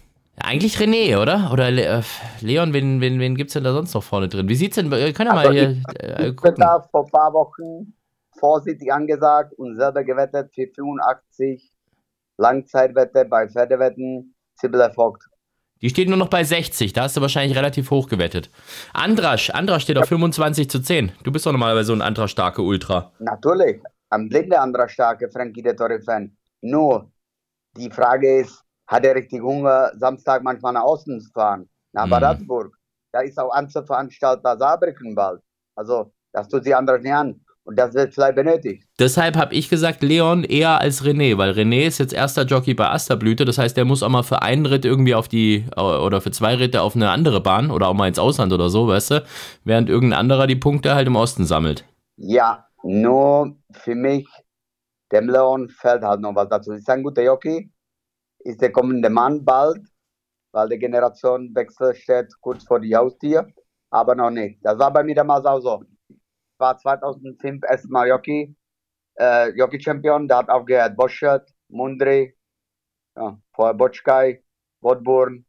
Eigentlich 0.43 0.78
René, 0.78 1.22
oder? 1.22 1.51
Oder 1.53 1.69
Le 1.69 1.84
äh, 1.84 2.01
Leon, 2.39 2.74
wen, 2.74 2.99
wen, 3.01 3.19
wen 3.19 3.36
gibt's 3.36 3.53
denn 3.53 3.63
da 3.63 3.74
sonst 3.74 3.93
noch 3.93 4.03
vorne 4.03 4.28
drin? 4.28 4.49
Wie 4.49 4.55
sieht's 4.55 4.76
denn? 4.76 4.89
Wir 4.89 5.13
können 5.13 5.30
ja 5.30 5.36
mal 5.36 5.45
Also 5.47 5.51
hier 5.51 5.72
ich, 5.72 6.03
äh, 6.03 6.30
ich 6.30 6.36
gucken. 6.36 6.55
da 6.57 6.82
vor 6.89 7.05
ein 7.05 7.11
paar 7.11 7.34
Wochen 7.34 7.93
vorsichtig 8.39 8.91
angesagt 8.91 9.53
und 9.53 9.78
selber 9.78 10.03
gewettet 10.03 10.51
für 10.55 10.67
85 10.76 11.72
Langzeitwette 12.38 13.26
bei 13.26 13.47
Pferdewetten. 13.47 14.34
Sibylle 14.55 14.91
Vogt. 14.93 15.24
Die 15.82 15.89
steht 15.89 16.09
nur 16.09 16.17
noch 16.17 16.29
bei 16.29 16.43
60, 16.43 16.93
da 16.93 17.03
hast 17.03 17.17
du 17.17 17.21
wahrscheinlich 17.21 17.57
relativ 17.57 17.89
hoch 17.89 18.07
gewettet. 18.07 18.51
Andrasch, 18.93 19.49
Andrasch 19.49 19.84
steht 19.84 19.97
auf 19.97 20.07
25 20.07 20.69
zu 20.69 20.79
10. 20.79 21.11
Du 21.23 21.32
bist 21.32 21.45
doch 21.45 21.51
normalerweise 21.51 21.88
so 21.88 21.93
ein 21.93 22.01
Andrasch-starke 22.01 22.61
Ultra. 22.61 23.11
Natürlich, 23.19 23.82
am 24.09 24.29
blinde 24.29 24.59
anderer 24.59 24.88
starke 24.88 25.29
Frankie 25.29 25.63
de 25.63 25.75
Torre-Fan. 25.75 26.36
Nur, 26.61 27.11
die 27.77 27.89
Frage 27.89 28.41
ist, 28.41 28.63
hat 28.86 29.05
er 29.05 29.15
richtig 29.15 29.41
Hunger, 29.41 29.91
Samstag 29.97 30.43
manchmal 30.43 30.73
nach 30.73 30.84
außen 30.84 31.19
zu 31.19 31.32
fahren? 31.32 31.67
Nach 31.93 32.05
Mhm. 32.05 32.09
Bad. 32.11 32.39
Da 33.11 33.21
ist 33.21 33.39
auch 33.39 33.51
Anze 33.51 33.84
veranstaltbar 33.84 34.57
Saarbrücken 34.57 35.15
bald. 35.15 35.41
Also, 35.75 36.13
das 36.32 36.47
tut 36.47 36.63
sie 36.63 36.73
anders 36.75 37.01
nicht 37.01 37.13
an. 37.13 37.41
Und 37.64 37.78
das 37.78 37.93
wird 37.93 38.14
vielleicht 38.14 38.36
benötigt. 38.36 38.88
Deshalb 38.99 39.38
habe 39.38 39.53
ich 39.53 39.70
gesagt, 39.70 40.01
Leon 40.01 40.43
eher 40.43 40.82
als 40.82 41.03
René, 41.03 41.38
weil 41.38 41.51
René 41.51 41.86
ist 41.86 41.99
jetzt 41.99 42.14
erster 42.14 42.43
Jockey 42.43 42.74
bei 42.74 42.89
Asterblüte. 42.89 43.45
Das 43.45 43.59
heißt, 43.59 43.78
der 43.78 43.86
muss 43.86 44.01
auch 44.01 44.09
mal 44.09 44.24
für 44.24 44.41
einen 44.41 44.66
Ritt 44.66 44.84
irgendwie 44.84 45.14
auf 45.14 45.28
die, 45.28 45.66
oder 45.76 46.22
für 46.22 46.32
zwei 46.32 46.55
Ritte 46.55 46.82
auf 46.82 46.95
eine 46.95 47.12
andere 47.12 47.39
Bahn 47.39 47.70
oder 47.70 47.88
auch 47.88 47.93
mal 47.93 48.07
ins 48.07 48.18
Ausland 48.18 48.51
oder 48.51 48.70
so, 48.70 48.88
weißt 48.88 49.12
du? 49.12 49.24
Während 49.64 49.89
irgendein 49.89 50.20
anderer 50.20 50.47
die 50.47 50.55
Punkte 50.55 50.95
halt 50.95 51.07
im 51.07 51.16
Osten 51.16 51.45
sammelt. 51.45 51.86
Ja, 52.18 52.66
nur 52.84 53.55
für 53.72 53.95
mich, 53.95 54.28
dem 55.12 55.30
Leon 55.30 55.70
fällt 55.70 56.01
halt 56.01 56.22
noch 56.22 56.34
was 56.36 56.49
dazu. 56.49 56.72
Ist 56.72 56.89
ein 56.89 57.03
guter 57.03 57.22
Jockey, 57.24 57.72
ist 58.39 58.62
der 58.62 58.72
kommende 58.72 59.09
Mann 59.09 59.45
bald, 59.45 59.82
weil 60.51 60.68
der 60.68 60.80
Generationenwechsel 60.80 61.93
steht 61.95 62.34
kurz 62.41 62.64
vor 62.64 62.80
die 62.80 62.95
Haustür, 62.95 63.47
aber 63.91 64.16
noch 64.16 64.32
nicht. 64.32 64.59
Das 64.64 64.80
war 64.80 64.91
bei 64.91 65.03
mir 65.03 65.16
damals 65.16 65.45
auch 65.45 65.59
so. 65.59 65.84
War 66.62 66.78
2005 66.78 67.64
erstmal 67.70 68.07
Jockey, 68.07 68.55
äh, 69.20 69.49
Jockey-Champion, 69.57 70.28
da 70.28 70.38
hat 70.38 70.49
aufgehört 70.49 70.95
Boschert, 70.95 71.49
Mundry, 71.70 72.36
ja, 73.18 73.38
vorher 73.53 73.74
Botschkai, 73.74 74.43
Wodburn 74.82 75.45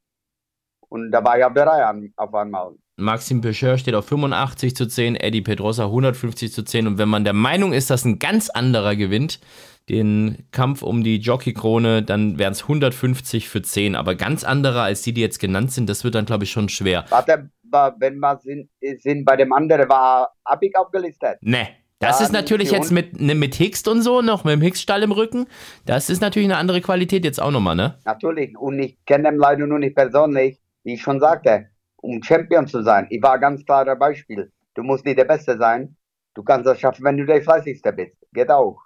und 0.89 1.11
da 1.13 1.23
war 1.25 1.39
ich 1.39 1.45
auf 1.45 1.53
der 1.55 1.67
Reihe 1.67 1.87
an, 1.87 2.13
auf 2.17 2.35
einmal. 2.35 2.73
Maxim 2.97 3.41
Pecheur 3.41 3.79
steht 3.79 3.95
auf 3.95 4.07
85 4.07 4.77
zu 4.77 4.87
10, 4.87 5.17
Eddie 5.17 5.41
Pedrosa 5.43 5.85
150 5.85 6.53
zu 6.53 6.63
10. 6.63 6.87
Und 6.87 6.99
wenn 6.99 7.09
man 7.09 7.25
der 7.25 7.33
Meinung 7.33 7.73
ist, 7.73 7.89
dass 7.91 8.05
ein 8.05 8.19
ganz 8.19 8.51
anderer 8.51 8.97
gewinnt, 8.97 9.41
den 9.89 10.47
Kampf 10.53 10.83
um 10.83 11.03
die 11.03 11.17
Jockey-Krone, 11.17 12.03
dann 12.03 12.39
wären 12.39 12.53
es 12.53 12.63
150 12.63 13.49
für 13.49 13.63
10. 13.63 13.97
Aber 13.97 14.15
ganz 14.15 14.45
anderer 14.45 14.83
als 14.83 15.03
die, 15.03 15.15
die 15.15 15.23
jetzt 15.23 15.41
genannt 15.41 15.73
sind, 15.73 15.89
das 15.89 16.05
wird 16.05 16.15
dann, 16.15 16.27
glaube 16.27 16.45
ich, 16.45 16.51
schon 16.53 16.69
schwer. 16.69 17.07
Warte, 17.09 17.33
wa- 17.33 17.62
wenn 17.73 18.19
wir 18.19 18.39
sind, 18.39 18.69
sind 18.99 19.25
bei 19.25 19.37
dem 19.37 19.53
anderen, 19.53 19.89
war 19.89 20.33
Abig 20.45 20.77
aufgelistet. 20.77 21.39
Ne. 21.41 21.69
Das 21.99 22.21
ist 22.21 22.33
natürlich 22.33 22.73
jetzt 22.73 22.91
mit, 22.91 23.21
ne, 23.21 23.37
mit 23.37 23.55
Hickst 23.55 23.87
und 23.87 24.03
so, 24.03 24.23
noch 24.23 24.43
mit 24.43 24.55
dem 24.55 24.61
Hickstall 24.61 25.05
im 25.05 25.13
Rücken. 25.13 25.47
Das 25.87 26.11
ist 26.11 26.21
natürlich 26.21 26.49
eine 26.49 26.57
andere 26.57 26.81
Qualität 26.81 27.25
jetzt 27.25 27.41
auch 27.41 27.53
nochmal, 27.53 27.77
ne? 27.77 27.97
Natürlich. 28.05 28.59
Und 28.59 28.81
ich 28.81 28.99
kenne 29.07 29.29
ihn 29.29 29.37
leider 29.37 29.67
nur 29.69 29.79
nicht 29.79 29.95
persönlich. 29.95 30.59
Wie 30.83 30.95
ich 30.95 31.03
schon 31.03 31.21
sagte, 31.21 31.69
um 31.99 32.21
Champion 32.21 32.67
zu 32.67 32.83
sein. 32.83 33.07
Ich 33.11 33.23
war 33.23 33.39
ganz 33.39 33.65
klarer 33.65 33.95
Beispiel. 33.95 34.51
Du 34.75 34.83
musst 34.83 35.05
nicht 35.05 35.17
der 35.17 35.27
Beste 35.27 35.57
sein. 35.57 35.97
Du 36.35 36.43
kannst 36.43 36.67
das 36.67 36.81
schaffen, 36.81 37.05
wenn 37.05 37.17
du 37.17 37.25
der 37.25 37.41
Fleißigste 37.41 37.93
bist. 37.93 38.17
Geht 38.33 38.51
auch. 38.51 38.79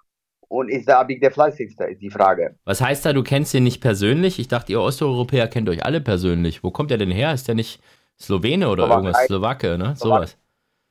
Und 0.49 0.69
ist 0.69 0.87
der 0.87 0.99
Abig 0.99 1.19
der 1.19 1.31
Fleißigste, 1.31 1.85
ist 1.85 2.01
die 2.01 2.11
Frage. 2.11 2.55
Was 2.65 2.81
heißt 2.81 3.05
da, 3.05 3.13
du 3.13 3.23
kennst 3.23 3.53
ihn 3.53 3.63
nicht 3.63 3.81
persönlich? 3.81 4.39
Ich 4.39 4.47
dachte, 4.47 4.71
ihr 4.71 4.79
Osteuropäer 4.79 5.47
kennt 5.47 5.67
euch 5.69 5.83
alle 5.83 6.01
persönlich. 6.01 6.63
Wo 6.63 6.71
kommt 6.71 6.91
er 6.91 6.97
denn 6.97 7.11
her? 7.11 7.33
Ist 7.33 7.47
der 7.47 7.55
nicht 7.55 7.81
Slowene 8.19 8.69
oder 8.69 8.85
Slowakei. 8.85 8.95
irgendwas? 8.95 9.25
Slowake, 9.25 9.77
ne? 9.77 9.95
Sowas. 9.95 10.37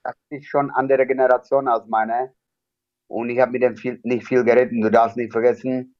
Das 0.05 0.14
ist 0.31 0.47
schon 0.47 0.70
andere 0.70 1.07
Generation 1.07 1.68
als 1.68 1.87
meine. 1.87 2.33
Und 3.09 3.31
ich 3.31 3.41
habe 3.41 3.53
mit 3.53 3.62
dem 3.62 3.77
viel, 3.77 4.01
nicht 4.03 4.27
viel 4.27 4.45
geritten. 4.45 4.81
Du 4.81 4.91
darfst 4.91 5.16
nicht 5.16 5.33
vergessen, 5.33 5.97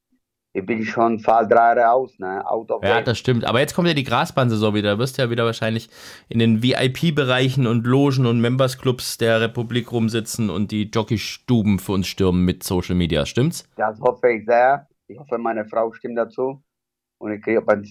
ich 0.57 0.65
bin 0.65 0.83
schon 0.83 1.19
fast 1.19 1.51
drei 1.51 1.75
Jahre 1.75 1.91
aus, 1.91 2.17
ne? 2.17 2.43
Out 2.49 2.71
of 2.71 2.83
Ja, 2.83 3.01
das 3.01 3.19
stimmt. 3.19 3.45
Aber 3.45 3.59
jetzt 3.59 3.75
kommt 3.75 3.87
ja 3.87 3.93
die 3.93 4.03
Grasbahnsaison 4.03 4.73
wieder. 4.73 4.93
Da 4.93 4.99
wirst 4.99 5.17
du 5.17 5.21
ja 5.21 5.29
wieder 5.29 5.45
wahrscheinlich 5.45 5.87
in 6.29 6.39
den 6.39 6.63
VIP-Bereichen 6.63 7.67
und 7.67 7.85
Logen 7.85 8.25
und 8.25 8.41
Members-Clubs 8.41 9.19
der 9.19 9.39
Republik 9.39 9.91
rumsitzen 9.91 10.49
und 10.49 10.71
die 10.71 10.89
Jockeystuben 10.89 11.77
für 11.77 11.91
uns 11.91 12.07
stürmen 12.07 12.43
mit 12.43 12.63
Social 12.63 12.95
Media. 12.95 13.27
Stimmt's? 13.27 13.69
Das 13.75 13.99
hoffe 13.99 14.31
ich 14.31 14.45
sehr. 14.45 14.87
Ich 15.07 15.19
hoffe, 15.19 15.37
meine 15.37 15.65
Frau 15.65 15.93
stimmt 15.93 16.17
dazu. 16.17 16.63
Und 17.19 17.33
ich 17.33 17.41
kriege 17.43 17.63
ein 17.67 17.87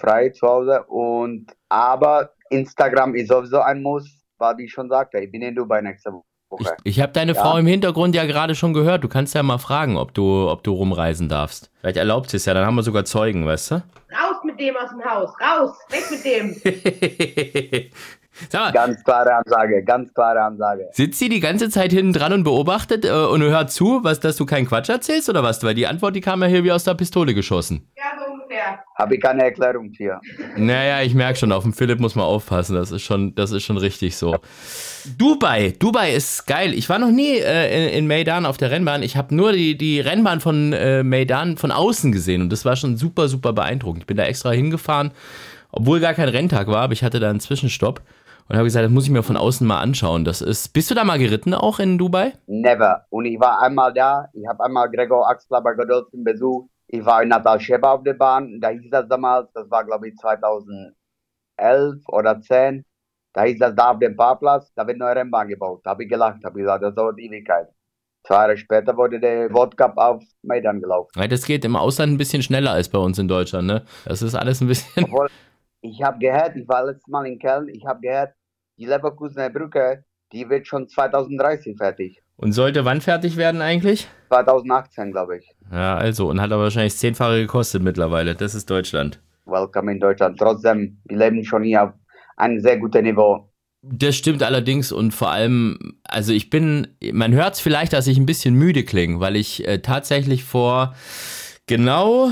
frei 0.00 0.30
zu 0.30 0.46
Hause. 0.46 0.84
Und 0.84 1.54
aber 1.68 2.30
Instagram 2.50 3.14
ist 3.14 3.28
sowieso 3.28 3.60
ein 3.60 3.82
Muss, 3.82 4.08
weil 4.38 4.56
wie 4.58 4.64
ich 4.64 4.72
schon 4.72 4.88
sagte, 4.88 5.18
ich 5.18 5.30
bin 5.30 5.42
in 5.42 5.54
Dubai 5.54 5.80
nächste 5.80 6.12
Woche. 6.12 6.22
Ich, 6.60 6.68
ich 6.84 7.00
habe 7.00 7.12
deine 7.12 7.32
Ja. 7.32 7.40
Frau 7.42 7.56
im 7.58 7.66
Hintergrund 7.66 8.14
ja 8.14 8.24
gerade 8.24 8.54
schon 8.54 8.72
gehört. 8.72 9.02
Du 9.02 9.08
kannst 9.08 9.34
ja 9.34 9.42
mal 9.42 9.58
fragen, 9.58 9.96
ob 9.96 10.14
du, 10.14 10.48
ob 10.48 10.62
du 10.62 10.72
rumreisen 10.72 11.28
darfst. 11.28 11.70
Vielleicht 11.80 11.96
erlaubt 11.96 12.30
sie 12.30 12.36
es 12.36 12.44
ja, 12.44 12.54
dann 12.54 12.64
haben 12.64 12.76
wir 12.76 12.82
sogar 12.84 13.04
Zeugen, 13.04 13.44
weißt 13.46 13.72
du? 13.72 13.74
Raus 13.74 14.36
mit 14.44 14.58
dem 14.60 14.76
aus 14.76 14.90
dem 14.90 15.04
Haus. 15.04 15.30
Raus. 15.40 15.76
Weg 15.90 16.10
mit 16.10 16.24
dem. 16.24 17.90
Sag 18.50 18.60
mal, 18.66 18.72
Ganz 18.72 19.02
klare 19.02 19.34
Ansage, 19.34 19.82
ganz 19.82 20.12
klare 20.12 20.42
Ansage. 20.42 20.88
sitzt 20.92 21.18
sie 21.18 21.30
die 21.30 21.40
ganze 21.40 21.70
Zeit 21.70 21.90
hinten 21.90 22.12
dran 22.12 22.34
und 22.34 22.44
beobachtet 22.44 23.06
äh, 23.06 23.10
und 23.10 23.40
hört 23.42 23.70
zu, 23.72 24.00
was, 24.04 24.20
dass 24.20 24.36
du 24.36 24.44
keinen 24.44 24.66
Quatsch 24.66 24.90
erzählst 24.90 25.30
oder 25.30 25.42
was? 25.42 25.62
Weil 25.64 25.74
die 25.74 25.86
Antwort, 25.86 26.14
die 26.14 26.20
kam 26.20 26.42
ja 26.42 26.46
hier 26.48 26.62
wie 26.62 26.70
aus 26.70 26.84
der 26.84 26.92
Pistole 26.94 27.32
geschossen. 27.32 27.90
Ja, 27.96 28.04
so 28.18 28.25
Habe 28.96 29.16
ich 29.16 29.20
keine 29.20 29.44
Erklärung 29.44 29.92
für. 29.92 30.20
Naja, 30.56 31.02
ich 31.02 31.14
merke 31.14 31.38
schon, 31.38 31.52
auf 31.52 31.62
dem 31.62 31.72
Philipp 31.72 32.00
muss 32.00 32.14
man 32.14 32.24
aufpassen. 32.24 32.74
Das 32.74 32.90
ist 32.90 33.02
schon, 33.02 33.34
das 33.34 33.52
ist 33.52 33.62
schon 33.64 33.76
richtig 33.76 34.16
so. 34.16 34.36
Dubai, 35.18 35.74
Dubai 35.78 36.14
ist 36.14 36.46
geil. 36.46 36.74
Ich 36.74 36.88
war 36.88 36.98
noch 36.98 37.10
nie 37.10 37.36
äh, 37.36 37.88
in, 37.88 37.98
in 37.98 38.06
Maidan 38.06 38.46
auf 38.46 38.56
der 38.56 38.70
Rennbahn. 38.70 39.02
Ich 39.02 39.16
habe 39.16 39.34
nur 39.34 39.52
die, 39.52 39.76
die 39.76 40.00
Rennbahn 40.00 40.40
von 40.40 40.72
äh, 40.72 41.02
Maidan 41.02 41.56
von 41.56 41.70
außen 41.70 42.12
gesehen 42.12 42.42
und 42.42 42.50
das 42.50 42.64
war 42.64 42.76
schon 42.76 42.96
super, 42.96 43.28
super 43.28 43.52
beeindruckend. 43.52 44.02
Ich 44.02 44.06
bin 44.06 44.16
da 44.16 44.24
extra 44.24 44.50
hingefahren, 44.50 45.12
obwohl 45.70 46.00
gar 46.00 46.14
kein 46.14 46.28
Renntag 46.28 46.66
war, 46.68 46.82
aber 46.82 46.92
ich 46.92 47.02
hatte 47.02 47.20
da 47.20 47.30
einen 47.30 47.40
Zwischenstopp 47.40 48.02
und 48.48 48.56
habe 48.56 48.64
gesagt, 48.64 48.84
das 48.84 48.92
muss 48.92 49.04
ich 49.04 49.10
mir 49.10 49.22
von 49.22 49.36
außen 49.36 49.66
mal 49.66 49.80
anschauen. 49.80 50.24
Das 50.24 50.40
ist. 50.40 50.72
Bist 50.72 50.90
du 50.90 50.94
da 50.94 51.04
mal 51.04 51.18
geritten 51.18 51.54
auch 51.54 51.78
in 51.78 51.98
Dubai? 51.98 52.32
Never. 52.46 53.04
Und 53.10 53.24
ich 53.24 53.40
war 53.40 53.60
einmal 53.60 53.92
da, 53.92 54.28
ich 54.32 54.46
habe 54.46 54.64
einmal 54.64 54.90
Gregor 54.90 55.28
Axler 55.28 55.60
bei 55.60 55.74
Godolphin 55.74 56.24
besucht. 56.24 56.70
Ich 56.88 57.04
war 57.04 57.22
in 57.22 57.28
Natal 57.28 57.60
Sheba 57.60 57.94
auf 57.94 58.02
der 58.04 58.14
Bahn, 58.14 58.60
da 58.60 58.68
hieß 58.68 58.90
das 58.90 59.08
damals, 59.08 59.52
das 59.52 59.70
war 59.70 59.84
glaube 59.84 60.08
ich 60.08 60.16
2011 60.16 60.94
oder 62.08 62.40
10. 62.40 62.84
Da 63.32 63.42
hieß 63.44 63.58
das 63.58 63.74
da 63.74 63.90
auf 63.90 63.98
dem 63.98 64.16
Parkplatz, 64.16 64.72
da 64.74 64.86
wird 64.86 64.98
neue 64.98 65.16
Rennbahn 65.16 65.48
gebaut. 65.48 65.82
Da 65.84 65.90
habe 65.90 66.04
ich 66.04 66.08
gelacht, 66.08 66.42
habe 66.44 66.58
gesagt, 66.58 66.82
das 66.82 66.94
dauert 66.94 67.18
Ewigkeit. 67.18 67.68
Zwei 68.26 68.34
Jahre 68.34 68.56
später 68.56 68.96
wurde 68.96 69.20
der 69.20 69.52
World 69.52 69.76
Cup 69.76 69.96
auf 69.98 70.22
Maidan 70.42 70.80
gelaufen. 70.80 71.12
Ja, 71.16 71.28
das 71.28 71.44
geht 71.44 71.64
im 71.64 71.76
Ausland 71.76 72.14
ein 72.14 72.16
bisschen 72.16 72.42
schneller 72.42 72.72
als 72.72 72.88
bei 72.88 72.98
uns 72.98 73.18
in 73.18 73.28
Deutschland, 73.28 73.66
ne? 73.66 73.84
Das 74.04 74.22
ist 74.22 74.34
alles 74.34 74.60
ein 74.60 74.68
bisschen. 74.68 75.04
Obwohl, 75.04 75.28
ich 75.80 76.02
habe 76.02 76.18
gehört, 76.18 76.56
ich 76.56 76.66
war 76.66 76.86
letztes 76.86 77.06
Mal 77.08 77.26
in 77.26 77.38
Köln, 77.38 77.68
ich 77.68 77.84
habe 77.84 78.00
gehört, 78.00 78.32
die 78.78 78.86
Leverkusener 78.86 79.50
Brücke, 79.50 80.04
die 80.32 80.48
wird 80.48 80.66
schon 80.66 80.88
2030 80.88 81.76
fertig. 81.76 82.22
Und 82.36 82.52
sollte 82.52 82.84
wann 82.84 83.00
fertig 83.00 83.36
werden 83.36 83.62
eigentlich? 83.62 84.08
2018, 84.28 85.12
glaube 85.12 85.38
ich. 85.38 85.54
Ja, 85.72 85.96
also, 85.96 86.28
und 86.28 86.40
hat 86.40 86.52
aber 86.52 86.64
wahrscheinlich 86.64 86.96
zehnfache 86.96 87.40
gekostet 87.40 87.82
mittlerweile. 87.82 88.34
Das 88.34 88.54
ist 88.54 88.68
Deutschland. 88.68 89.20
Welcome 89.46 89.92
in 89.92 90.00
Deutschland. 90.00 90.38
Trotzdem, 90.38 90.98
wir 91.04 91.16
leben 91.16 91.44
schon 91.44 91.62
hier 91.62 91.84
auf 91.84 91.90
einem 92.36 92.60
sehr 92.60 92.78
guten 92.78 93.04
Niveau. 93.04 93.48
Das 93.82 94.16
stimmt 94.16 94.42
allerdings 94.42 94.90
und 94.90 95.12
vor 95.12 95.30
allem, 95.30 95.98
also 96.02 96.32
ich 96.32 96.50
bin, 96.50 96.88
man 97.12 97.32
hört 97.32 97.54
es 97.54 97.60
vielleicht, 97.60 97.92
dass 97.92 98.08
ich 98.08 98.18
ein 98.18 98.26
bisschen 98.26 98.54
müde 98.54 98.82
klinge, 98.84 99.20
weil 99.20 99.36
ich 99.36 99.66
äh, 99.66 99.78
tatsächlich 99.78 100.42
vor 100.42 100.94
genau 101.66 102.30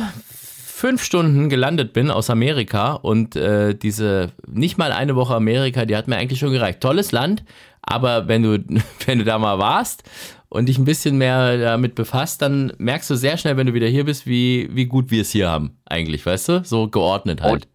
fünf 0.75 1.05
Stunden 1.05 1.49
gelandet 1.49 1.93
bin 1.93 2.11
aus 2.11 2.29
Amerika 2.29 2.95
und 2.95 3.37
äh, 3.37 3.75
diese 3.75 4.33
nicht 4.47 4.79
mal 4.79 4.91
eine 4.91 5.15
Woche 5.15 5.35
Amerika, 5.35 5.85
die 5.85 5.97
hat 5.97 6.09
mir 6.09 6.17
eigentlich 6.17 6.41
schon 6.41 6.51
gereicht. 6.51 6.81
Tolles 6.81 7.13
Land, 7.13 7.45
aber 7.87 8.28
wenn 8.28 8.43
du, 8.43 8.59
wenn 9.07 9.18
du 9.18 9.24
da 9.24 9.39
mal 9.39 9.59
warst 9.59 10.03
und 10.49 10.68
dich 10.68 10.78
ein 10.78 10.85
bisschen 10.85 11.18
mehr 11.18 11.59
damit 11.59 11.95
befasst, 11.95 12.43
dann 12.43 12.72
merkst 12.78 13.11
du 13.11 13.14
sehr 13.14 13.37
schnell, 13.37 13.57
wenn 13.57 13.66
du 13.66 13.74
wieder 13.74 13.89
hier 13.89 14.05
bist, 14.05 14.26
wie, 14.26 14.68
wie 14.72 14.87
gut 14.87 15.11
wir 15.11 15.22
es 15.22 15.30
hier 15.30 15.51
haben, 15.51 15.78
eigentlich, 15.85 16.24
weißt 16.24 16.49
du? 16.49 16.64
So 16.64 16.89
geordnet 16.89 17.43
halt. 17.43 17.68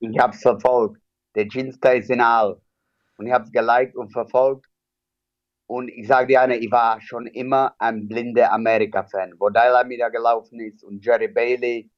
Ich 0.00 0.18
hab's 0.18 0.42
verfolgt. 0.42 1.00
Der 1.34 1.46
Ginster 1.46 1.94
ist 1.94 2.10
in 2.10 2.20
All. 2.20 2.60
Und 3.18 3.26
ich 3.26 3.32
hab's 3.32 3.50
geliked 3.50 3.96
und 3.96 4.10
verfolgt. 4.10 4.66
Und 5.66 5.88
ich 5.88 6.06
sage 6.06 6.28
dir 6.28 6.42
eine, 6.42 6.56
ich 6.56 6.70
war 6.70 7.00
schon 7.00 7.26
immer 7.26 7.74
ein 7.78 8.06
blinder 8.06 8.52
Amerika-Fan. 8.52 9.34
Wo 9.38 9.48
Dylan 9.50 9.88
wieder 9.88 10.10
gelaufen 10.10 10.60
ist 10.60 10.84
und 10.84 11.04
Jerry 11.04 11.28
Bailey 11.28 11.90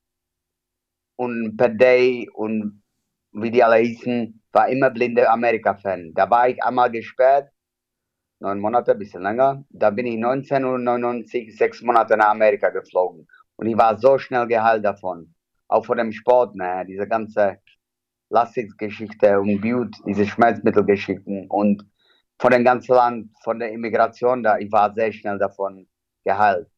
und 1.17 1.57
Day 1.57 2.29
und 2.33 2.83
wie 3.33 3.51
die 3.51 3.63
alle 3.63 3.77
hießen, 3.77 4.38
war 4.53 4.69
immer 4.69 4.91
blinder 4.91 5.31
Amerika-Fan. 5.31 6.13
Da 6.15 6.29
war 6.31 6.49
ich 6.49 6.63
einmal 6.63 6.91
gesperrt, 6.91 7.51
neun 8.41 8.61
Monate, 8.61 8.93
ein 8.93 8.99
bisschen 8.99 9.23
länger. 9.23 9.65
Da 9.71 9.91
bin 9.91 10.07
ich 10.07 10.17
1999, 10.17 11.57
sechs 11.57 11.83
Monate 11.83 12.17
nach 12.17 12.31
Amerika 12.31 12.71
geflogen. 12.71 13.27
Und 13.57 13.67
ich 13.67 13.77
war 13.77 13.99
so 13.99 14.19
schnell 14.19 14.47
geheilt 14.47 14.85
davon. 14.85 15.35
Auch 15.69 15.85
von 15.85 15.99
dem 15.99 16.13
Sport, 16.13 16.55
ne? 16.55 16.85
diese 16.89 17.07
ganze 17.07 17.59
Lastiksgeschichte 18.31 19.41
und 19.41 19.61
Beaut, 19.61 19.97
diese 20.07 20.27
Schmerzmittelgeschichten 20.27 21.47
und 21.49 21.85
von 22.39 22.53
dem 22.53 22.65
ganzen 22.65 22.95
Land, 22.95 23.31
von 23.43 23.59
der 23.59 23.73
Immigration 23.73 24.43
da, 24.43 24.59
ich 24.59 24.71
war 24.71 24.95
sehr 24.95 25.13
schnell 25.13 25.39
davon 25.39 25.89
geheilt. 26.25 26.69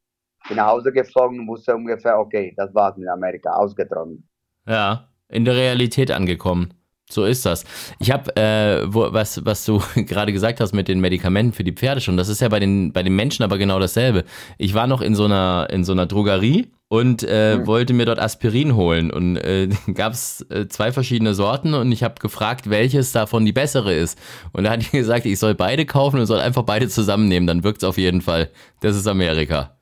Bin 0.48 0.56
nach 0.56 0.68
Hause 0.68 0.92
geflogen 0.92 1.40
und 1.40 1.48
wusste 1.48 1.74
ungefähr, 1.74 2.18
okay, 2.18 2.54
das 2.56 2.74
war's 2.74 2.96
mit 2.96 3.08
Amerika, 3.08 3.50
ausgetrocknet. 3.50 4.20
Ja, 4.66 5.08
in 5.28 5.44
der 5.44 5.54
Realität 5.54 6.10
angekommen. 6.10 6.72
So 7.10 7.24
ist 7.24 7.44
das. 7.44 7.64
Ich 7.98 8.10
habe, 8.10 8.34
äh, 8.36 8.84
was, 8.86 9.44
was 9.44 9.64
du 9.64 9.82
gerade 9.96 10.32
gesagt 10.32 10.60
hast 10.60 10.72
mit 10.72 10.88
den 10.88 11.00
Medikamenten 11.00 11.52
für 11.52 11.64
die 11.64 11.72
Pferde 11.72 12.00
schon, 12.00 12.16
das 12.16 12.28
ist 12.28 12.40
ja 12.40 12.48
bei 12.48 12.60
den, 12.60 12.92
bei 12.92 13.02
den 13.02 13.16
Menschen 13.16 13.42
aber 13.42 13.58
genau 13.58 13.78
dasselbe. 13.78 14.24
Ich 14.58 14.74
war 14.74 14.86
noch 14.86 15.00
in 15.00 15.14
so 15.14 15.24
einer, 15.24 15.68
in 15.70 15.84
so 15.84 15.92
einer 15.92 16.06
Drogerie 16.06 16.70
und 16.88 17.24
äh, 17.28 17.56
mhm. 17.56 17.66
wollte 17.66 17.92
mir 17.92 18.06
dort 18.06 18.20
Aspirin 18.20 18.74
holen 18.74 19.10
und 19.10 19.36
äh, 19.36 19.68
gab 19.94 20.12
es 20.12 20.46
äh, 20.50 20.68
zwei 20.68 20.92
verschiedene 20.92 21.34
Sorten 21.34 21.74
und 21.74 21.90
ich 21.92 22.02
habe 22.02 22.14
gefragt, 22.20 22.70
welches 22.70 23.12
davon 23.12 23.44
die 23.44 23.52
bessere 23.52 23.94
ist. 23.94 24.18
Und 24.52 24.64
da 24.64 24.70
hat 24.70 24.82
die 24.82 24.90
gesagt, 24.98 25.26
ich 25.26 25.38
soll 25.38 25.54
beide 25.54 25.86
kaufen 25.86 26.20
und 26.20 26.26
soll 26.26 26.40
einfach 26.40 26.62
beide 26.62 26.88
zusammennehmen, 26.88 27.46
dann 27.46 27.64
wirkt 27.64 27.82
es 27.82 27.88
auf 27.88 27.98
jeden 27.98 28.20
Fall. 28.20 28.50
Das 28.80 28.96
ist 28.96 29.06
Amerika. 29.06 29.76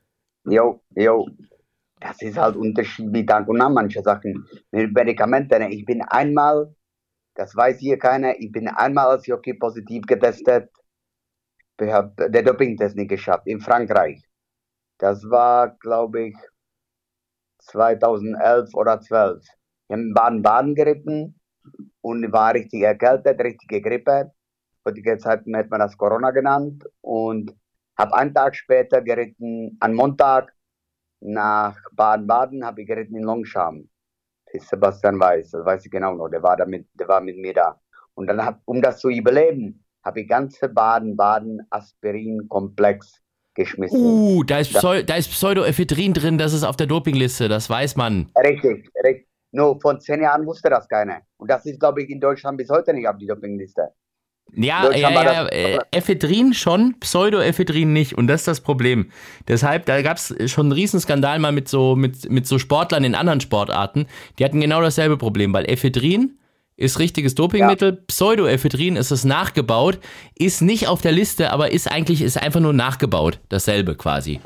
Jo, 0.45 0.81
jo, 0.95 1.29
das 2.01 2.21
ist 2.23 2.39
halt 2.39 2.57
Unterschied 2.57 3.13
wie 3.13 3.25
Tag 3.25 3.49
und 3.49 3.59
Nacht, 3.59 3.73
manche 3.73 4.03
Sachen. 4.03 4.47
Mit 4.71 4.93
Medikamenten, 4.93 5.63
ich 5.71 5.85
bin 5.85 6.03
einmal, 6.03 6.75
das 7.39 7.55
weiß 7.55 7.79
hier 7.79 7.99
keiner, 7.99 8.35
ich 8.41 8.51
bin 8.51 8.67
einmal 8.67 9.07
als 9.07 9.27
Jockey 9.27 9.55
positiv 9.55 10.05
getestet. 10.07 10.71
Ich 11.81 11.93
habe 11.93 12.29
den 12.31 12.45
Dopingtest 12.45 12.97
nicht 12.97 13.11
geschafft, 13.11 13.47
in 13.47 13.61
Frankreich. 13.61 14.21
Das 14.99 15.23
war, 15.31 15.77
glaube 15.79 16.29
ich, 16.29 16.37
2011 17.59 18.75
oder 18.75 19.01
12. 19.01 19.41
Ich 19.41 19.93
habe 19.93 20.03
in 20.03 20.15
Baden-Baden 20.15 20.75
geritten 20.75 21.41
und 22.01 22.33
war 22.33 22.55
richtig 22.55 22.83
erkältet, 22.83 23.41
richtige 23.41 23.81
Grippe. 23.81 24.33
Heutige 24.85 25.17
Zeit 25.19 25.43
hätte 25.47 25.69
man 25.69 25.79
das 25.79 25.97
Corona 25.97 26.33
genannt 26.33 26.85
und 27.03 27.55
habe 27.97 28.17
einen 28.17 28.35
Tag 28.35 28.57
später 28.57 29.01
geritten, 29.01 29.77
an 29.79 29.95
Montag, 29.95 30.53
nach 31.21 31.79
Baden-Baden 31.93 32.65
habe 32.65 32.83
ich 32.83 32.89
geritten 32.89 33.15
in 33.15 33.23
Longsham. 33.23 33.89
Ist 34.53 34.69
Sebastian 34.69 35.19
Weiß, 35.21 35.51
das 35.51 35.65
weiß 35.65 35.85
ich 35.85 35.91
genau 35.91 36.15
noch, 36.15 36.29
der 36.29 36.43
war, 36.43 36.57
da 36.57 36.65
mit, 36.65 36.87
der 36.95 37.09
war 37.09 37.21
mit 37.21 37.37
mir 37.37 37.53
da. 37.55 37.79
Und 38.15 38.27
dann, 38.27 38.45
hab, 38.45 38.61
um 38.65 38.83
das 38.83 38.99
zu 38.99 39.11
überleben, 39.11 39.85
habe 40.05 40.21
ich 40.21 40.29
ganze 40.29 40.69
Baden-Baden-Aspirin-Komplex 40.69 43.21
geschmissen. 43.55 44.01
Uh, 44.01 44.45
da 44.45 44.61
ist, 44.61 44.73
Pseu 44.73 45.03
da 45.03 45.17
ist 45.17 45.31
Pseudoephedrin 45.31 46.15
drin, 46.15 46.39
das 46.39 46.53
ist 46.53 46.63
auf 46.65 46.77
der 46.77 46.87
Dopingliste, 46.87 47.49
das 47.49 47.69
weiß 47.69 47.97
man. 47.97 48.31
Richtig, 48.43 48.89
richtig. 49.05 49.27
Nur 49.51 49.81
vor 49.81 49.99
zehn 49.99 50.23
Jahren 50.23 50.47
wusste 50.47 50.71
das 50.71 50.87
keiner. 50.89 51.23
Und 51.37 51.51
das 51.51 51.67
ist, 51.67 51.81
glaube 51.81 52.03
ich, 52.03 52.11
in 52.11 52.21
Deutschland 52.21 52.59
bis 52.59 52.71
heute 52.71 52.93
nicht 52.93 53.09
auf 53.09 53.19
die 53.19 53.27
Dopingliste. 53.27 53.89
Ja, 54.55 54.91
ja, 54.93 55.11
ja, 55.11 55.47
äh, 55.47 55.79
Ephedrin 55.91 56.55
schon, 56.55 56.99
Pseudoephedrin 57.01 57.93
nicht. 57.93 58.17
Und 58.17 58.29
das 58.29 58.43
ist 58.43 58.49
das 58.49 58.61
Problem. 58.61 59.11
Deshalb, 59.47 59.87
da 59.87 60.01
gab 60.03 60.17
es 60.17 60.35
schon 60.51 60.67
einen 60.67 60.73
Riesenskandal 60.73 61.39
mal 61.39 61.53
mit 61.53 61.69
so, 61.69 61.95
mit, 61.97 62.31
mit 62.31 62.47
so 62.47 62.59
Sportlern 62.59 63.05
in 63.05 63.15
anderen 63.15 63.41
Sportarten. 63.41 64.07
Die 64.39 64.45
hatten 64.45 64.61
genau 64.61 64.81
dasselbe 64.81 65.17
Problem, 65.17 65.53
weil 65.53 65.71
Ephedrin 65.71 66.39
ist 66.77 66.99
richtiges 66.99 67.35
Dopingmittel, 67.35 67.95
ja. 67.95 68.05
Pseudoephedrin 68.07 68.97
ist 68.97 69.11
es 69.11 69.25
nachgebaut, 69.25 69.99
ist 70.37 70.63
nicht 70.63 70.87
auf 70.89 71.03
der 71.03 71.13
Liste, 71.13 71.51
aber 71.51 71.73
ist 71.73 71.91
eigentlich 71.91 72.23
ist 72.23 72.41
einfach 72.41 72.61
nur 72.61 72.73
nachgebaut. 72.73 73.41
Dasselbe 73.49 73.97
quasi. 73.97 74.41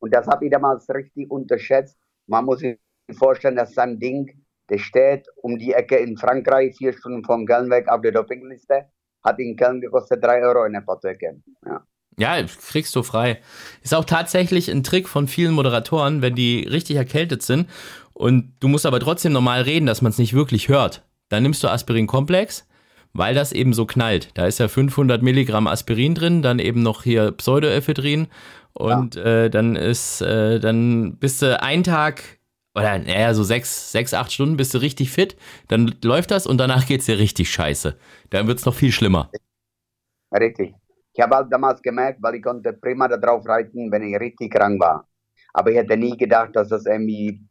Und 0.00 0.12
das 0.12 0.26
habe 0.26 0.44
ich 0.44 0.50
damals 0.50 0.88
richtig 0.90 1.30
unterschätzt. 1.30 1.96
Man 2.26 2.44
muss 2.44 2.58
sich 2.58 2.76
vorstellen, 3.16 3.56
dass 3.56 3.74
so 3.74 3.80
ein 3.80 3.98
Ding, 3.98 4.30
der 4.68 4.78
steht 4.78 5.26
um 5.36 5.58
die 5.58 5.72
Ecke 5.72 5.96
in 5.96 6.16
Frankreich, 6.16 6.76
vier 6.76 6.92
Stunden 6.92 7.24
von 7.24 7.46
Köln 7.46 7.70
weg 7.70 7.88
auf 7.88 8.00
der 8.02 8.12
Dopingliste 8.12 8.86
hat 9.24 9.38
in 9.38 9.56
Köln 9.56 9.80
gekostet 9.80 10.22
3 10.22 10.42
Euro 10.42 10.64
in 10.64 10.72
der 10.72 10.82
Apotheke. 10.82 11.40
Ja. 11.66 11.82
Ja, 12.18 12.36
kriegst 12.42 12.94
du 12.94 13.02
frei. 13.02 13.40
Ist 13.82 13.94
auch 13.94 14.04
tatsächlich 14.04 14.70
ein 14.70 14.82
Trick 14.82 15.08
von 15.08 15.28
vielen 15.28 15.54
Moderatoren, 15.54 16.20
wenn 16.20 16.34
die 16.34 16.60
richtig 16.70 16.96
erkältet 16.96 17.42
sind 17.42 17.68
und 18.12 18.52
du 18.60 18.68
musst 18.68 18.86
aber 18.86 19.00
trotzdem 19.00 19.32
normal 19.32 19.62
reden, 19.62 19.86
dass 19.86 20.02
man 20.02 20.10
es 20.10 20.18
nicht 20.18 20.34
wirklich 20.34 20.68
hört. 20.68 21.02
Dann 21.30 21.42
nimmst 21.42 21.64
du 21.64 21.68
Aspirin-Komplex, 21.68 22.68
weil 23.14 23.34
das 23.34 23.52
eben 23.52 23.72
so 23.72 23.86
knallt. 23.86 24.30
Da 24.34 24.46
ist 24.46 24.58
ja 24.58 24.68
500 24.68 25.22
Milligramm 25.22 25.66
Aspirin 25.66 26.14
drin, 26.14 26.42
dann 26.42 26.58
eben 26.58 26.82
noch 26.82 27.02
hier 27.02 27.32
Pseudoephedrin 27.32 28.28
und 28.74 29.14
ja. 29.14 29.22
äh, 29.44 29.50
dann 29.50 29.76
ist, 29.76 30.20
äh, 30.20 30.60
dann 30.60 31.16
bist 31.16 31.40
du 31.40 31.60
einen 31.62 31.84
Tag 31.84 32.22
oder 32.74 32.98
naja, 32.98 33.34
so 33.34 33.42
sechs, 33.42 33.92
sechs, 33.92 34.14
acht 34.14 34.32
Stunden 34.32 34.56
bist 34.56 34.74
du 34.74 34.78
richtig 34.78 35.10
fit, 35.10 35.36
dann 35.68 35.94
läuft 36.02 36.30
das 36.30 36.46
und 36.46 36.58
danach 36.58 36.86
geht's 36.86 37.06
dir 37.06 37.18
richtig 37.18 37.50
scheiße. 37.50 37.96
Dann 38.30 38.46
wird's 38.46 38.64
noch 38.64 38.74
viel 38.74 38.92
schlimmer. 38.92 39.30
Richtig. 40.32 40.74
Ich 41.12 41.20
habe 41.20 41.36
halt 41.36 41.52
damals 41.52 41.82
gemerkt, 41.82 42.22
weil 42.22 42.36
ich 42.36 42.42
konnte 42.42 42.72
prima 42.72 43.06
darauf 43.08 43.46
reiten, 43.46 43.92
wenn 43.92 44.02
ich 44.02 44.18
richtig 44.18 44.52
krank 44.52 44.80
war. 44.80 45.06
Aber 45.52 45.70
ich 45.70 45.76
hätte 45.76 45.96
nie 45.96 46.16
gedacht, 46.16 46.56
dass 46.56 46.68
das 46.68 46.86
irgendwie 46.86 47.42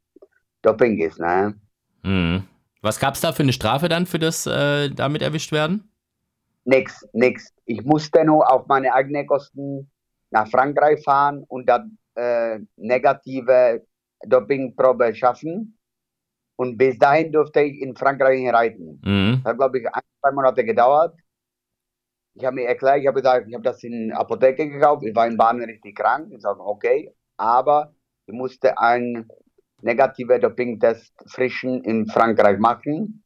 Doping 0.63 0.99
ist, 0.99 1.19
ne? 1.19 1.53
Hm. 2.03 2.43
Was 2.81 2.99
gab's 2.99 3.21
da 3.21 3.31
für 3.31 3.43
eine 3.43 3.53
Strafe 3.53 3.89
dann 3.89 4.07
für 4.07 4.17
das 4.17 4.47
äh, 4.47 4.89
damit 4.89 5.21
erwischt 5.21 5.51
werden? 5.51 5.91
Nix, 6.65 7.07
nix. 7.13 7.53
Ich 7.65 7.83
musste 7.83 8.25
nur 8.25 8.51
auf 8.51 8.65
meine 8.67 8.91
eigenen 8.93 9.27
Kosten 9.27 9.91
nach 10.31 10.47
Frankreich 10.49 11.03
fahren 11.03 11.43
und 11.47 11.67
dann 11.67 11.97
äh, 12.15 12.59
negative 12.77 13.85
Dopingprobe 14.27 15.13
schaffen. 15.15 15.77
Und 16.55 16.77
bis 16.77 16.97
dahin 16.97 17.31
durfte 17.31 17.61
ich 17.61 17.81
in 17.81 17.95
Frankreich 17.95 18.47
reiten. 18.53 19.01
Mhm. 19.03 19.41
Das 19.43 19.51
hat, 19.51 19.57
glaube 19.57 19.79
ich, 19.79 19.87
ein, 19.87 20.01
zwei 20.21 20.31
Monate 20.31 20.63
gedauert. 20.63 21.15
Ich 22.33 22.45
habe 22.45 22.55
mir 22.55 22.67
erklärt, 22.67 22.99
ich 22.99 23.07
habe 23.07 23.21
gesagt, 23.21 23.47
ich 23.47 23.53
habe 23.53 23.63
das 23.63 23.83
in 23.83 24.13
Apotheke 24.13 24.69
gekauft. 24.69 25.03
Ich 25.05 25.15
war 25.15 25.27
in 25.27 25.37
Bahn 25.37 25.61
richtig 25.61 25.95
krank. 25.95 26.31
Ich 26.31 26.41
sage, 26.41 26.59
okay, 26.59 27.11
aber 27.37 27.93
ich 28.27 28.33
musste 28.33 28.77
einen 28.77 29.27
negativen 29.81 30.39
Dopingtest 30.39 31.13
frischen 31.27 31.83
in 31.83 32.07
Frankreich 32.07 32.59
machen. 32.59 33.23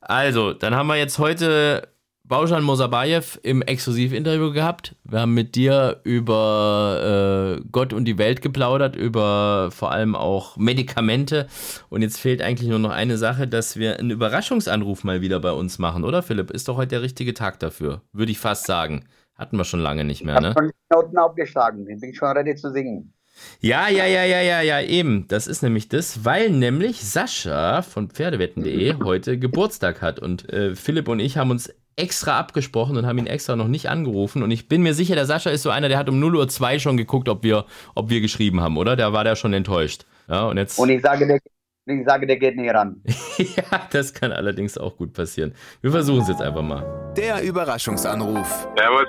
Also, 0.00 0.52
dann 0.52 0.74
haben 0.74 0.88
wir 0.88 0.96
jetzt 0.96 1.18
heute 1.18 1.88
Baushan 2.30 2.62
Mosabayev 2.62 3.40
im 3.42 3.60
Exklusivinterview 3.60 4.52
gehabt. 4.52 4.94
Wir 5.02 5.22
haben 5.22 5.34
mit 5.34 5.56
dir 5.56 6.00
über 6.04 7.58
äh, 7.58 7.64
Gott 7.72 7.92
und 7.92 8.04
die 8.04 8.18
Welt 8.18 8.40
geplaudert, 8.40 8.94
über 8.94 9.70
vor 9.72 9.90
allem 9.90 10.14
auch 10.14 10.56
Medikamente. 10.56 11.48
Und 11.88 12.02
jetzt 12.02 12.20
fehlt 12.20 12.40
eigentlich 12.40 12.68
nur 12.68 12.78
noch 12.78 12.92
eine 12.92 13.18
Sache, 13.18 13.48
dass 13.48 13.76
wir 13.76 13.98
einen 13.98 14.12
Überraschungsanruf 14.12 15.02
mal 15.02 15.22
wieder 15.22 15.40
bei 15.40 15.50
uns 15.50 15.80
machen, 15.80 16.04
oder 16.04 16.22
Philipp? 16.22 16.52
Ist 16.52 16.68
doch 16.68 16.76
heute 16.76 16.90
der 16.90 17.02
richtige 17.02 17.34
Tag 17.34 17.58
dafür, 17.58 18.02
würde 18.12 18.30
ich 18.30 18.38
fast 18.38 18.64
sagen. 18.64 19.06
Hatten 19.34 19.56
wir 19.56 19.64
schon 19.64 19.80
lange 19.80 20.04
nicht 20.04 20.24
mehr, 20.24 20.40
ne? 20.40 20.50
Ich 20.50 20.54
habe 20.54 20.66
schon 20.66 20.68
die 20.68 20.94
Noten 20.94 21.18
aufgeschlagen, 21.18 21.88
ich 21.88 22.00
bin 22.00 22.14
schon 22.14 22.28
ready 22.28 22.54
zu 22.54 22.70
singen. 22.70 23.12
Ja, 23.60 23.88
ja, 23.88 24.06
ja, 24.06 24.24
ja, 24.24 24.40
ja, 24.40 24.60
ja, 24.60 24.80
eben. 24.80 25.26
Das 25.28 25.46
ist 25.46 25.62
nämlich 25.62 25.88
das, 25.88 26.24
weil 26.24 26.50
nämlich 26.50 27.02
Sascha 27.02 27.82
von 27.82 28.08
Pferdewetten.de 28.08 28.94
heute 29.04 29.38
Geburtstag 29.38 30.00
hat. 30.02 30.20
Und 30.20 30.48
äh, 30.52 30.76
Philipp 30.76 31.08
und 31.08 31.20
ich 31.20 31.36
haben 31.36 31.50
uns 31.50 31.72
extra 32.00 32.38
abgesprochen 32.38 32.96
und 32.96 33.06
haben 33.06 33.18
ihn 33.18 33.26
extra 33.26 33.56
noch 33.56 33.68
nicht 33.68 33.88
angerufen. 33.88 34.42
Und 34.42 34.50
ich 34.50 34.68
bin 34.68 34.82
mir 34.82 34.94
sicher, 34.94 35.14
der 35.14 35.26
Sascha 35.26 35.50
ist 35.50 35.62
so 35.62 35.70
einer, 35.70 35.88
der 35.88 35.98
hat 35.98 36.08
um 36.08 36.18
0 36.18 36.36
Uhr 36.36 36.48
2 36.48 36.78
schon 36.78 36.96
geguckt, 36.96 37.28
ob 37.28 37.42
wir, 37.44 37.66
ob 37.94 38.10
wir 38.10 38.20
geschrieben 38.20 38.60
haben, 38.60 38.76
oder? 38.76 38.96
Da 38.96 39.12
war 39.12 39.24
der 39.24 39.36
schon 39.36 39.52
enttäuscht. 39.52 40.04
Ja, 40.28 40.46
und 40.46 40.56
jetzt. 40.56 40.78
Und 40.78 40.88
ich 40.88 41.02
sage, 41.02 41.26
der, 41.26 41.38
ich 41.86 42.04
sage, 42.04 42.26
der 42.26 42.36
geht 42.36 42.56
nicht 42.56 42.72
ran. 42.72 43.02
ja, 43.38 43.88
das 43.90 44.14
kann 44.14 44.32
allerdings 44.32 44.78
auch 44.78 44.96
gut 44.96 45.12
passieren. 45.12 45.54
Wir 45.82 45.90
versuchen 45.90 46.22
es 46.22 46.28
jetzt 46.28 46.42
einfach 46.42 46.62
mal. 46.62 47.12
Der 47.16 47.42
Überraschungsanruf. 47.42 48.68
Servus. 48.76 49.06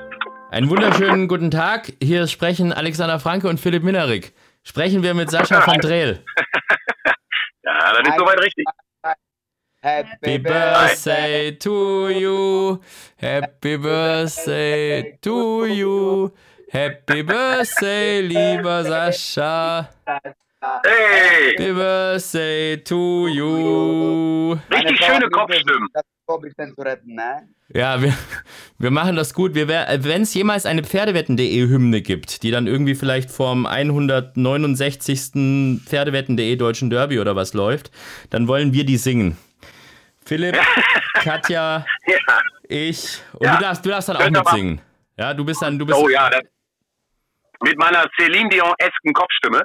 Einen 0.51 0.69
wunderschönen 0.69 1.27
guten 1.27 1.49
Tag. 1.49 1.93
Hier 2.01 2.27
sprechen 2.27 2.73
Alexander 2.73 3.19
Franke 3.19 3.47
und 3.47 3.59
Philipp 3.59 3.83
Minerik. 3.83 4.33
Sprechen 4.63 5.01
wir 5.01 5.13
mit 5.13 5.31
Sascha 5.31 5.65
van 5.65 5.79
Dreel. 5.81 6.23
Ja, 7.63 7.93
das 7.93 8.07
ist 8.07 8.19
soweit 8.19 8.39
richtig. 8.39 8.65
Happy 9.83 10.37
birthday 10.37 11.57
to 11.57 12.09
you. 12.09 12.79
Happy 13.17 13.77
birthday 13.77 15.17
to 15.21 15.65
you. 15.65 16.31
Happy 16.69 17.23
birthday, 17.23 18.21
lieber 18.21 18.83
Sascha. 18.83 19.89
Hey, 20.05 21.55
Happy 21.57 21.73
birthday 21.73 22.77
to 22.77 23.27
you. 23.27 24.53
richtig 24.71 25.03
schöne 25.03 25.27
Kopfstimmen. 25.31 25.87
Das 25.95 26.03
Vorbildchen 26.27 26.75
zu 26.75 26.81
retten, 26.81 27.15
ne? 27.15 27.47
Ja, 27.73 27.99
wir, 27.99 28.13
wir 28.77 28.91
machen 28.91 29.15
das 29.15 29.33
gut. 29.33 29.55
Wenn 29.55 30.21
es 30.21 30.33
jemals 30.35 30.67
eine 30.67 30.83
Pferdewetten.de 30.83 31.67
Hymne 31.67 32.03
gibt, 32.03 32.43
die 32.43 32.51
dann 32.51 32.67
irgendwie 32.67 32.93
vielleicht 32.93 33.31
vom 33.31 33.65
169. 33.65 35.81
Pferdewetten.de 35.83 36.55
Deutschen 36.55 36.91
Derby 36.91 37.19
oder 37.19 37.35
was 37.35 37.55
läuft, 37.55 37.89
dann 38.29 38.47
wollen 38.47 38.73
wir 38.73 38.85
die 38.85 38.97
singen. 38.97 39.37
Philipp, 40.25 40.55
Katja, 41.15 41.85
Ja. 42.07 42.17
ich 42.67 43.21
und 43.33 43.45
Ja. 43.45 43.55
du 43.55 43.61
darfst, 43.63 43.85
du 43.85 43.89
darfst 43.89 44.09
dann 44.09 44.17
auch 44.17 44.21
Könnt 44.21 44.37
ihr 44.37 44.43
mitsingen. 44.43 44.81
Ja, 45.17 45.33
du 45.33 45.43
bist 45.45 45.61
dann, 45.61 45.77
du 45.77 45.85
bist. 45.85 45.97
Oh 45.97 46.09
ja, 46.09 46.29
das, 46.29 46.41
mit 47.63 47.77
meiner 47.77 48.05
Celine 48.19 48.49
Dion-esken 48.49 49.13
Kopfstimme. 49.13 49.63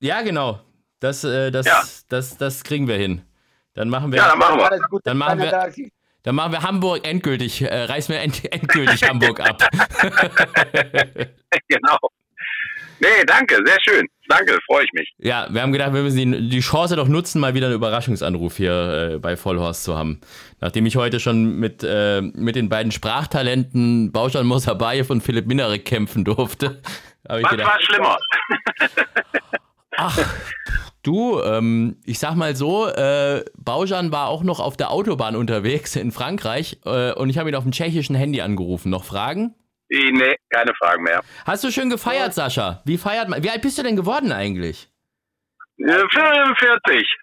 Ja, 0.00 0.22
genau. 0.22 0.60
Das, 1.00 1.24
äh, 1.24 1.50
das, 1.50 1.66
Ja. 1.66 1.82
das, 2.08 2.36
das 2.38 2.62
kriegen 2.64 2.86
wir 2.88 2.96
hin. 2.96 3.22
Dann 3.74 3.88
machen 3.88 4.12
wir, 4.12 4.18
Ja, 4.18 4.28
dann 4.28 4.38
machen 4.38 4.58
wir. 4.58 4.70
Alles 4.70 4.82
gut, 4.88 5.02
Dann 5.04 5.18
machen 5.18 5.38
wir- 5.40 5.72
dann 6.22 6.34
machen 6.36 6.52
wir 6.52 6.62
Hamburg 6.62 7.06
endgültig, 7.06 7.60
äh, 7.60 7.82
reißen 7.84 8.14
wir 8.14 8.22
end, 8.22 8.50
endgültig 8.50 9.02
Hamburg 9.06 9.40
ab. 9.40 9.58
genau. 11.68 11.98
Nee, 13.00 13.24
danke, 13.26 13.56
sehr 13.66 13.76
schön. 13.82 14.06
Danke, 14.28 14.58
freue 14.66 14.84
ich 14.84 14.92
mich. 14.92 15.12
Ja, 15.18 15.48
wir 15.50 15.60
haben 15.60 15.72
gedacht, 15.72 15.92
wir 15.92 16.02
müssen 16.02 16.16
die, 16.16 16.48
die 16.48 16.60
Chance 16.60 16.96
doch 16.96 17.08
nutzen, 17.08 17.40
mal 17.40 17.54
wieder 17.54 17.66
einen 17.66 17.74
Überraschungsanruf 17.74 18.56
hier 18.56 19.12
äh, 19.14 19.18
bei 19.18 19.36
Vollhorst 19.36 19.84
zu 19.84 19.96
haben. 19.96 20.20
Nachdem 20.60 20.86
ich 20.86 20.96
heute 20.96 21.20
schon 21.20 21.58
mit, 21.58 21.84
äh, 21.84 22.22
mit 22.22 22.56
den 22.56 22.68
beiden 22.68 22.90
Sprachtalenten 22.90 24.12
Bauschan 24.12 24.46
Mosabayev 24.46 25.10
und 25.10 25.22
Philipp 25.22 25.46
Minarek 25.46 25.84
kämpfen 25.84 26.24
durfte, 26.24 26.80
Was 27.24 27.42
gedacht, 27.50 27.68
war 27.68 27.80
schlimmer? 27.80 28.18
ach, 29.96 30.18
du, 31.02 31.40
ähm, 31.40 31.96
ich 32.04 32.18
sag 32.18 32.34
mal 32.34 32.54
so, 32.54 32.86
äh, 32.86 33.44
Bauschan 33.56 34.12
war 34.12 34.28
auch 34.28 34.42
noch 34.42 34.60
auf 34.60 34.76
der 34.76 34.90
Autobahn 34.90 35.36
unterwegs 35.36 35.96
in 35.96 36.12
Frankreich 36.12 36.78
äh, 36.84 37.12
und 37.12 37.30
ich 37.30 37.38
habe 37.38 37.48
ihn 37.48 37.54
auf 37.54 37.64
dem 37.64 37.72
tschechischen 37.72 38.14
Handy 38.14 38.40
angerufen. 38.40 38.90
Noch 38.90 39.04
Fragen? 39.04 39.54
Eh, 39.90 40.10
Nee, 40.12 40.36
keine 40.50 40.72
Fragen 40.74 41.02
mehr. 41.04 41.22
Hast 41.46 41.62
du 41.64 41.70
schön 41.70 41.90
gefeiert, 41.90 42.34
Sascha? 42.34 42.82
Wie 42.84 42.98
feiert 42.98 43.28
man? 43.28 43.42
Wie 43.42 43.50
alt 43.50 43.62
bist 43.62 43.78
du 43.78 43.82
denn 43.82 43.96
geworden 43.96 44.32
eigentlich? 44.32 44.88
Äh, 45.78 46.04
45. 46.10 47.16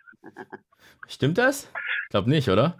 Stimmt 1.08 1.38
das? 1.38 1.70
Ich 2.06 2.10
glaube 2.10 2.30
nicht, 2.30 2.48
oder? 2.50 2.78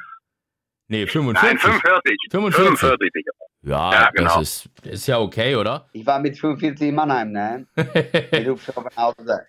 Nee, 0.88 1.00
Nein, 1.06 1.08
45. 1.08 1.62
45. 1.62 2.18
45. 2.32 2.80
45, 2.80 3.10
Digga. 3.14 3.32
Ja, 3.64 3.94
Ja, 3.94 4.10
genau. 4.12 4.40
das 4.40 4.42
ist, 4.42 4.70
ist 4.86 5.08
ja 5.08 5.20
okay, 5.20 5.56
oder? 5.56 5.88
Ich 5.94 6.06
war 6.06 6.20
mit 6.20 6.38
45 6.38 6.90
in 6.90 6.96
Mannheim, 6.96 7.32
ne? 7.32 7.66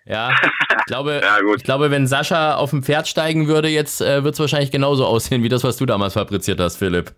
Ja, 0.05 0.29
ich 0.31 0.85
glaube, 0.85 1.19
Ja, 1.23 1.39
gut. 1.41 1.57
ich 1.57 1.63
glaube, 1.63 1.91
wenn 1.91 2.07
Sascha 2.07 2.55
auf 2.55 2.69
dem 2.69 2.83
Pferd 2.83 3.07
steigen 3.07 3.47
würde, 3.47 3.67
jetzt 3.69 4.01
äh, 4.01 4.23
wird 4.23 4.33
es 4.35 4.39
wahrscheinlich 4.39 4.71
genauso 4.71 5.05
aussehen 5.05 5.43
wie 5.43 5.49
das, 5.49 5.63
was 5.63 5.77
du 5.77 5.85
damals 5.85 6.13
fabriziert 6.13 6.59
hast, 6.59 6.77
Philipp. 6.77 7.13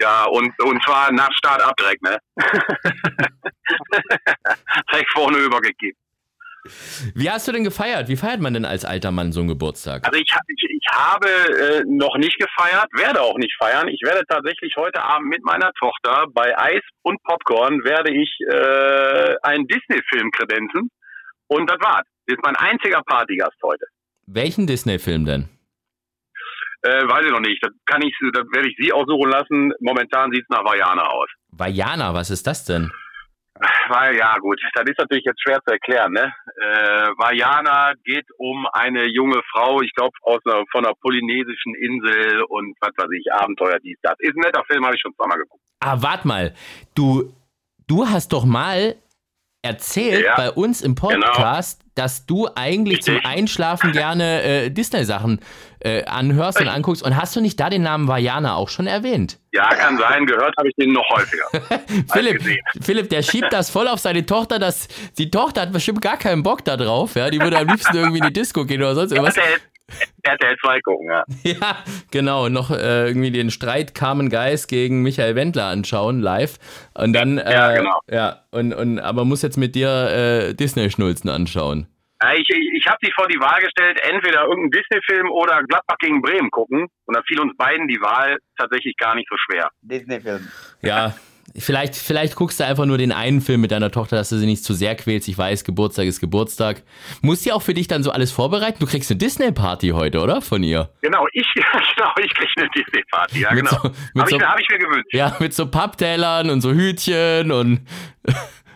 Ja, 0.00 0.24
und, 0.24 0.52
und 0.62 0.82
zwar 0.84 1.12
nach 1.12 1.32
Start 1.32 1.62
ab 1.62 1.74
direkt, 1.76 2.02
ne? 2.02 2.18
direkt 4.92 5.10
vorne 5.12 5.38
übergekippt. 5.38 5.98
Wie 7.14 7.30
hast 7.30 7.46
du 7.46 7.52
denn 7.52 7.64
gefeiert? 7.64 8.08
Wie 8.08 8.16
feiert 8.16 8.40
man 8.40 8.54
denn 8.54 8.64
als 8.64 8.84
alter 8.84 9.10
Mann 9.10 9.32
so 9.32 9.40
einen 9.40 9.48
Geburtstag? 9.48 10.04
Also 10.06 10.18
ich, 10.18 10.28
ich, 10.48 10.64
ich 10.68 10.86
habe 10.92 11.28
äh, 11.28 11.82
noch 11.86 12.16
nicht 12.16 12.38
gefeiert, 12.38 12.88
werde 12.92 13.20
auch 13.22 13.38
nicht 13.38 13.54
feiern. 13.58 13.88
Ich 13.88 14.00
werde 14.04 14.22
tatsächlich 14.28 14.74
heute 14.76 15.02
Abend 15.02 15.28
mit 15.28 15.44
meiner 15.44 15.72
Tochter 15.78 16.26
bei 16.32 16.58
Eis 16.58 16.82
und 17.02 17.22
Popcorn 17.22 17.84
werde 17.84 18.12
ich 18.12 18.30
äh, 18.48 19.36
einen 19.42 19.66
Disney-Film 19.66 20.30
kredenzen. 20.32 20.90
Und 21.48 21.70
das 21.70 21.78
war's. 21.80 22.04
Das 22.26 22.36
ist 22.36 22.44
mein 22.44 22.56
einziger 22.56 23.02
Partygast 23.02 23.56
heute. 23.62 23.86
Welchen 24.26 24.66
Disney-Film 24.66 25.24
denn? 25.24 25.48
Äh, 26.82 27.08
weiß 27.08 27.24
ich 27.26 27.32
noch 27.32 27.40
nicht. 27.40 27.62
Das 27.62 27.72
kann 27.86 28.02
ich, 28.02 28.14
das 28.32 28.44
werde 28.52 28.68
ich 28.68 28.76
Sie 28.78 28.92
aussuchen 28.92 29.30
lassen. 29.30 29.72
Momentan 29.80 30.30
sieht's 30.32 30.48
nach 30.48 30.64
Vajana 30.64 31.06
aus. 31.08 31.28
Vajana, 31.50 32.14
was 32.14 32.30
ist 32.30 32.46
das 32.46 32.64
denn? 32.64 32.90
Weil, 33.88 34.16
ja 34.16 34.36
gut, 34.38 34.60
das 34.74 34.84
ist 34.86 34.98
natürlich 34.98 35.24
jetzt 35.24 35.40
schwer 35.42 35.58
zu 35.66 35.72
erklären, 35.72 36.12
ne? 36.12 36.30
Äh, 36.60 37.08
Vajana 37.16 37.94
geht 38.04 38.26
um 38.36 38.66
eine 38.72 39.06
junge 39.06 39.40
Frau, 39.50 39.80
ich 39.80 39.94
glaube 39.94 40.12
aus 40.22 40.40
einer, 40.44 40.62
von 40.70 40.84
einer 40.84 40.94
polynesischen 40.94 41.74
Insel 41.76 42.42
und 42.48 42.76
was 42.80 42.90
weiß 42.98 43.08
ich, 43.18 43.32
Abenteuer, 43.32 43.78
dies, 43.82 43.96
das. 44.02 44.14
Ist 44.18 44.36
ein 44.36 44.40
netter 44.40 44.62
Film, 44.66 44.84
habe 44.84 44.94
ich 44.94 45.00
schon 45.00 45.14
zweimal 45.14 45.38
geguckt. 45.38 45.62
Ah, 45.80 45.96
warte 46.00 46.28
mal. 46.28 46.54
Du, 46.94 47.32
du 47.86 48.06
hast 48.06 48.32
doch 48.34 48.44
mal 48.44 48.96
erzählt 49.62 50.24
Ja, 50.24 50.36
bei 50.36 50.50
uns 50.50 50.82
im 50.82 50.94
Podcast, 50.94 51.85
dass 51.96 52.26
du 52.26 52.48
eigentlich 52.54 53.02
zum 53.02 53.14
Richtig. 53.14 53.30
Einschlafen 53.30 53.92
gerne 53.92 54.42
äh, 54.42 54.70
Disney-Sachen 54.70 55.40
äh, 55.80 56.04
anhörst 56.04 56.58
und 56.58 56.64
Richtig. 56.64 56.76
anguckst. 56.76 57.02
Und 57.02 57.16
hast 57.16 57.34
du 57.34 57.40
nicht 57.40 57.58
da 57.58 57.70
den 57.70 57.82
Namen 57.82 58.06
Vajana 58.06 58.54
auch 58.54 58.68
schon 58.68 58.86
erwähnt? 58.86 59.38
Ja, 59.52 59.68
kann 59.70 59.98
sein, 59.98 60.26
gehört 60.26 60.54
habe 60.58 60.68
ich 60.68 60.74
den 60.76 60.92
noch 60.92 61.08
häufiger. 61.10 61.46
Philipp. 62.12 62.42
Philipp, 62.80 63.08
der 63.08 63.22
schiebt 63.22 63.52
das 63.52 63.70
voll 63.70 63.88
auf 63.88 63.98
seine 63.98 64.26
Tochter. 64.26 64.58
Das, 64.58 64.88
die 65.16 65.30
Tochter 65.30 65.62
hat 65.62 65.72
bestimmt 65.72 66.02
gar 66.02 66.18
keinen 66.18 66.42
Bock 66.42 66.64
da 66.64 66.76
drauf. 66.76 67.14
Ja? 67.14 67.30
Die 67.30 67.40
würde 67.40 67.58
am 67.58 67.66
liebsten 67.66 67.96
irgendwie 67.96 68.18
in 68.18 68.26
die 68.26 68.32
Disco 68.32 68.66
gehen 68.66 68.82
oder 68.82 68.94
sonst 68.94 69.12
irgendwas. 69.12 69.36
RTL, 69.36 69.60
RTL 70.22 70.56
2 70.60 70.80
gucken, 70.80 71.08
ja. 71.10 71.24
Ja, 71.44 71.84
genau. 72.10 72.48
Noch 72.48 72.70
äh, 72.70 73.08
irgendwie 73.08 73.30
den 73.30 73.50
Streit 73.50 73.94
Carmen 73.94 74.28
Geis 74.28 74.66
gegen 74.66 75.02
Michael 75.02 75.34
Wendler 75.36 75.66
anschauen, 75.66 76.20
live. 76.20 76.58
Und 76.94 77.12
dann, 77.12 77.38
äh, 77.38 77.52
Ja, 77.52 77.72
genau. 77.72 78.00
ja, 78.10 78.42
und, 78.50 78.72
und, 78.72 78.98
aber 78.98 79.24
muss 79.24 79.42
jetzt 79.42 79.56
mit 79.56 79.74
dir 79.74 79.88
äh, 79.88 80.54
Disney-Schnulzen 80.54 81.30
anschauen. 81.30 81.86
Ja, 82.22 82.32
Ich, 82.32 82.48
ich, 82.48 82.78
ich 82.78 82.86
habe 82.86 82.98
sie 83.02 83.12
vor 83.14 83.28
die 83.28 83.38
Wahl 83.38 83.60
gestellt, 83.60 84.00
entweder 84.02 84.42
irgendeinen 84.44 84.70
Disney-Film 84.70 85.30
oder 85.30 85.62
Gladbach 85.64 85.98
gegen 86.00 86.22
Bremen 86.22 86.50
gucken. 86.50 86.86
Und 87.04 87.16
da 87.16 87.22
fiel 87.26 87.40
uns 87.40 87.56
beiden 87.56 87.86
die 87.88 88.00
Wahl 88.00 88.38
tatsächlich 88.58 88.96
gar 88.96 89.14
nicht 89.14 89.28
so 89.30 89.36
schwer. 89.36 89.70
Disney-Film. 89.82 90.48
Ja, 90.82 91.14
vielleicht, 91.58 91.94
vielleicht 91.94 92.34
guckst 92.36 92.58
du 92.60 92.64
einfach 92.66 92.86
nur 92.86 92.98
den 92.98 93.12
einen 93.12 93.40
Film 93.40 93.60
mit 93.60 93.70
deiner 93.70 93.90
Tochter, 93.90 94.16
dass 94.16 94.28
du 94.28 94.38
sie 94.38 94.46
nicht 94.46 94.64
zu 94.64 94.74
sehr 94.74 94.94
quälst. 94.96 95.28
Ich 95.28 95.36
weiß, 95.38 95.64
Geburtstag 95.64 96.06
ist 96.06 96.20
Geburtstag. 96.20 96.82
Muss 97.22 97.42
sie 97.42 97.52
auch 97.52 97.62
für 97.62 97.74
dich 97.74 97.88
dann 97.88 98.02
so 98.02 98.10
alles 98.10 98.30
vorbereiten? 98.32 98.78
Du 98.80 98.86
kriegst 98.86 99.10
eine 99.10 99.18
Disney-Party 99.18 99.90
heute, 99.90 100.20
oder? 100.20 100.40
Von 100.42 100.62
ihr. 100.62 100.90
Genau, 101.02 101.26
ich, 101.32 101.46
genau, 101.54 102.10
ich 102.22 102.34
kriege 102.34 102.50
eine 102.56 102.68
Disney-Party, 102.70 103.40
ja 103.40 103.52
Mit 103.52 103.64
genau. 103.64 103.70
so- 103.82 103.88
Habe 103.88 103.94
so- 104.30 104.36
ich, 104.36 104.42
mir- 104.42 104.48
hab 104.48 104.60
ich 104.60 104.68
mir 104.70 104.78
gewünscht. 104.78 105.08
Ja, 105.12 105.36
mit 105.38 105.54
so 105.54 105.66
Papptellern 105.70 106.50
und 106.50 106.60
so 106.60 106.72
Hütchen 106.72 107.50
und. 107.52 107.86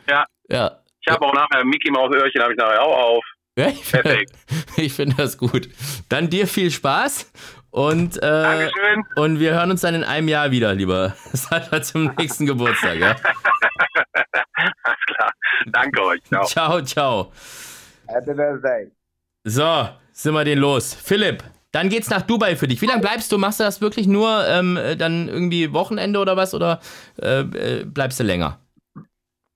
Ja. 0.09 0.25
Ja. 0.51 0.81
Ich 1.07 1.13
habe 1.13 1.25
auch 1.25 1.33
nachher 1.33 1.65
Mickey 1.65 1.93
Maus 1.93 2.11
Öhrchen 2.13 2.43
habe 2.43 2.53
ich 2.53 2.59
nachher 2.59 2.83
auch 2.83 2.97
auf. 3.19 3.25
Ja, 3.57 3.69
ich 3.69 3.85
finde 3.85 4.03
Perfekt. 4.03 4.33
ich 4.77 4.93
find 4.93 5.17
das 5.17 5.39
gut. 5.39 5.69
Dann 6.09 6.29
dir 6.29 6.49
viel 6.49 6.73
Spaß 6.73 7.31
und, 7.71 8.17
äh, 8.17 8.21
Dankeschön. 8.21 9.05
und 9.17 9.41
wir 9.41 9.55
hören 9.55 9.71
uns 9.71 9.81
dann 9.83 9.95
in 9.95 10.05
einem 10.05 10.29
Jahr 10.29 10.51
wieder, 10.51 10.75
lieber 10.75 11.15
Sascha, 11.33 11.83
zum 11.83 12.13
nächsten 12.19 12.47
Geburtstag. 12.47 12.99
Ja? 12.99 13.11
Alles 14.83 14.99
klar. 15.07 15.33
Danke 15.67 16.03
euch. 16.03 16.23
Ciao. 16.25 16.45
Ciao, 16.45 16.83
ciao. 16.83 17.33
Happy 18.07 18.35
Birthday. 18.35 18.91
So, 19.45 19.89
sind 20.13 20.35
wir 20.35 20.45
den 20.45 20.59
los. 20.59 20.95
Philipp, 20.95 21.45
dann 21.73 21.89
geht's 21.89 22.11
nach 22.11 22.23
Dubai 22.23 22.57
für 22.57 22.67
dich. 22.67 22.83
Wie 22.83 22.87
lange 22.87 23.01
bleibst 23.01 23.31
du? 23.31 23.39
Machst 23.39 23.61
du 23.61 23.65
das 23.65 23.81
wirklich 23.81 24.07
nur 24.07 24.47
ähm, 24.49 24.79
dann 24.99 25.29
irgendwie 25.29 25.73
Wochenende 25.73 26.19
oder 26.19 26.37
was? 26.37 26.53
Oder 26.55 26.81
äh, 27.23 27.41
äh, 27.41 27.85
bleibst 27.85 28.19
du 28.19 28.25
länger? 28.25 28.59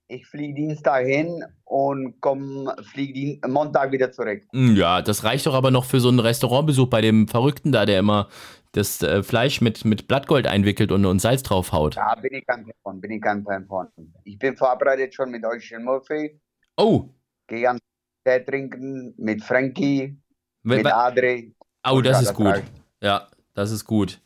Ich 0.08 0.26
fliege 0.26 0.54
Dienstag 0.54 1.06
hin 1.06 1.44
und 1.74 2.20
komme 2.20 2.72
fliege 2.92 3.12
Dien 3.12 3.40
Montag 3.48 3.90
wieder 3.90 4.12
zurück. 4.12 4.42
Hm, 4.52 4.76
Ja, 4.76 5.02
das 5.02 5.24
reicht 5.24 5.44
doch 5.46 5.54
aber 5.54 5.72
noch 5.72 5.84
für 5.84 5.98
so 5.98 6.08
einen 6.08 6.20
Restaurantbesuch 6.20 6.86
bei 6.88 7.00
dem 7.00 7.26
Verrückten 7.26 7.72
da, 7.72 7.84
der 7.84 7.98
immer 7.98 8.28
das 8.70 9.02
äh, 9.02 9.24
Fleisch 9.24 9.60
mit, 9.60 9.84
mit 9.84 10.06
Blattgold 10.06 10.46
einwickelt 10.46 10.92
und, 10.92 11.04
und 11.04 11.18
Salz 11.18 11.42
draufhaut. 11.42 11.96
Da 11.96 12.14
bin 12.14 12.32
ich 12.32 12.46
kein 12.46 12.64
Fan 12.64 12.74
von, 12.84 13.00
bin 13.00 13.10
ich 13.10 13.20
kein 13.20 13.42
Fan 13.42 13.66
von. 13.66 13.88
Ich 14.22 14.38
bin 14.38 14.56
vorbereitet 14.56 15.14
schon 15.14 15.32
mit 15.32 15.44
Ocean 15.44 15.82
Murphy. 15.84 16.38
Oh, 16.76 17.08
Gehe 17.48 17.62
ganz, 17.62 17.80
Tee 18.24 18.38
trinken 18.44 19.12
mit 19.18 19.42
Frankie, 19.42 20.16
Wenn- 20.62 20.82
mit 20.82 20.92
Adri. 20.92 21.54
Oh, 21.90 22.00
das 22.00 22.22
ist 22.22 22.34
gut. 22.34 22.62
Ja, 23.02 23.26
das 23.54 23.72
ist 23.72 23.84
gut. 23.84 24.20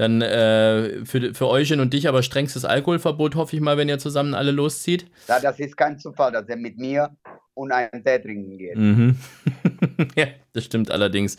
Dann 0.00 0.22
äh, 0.22 1.04
für, 1.04 1.34
für 1.34 1.46
euch 1.46 1.70
und 1.74 1.92
dich 1.92 2.08
aber 2.08 2.22
strengstes 2.22 2.64
Alkoholverbot, 2.64 3.34
hoffe 3.34 3.54
ich 3.54 3.60
mal, 3.60 3.76
wenn 3.76 3.90
ihr 3.90 3.98
zusammen 3.98 4.32
alle 4.32 4.50
loszieht. 4.50 5.04
Ja, 5.28 5.38
das 5.40 5.60
ist 5.60 5.76
kein 5.76 5.98
Zufall, 5.98 6.32
dass 6.32 6.48
er 6.48 6.56
mit 6.56 6.78
mir 6.78 7.10
und 7.52 7.70
einen 7.70 8.02
Tee 8.02 8.18
trinken 8.18 8.56
geht. 8.56 8.78
Mhm. 8.78 9.18
ja, 10.16 10.28
das 10.54 10.64
stimmt 10.64 10.90
allerdings. 10.90 11.36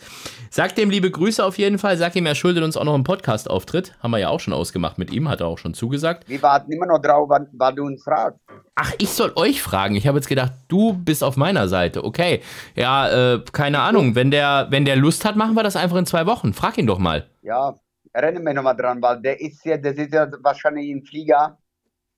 Sagt 0.51 0.77
dem 0.77 0.91
liebe 0.91 1.09
Grüße 1.09 1.43
auf 1.43 1.57
jeden 1.57 1.79
Fall. 1.79 1.97
Sag 1.97 2.15
ihm, 2.15 2.27
er 2.27 2.35
schuldet 2.35 2.63
uns 2.63 2.77
auch 2.77 2.83
noch 2.83 2.93
einen 2.93 3.03
Podcast-Auftritt. 3.03 3.95
Haben 3.99 4.11
wir 4.11 4.19
ja 4.19 4.29
auch 4.29 4.39
schon 4.39 4.53
ausgemacht 4.53 4.99
mit 4.99 5.11
ihm, 5.11 5.27
hat 5.27 5.41
er 5.41 5.47
auch 5.47 5.57
schon 5.57 5.73
zugesagt. 5.73 6.29
Wir 6.29 6.43
warten 6.43 6.71
immer 6.71 6.85
noch 6.85 7.01
drauf, 7.01 7.29
wann, 7.29 7.47
wann 7.53 7.75
du 7.75 7.85
uns 7.85 8.03
fragst. 8.03 8.39
Ach, 8.75 8.93
ich 8.99 9.09
soll 9.09 9.31
euch 9.37 9.63
fragen. 9.63 9.95
Ich 9.95 10.05
habe 10.05 10.19
jetzt 10.19 10.29
gedacht, 10.29 10.53
du 10.67 10.93
bist 10.93 11.23
auf 11.23 11.35
meiner 11.35 11.67
Seite. 11.67 12.03
Okay. 12.03 12.41
Ja, 12.75 13.33
äh, 13.33 13.41
keine 13.51 13.79
Ahnung. 13.79 14.13
Wenn 14.13 14.29
der, 14.29 14.67
wenn 14.69 14.85
der 14.85 14.97
Lust 14.97 15.25
hat, 15.25 15.35
machen 15.35 15.55
wir 15.55 15.63
das 15.63 15.75
einfach 15.75 15.97
in 15.97 16.05
zwei 16.05 16.27
Wochen. 16.27 16.53
Frag 16.53 16.77
ihn 16.77 16.85
doch 16.85 16.99
mal. 16.99 17.25
Ja, 17.41 17.75
erinnere 18.13 18.43
mich 18.43 18.53
nochmal 18.53 18.75
dran, 18.75 19.01
weil 19.01 19.21
der 19.21 19.39
ist 19.39 19.63
ja, 19.65 19.77
der 19.77 19.97
ist 19.97 20.13
ja 20.13 20.27
wahrscheinlich 20.41 20.89
im 20.89 21.03
Flieger, 21.03 21.57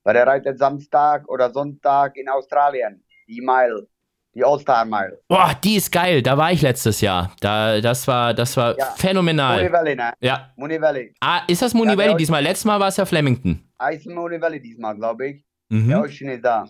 weil 0.02 0.14
der 0.14 0.26
reitet 0.26 0.58
Samstag 0.58 1.28
oder 1.28 1.50
Sonntag 1.52 2.16
in 2.16 2.28
Australien. 2.28 3.02
Die 3.28 3.40
Mile, 3.40 3.86
die 4.34 4.44
All-Star 4.44 4.84
Mile. 4.84 5.18
Boah, 5.28 5.52
die 5.62 5.76
ist 5.76 5.90
geil. 5.90 6.20
Da 6.22 6.36
war 6.36 6.52
ich 6.52 6.60
letztes 6.62 7.00
Jahr. 7.00 7.32
Da, 7.40 7.80
das 7.80 8.06
war, 8.06 8.34
das 8.34 8.56
war 8.56 8.76
Ja. 8.78 8.86
phänomenal. 8.96 9.56
Mooney 9.56 9.72
Valley, 9.72 9.96
ne? 9.96 10.12
Ja. 10.20 10.50
Mooney 10.56 10.80
Valley. 10.80 11.14
Ah, 11.20 11.42
ist 11.48 11.62
das 11.62 11.72
Mooney 11.72 11.90
Ja, 11.92 11.96
der 11.96 12.06
Valley 12.06 12.16
diesmal? 12.18 12.42
Letztes 12.42 12.64
Mal 12.66 12.78
war 12.80 12.88
es 12.88 12.96
ja 12.96 13.06
Flemington. 13.06 13.66
Eis 13.78 14.04
Mooney 14.04 14.40
Valley 14.40 14.60
diesmal, 14.60 14.94
glaube 14.96 15.26
ich. 15.28 15.44
Der 15.70 15.78
Mhm. 15.78 15.92
Ocean 15.94 16.30
ist 16.30 16.44
da. 16.44 16.66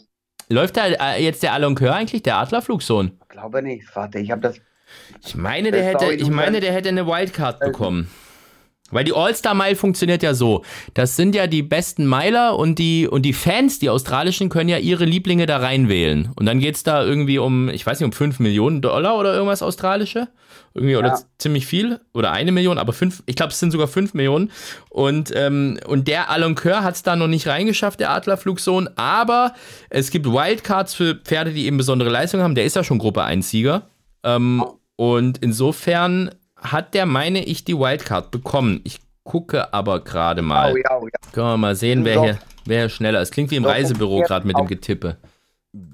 Läuft 0.49 0.77
da 0.77 0.87
äh, 0.87 1.23
jetzt 1.25 1.43
der 1.43 1.53
Aloncoeur 1.55 1.95
eigentlich, 1.95 2.23
der 2.23 2.37
Adlerflugsohn? 2.37 3.19
Glaube 3.29 3.63
nicht. 3.63 3.85
Warte, 3.97 4.19
ich 4.19 4.31
habe 4.31 4.43
das. 4.43 4.61
Ich 5.25 5.35
meine, 5.35 5.71
der 5.73 5.83
hätte, 5.83 6.13
ich 6.13 6.31
meine, 6.31 6.61
der 6.61 6.73
hätte 6.73 6.91
eine 6.91 7.07
Wildcard 7.07 7.59
bekommen. 7.61 8.09
Weil 8.95 9.05
die 9.05 9.13
All-Star-Mile 9.13 9.77
funktioniert 9.77 10.23
ja 10.23 10.33
so. 10.33 10.65
Das 10.95 11.17
sind 11.17 11.35
ja 11.35 11.47
die 11.47 11.63
besten 11.63 12.09
Miler 12.09 12.57
und 12.59 12.79
die, 12.79 13.07
und 13.07 13.23
die 13.23 13.33
Fans, 13.35 13.79
die 13.79 13.91
australischen, 13.91 14.49
können 14.49 14.71
ja 14.71 14.79
ihre 14.79 15.05
Lieblinge 15.05 15.45
da 15.47 15.59
reinwählen. 15.59 16.31
Und 16.37 16.47
dann 16.47 16.61
geht's 16.61 16.83
da 16.83 17.05
irgendwie 17.05 17.39
um, 17.39 17.69
ich 17.69 17.85
weiß 17.85 18.01
nicht, 18.01 18.07
um 18.07 18.13
5 18.13 18.39
Millionen 18.41 18.81
Dollar 18.81 19.19
oder 19.19 19.35
irgendwas 19.35 19.63
australische. 19.63 20.29
Irgendwie, 20.77 20.97
oder 20.97 21.09
Ja. 21.09 21.15
z- 21.15 21.27
ziemlich 21.39 21.67
viel. 21.67 22.01
Oder 22.15 22.33
eine 22.33 22.51
Million, 22.51 22.79
aber 22.79 22.93
fünf, 22.93 23.23
ich 23.27 23.37
glaube, 23.37 23.53
es 23.53 23.61
sind 23.61 23.71
sogar 23.71 23.87
5 23.87 24.15
Millionen. 24.15 24.51
Und, 24.91 25.33
ähm, 25.35 25.79
und 25.87 26.09
der 26.09 26.31
Aloncoeur 26.31 26.83
hat's 26.83 27.03
da 27.03 27.15
noch 27.17 27.29
nicht 27.29 27.47
reingeschafft, 27.47 28.01
der 28.01 28.11
Adlerflugsohn. 28.11 28.89
Aber 28.97 29.55
es 29.91 30.11
gibt 30.11 30.27
Wildcards 30.27 30.95
für 30.95 31.15
Pferde, 31.17 31.53
die 31.53 31.67
eben 31.67 31.77
besondere 31.77 32.11
Leistungen 32.11 32.43
haben. 32.43 32.55
Der 32.55 32.65
ist 32.65 32.75
ja 32.77 32.83
schon 32.85 32.99
Gruppe 32.99 33.23
1-Sieger. 33.25 33.89
Ähm, 34.25 34.65
und 34.97 35.39
insofern 35.39 36.31
hat 36.65 36.95
der, 36.95 37.07
meine 37.07 37.45
ich, 37.45 37.65
die 37.65 37.79
Wildcard 37.79 38.31
bekommen. 38.31 38.81
Ich 38.85 39.01
gucke 39.23 39.73
aber 39.73 40.01
gerade 40.01 40.43
mal. 40.43 40.73
Oh, 40.73 40.77
ja, 40.77 40.99
oh, 40.99 41.07
ja. 41.07 41.33
Können 41.33 41.47
wir 41.47 41.57
mal 41.57 41.77
sehen, 41.77 42.05
wer 42.05 42.23
hier, 42.23 42.39
wer 42.65 42.81
hier 42.81 42.89
schneller 42.89 43.21
ist. 43.21 43.33
Klingt 43.33 43.51
wie 43.51 43.57
im 43.57 43.65
Reisebüro 43.65 44.21
gerade 44.21 44.47
mit 44.47 44.57
dem. 44.59 44.67
Getippe. 44.67 45.17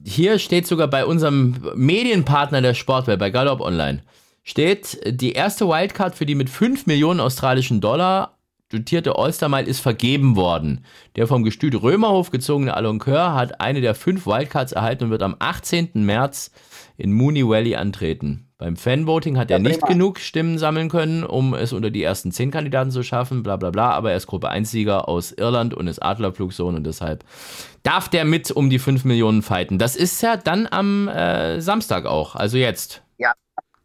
Hier 0.05 0.39
steht 0.39 0.67
sogar 0.67 0.89
bei 0.89 1.07
unserem 1.07 1.57
Medienpartner 1.75 2.61
der 2.61 2.75
Sportwelt, 2.75 3.19
bei 3.19 3.31
Gallop 3.31 3.61
Online, 3.61 4.03
steht, 4.43 5.01
die 5.07 5.33
erste 5.33 5.69
Wildcard 5.69 6.15
für 6.15 6.27
die 6.27 6.35
mit 6.35 6.51
5 6.51 6.87
Millionen 6.87 7.21
australischen 7.21 7.81
Dollar 7.81 8.37
dotierte 8.71 9.17
All-Star-Mile 9.17 9.67
ist 9.67 9.81
vergeben 9.81 10.37
worden. 10.37 10.85
Der 11.17 11.27
vom 11.27 11.43
Gestüt 11.43 11.81
Römerhof 11.83 12.31
gezogene 12.31 12.75
Aloncoeur 12.75 13.35
hat 13.35 13.61
eine 13.61 13.81
der 13.81 13.95
fünf 13.95 14.27
Wildcards 14.27 14.73
erhalten 14.73 15.05
und 15.05 15.11
wird 15.11 15.23
am 15.23 15.37
18. 15.39 15.91
März 15.95 16.53
in 17.01 17.13
Mooney 17.13 17.47
Valley 17.47 17.77
antreten. 17.77 18.51
Beim 18.59 18.77
Fanvoting 18.77 19.39
hat 19.39 19.51
er 19.51 19.59
nicht 19.59 19.87
genug 19.87 20.19
Stimmen 20.19 20.59
sammeln 20.59 20.91
können, 20.91 21.25
um 21.25 21.55
es 21.55 21.73
unter 21.73 21.91
die 21.91 22.03
ersten 22.03 22.31
zehn 22.31 22.51
Kandidaten 22.51 22.91
zu 22.91 23.03
schaffen, 23.03 23.43
bla 23.43 23.57
bla 23.57 23.71
bla, 23.71 23.93
aber 23.93 24.11
er 24.11 24.19
ist 24.19 24.27
Gruppe 24.27 24.51
1-Sieger 24.51 25.09
aus 25.09 25.33
Irland 25.33 25.73
und 25.73 25.87
ist 25.87 26.03
Adlerflugsohn 26.03 26.77
und 26.77 26.85
deshalb 26.85 27.25
darf 27.83 28.11
der 28.11 28.27
mit 28.27 28.51
um 28.51 28.69
die 28.69 28.79
5 28.79 29.07
Millionen 29.07 29.41
fighten. 29.41 29.79
Das 29.79 29.97
ist 29.97 30.21
ja 30.21 30.37
dann 30.37 30.69
am 30.71 31.09
äh, 31.09 31.61
Samstag 31.61 32.05
auch, 32.05 32.37
also 32.37 32.59
jetzt. 32.59 33.03
Ja. 33.17 33.33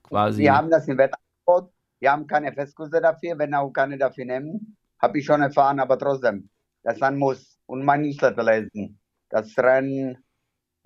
Quasi. 0.03 0.41
Wir 0.41 0.55
haben 0.55 0.69
das 0.69 0.87
im 0.87 0.97
Wettangebot. 0.97 1.71
Wir 1.99 2.11
haben 2.11 2.27
keine 2.27 2.51
Festkurse 2.51 3.01
dafür, 3.01 3.37
wenn 3.37 3.53
auch 3.53 3.71
keine 3.71 3.97
dafür 3.97 4.25
nehmen. 4.25 4.75
Habe 5.01 5.19
ich 5.19 5.25
schon 5.25 5.41
erfahren, 5.41 5.79
aber 5.79 5.97
trotzdem. 5.97 6.49
Das 6.83 6.99
dann 6.99 7.17
muss. 7.17 7.57
Und 7.65 7.83
mein 7.83 8.01
Newsletter 8.01 8.43
lesen. 8.43 8.99
Das 9.29 9.57
Rennen, 9.57 10.17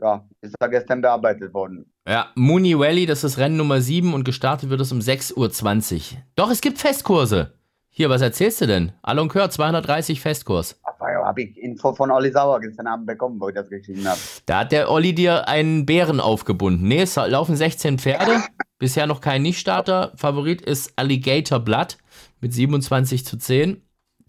ja, 0.02 0.28
ist 0.42 0.56
ja 0.60 0.68
gestern 0.68 1.02
bearbeitet 1.02 1.54
worden. 1.54 1.92
Ja, 2.08 2.28
Mooney 2.36 2.78
Valley, 2.78 3.06
das 3.06 3.24
ist 3.24 3.38
Rennen 3.38 3.58
Nummer 3.58 3.82
7 3.82 4.14
und 4.14 4.24
gestartet 4.24 4.70
wird 4.70 4.82
es 4.82 4.92
um 4.92 5.00
6.20 5.00 5.96
Uhr. 5.96 6.18
Doch, 6.36 6.50
es 6.50 6.62
gibt 6.62 6.80
Festkurse. 6.80 7.54
Hier, 7.92 8.10
was 8.10 8.22
erzählst 8.22 8.62
du 8.62 8.68
denn? 8.68 8.94
Aloncoeur 9.02 9.50
230 9.50 10.22
Festkurs. 10.22 10.80
Ja, 11.02 11.26
habe 11.26 11.42
ich 11.42 11.58
Info 11.58 11.94
von 11.94 12.12
Olli 12.12 12.32
Sauer 12.32 12.60
gestern 12.60 12.88
Abend 12.88 13.08
bekommen, 13.08 13.40
wo 13.40 13.50
ich 13.50 13.56
das 13.56 13.70
geschrieben 13.70 14.08
habe. 14.08 14.20
Da 14.46 14.60
hat 14.60 14.72
der 14.72 14.92
Olli 14.92 15.14
dir 15.14 15.48
einen 15.48 15.86
Bären 15.86 16.20
aufgebunden. 16.20 16.88
Nee, 16.88 17.02
es 17.02 17.16
laufen 17.16 17.56
16 17.56 18.00
Pferde. 18.00 18.44
Bisher 18.78 19.08
noch 19.08 19.22
kein 19.22 19.42
Nichtstarter. 19.42 20.14
Favorit 20.16 20.62
ist 20.62 20.94
Alligator 20.96 21.60
Blood 21.60 21.98
mit 22.40 22.54
27 22.54 23.26
zu 23.26 23.38
10. 23.38 23.82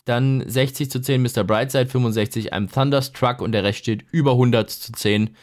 Dann 0.04 0.48
60 0.48 0.90
zu 0.90 1.00
10 1.00 1.22
Mr. 1.22 1.44
Brightside, 1.44 1.86
65 1.86 2.52
einem 2.52 2.70
Thunderstruck 2.70 3.40
und 3.40 3.52
der 3.52 3.64
Rest 3.64 3.78
steht 3.78 4.04
über 4.10 4.32
100 4.32 4.70
zu 4.70 4.92
10 4.92 5.36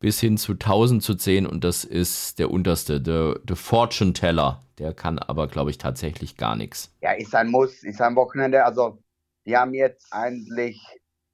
bis 0.00 0.20
hin 0.20 0.36
zu 0.36 0.52
1000 0.52 1.02
zu 1.02 1.14
10 1.14 1.46
und 1.46 1.64
das 1.64 1.84
ist 1.84 2.38
der 2.38 2.50
unterste, 2.50 3.00
der, 3.00 3.38
der 3.42 3.56
Fortune 3.56 4.12
Teller. 4.12 4.62
Der 4.78 4.92
kann 4.92 5.18
aber, 5.18 5.46
glaube 5.46 5.70
ich, 5.70 5.78
tatsächlich 5.78 6.36
gar 6.36 6.56
nichts. 6.56 6.92
Ja, 7.00 7.12
ist 7.12 7.34
ein 7.34 7.50
Muss, 7.50 7.82
ist 7.84 8.00
ein 8.00 8.16
Wochenende. 8.16 8.64
Also, 8.64 8.98
wir 9.44 9.60
haben 9.60 9.72
jetzt 9.72 10.12
eigentlich 10.12 10.80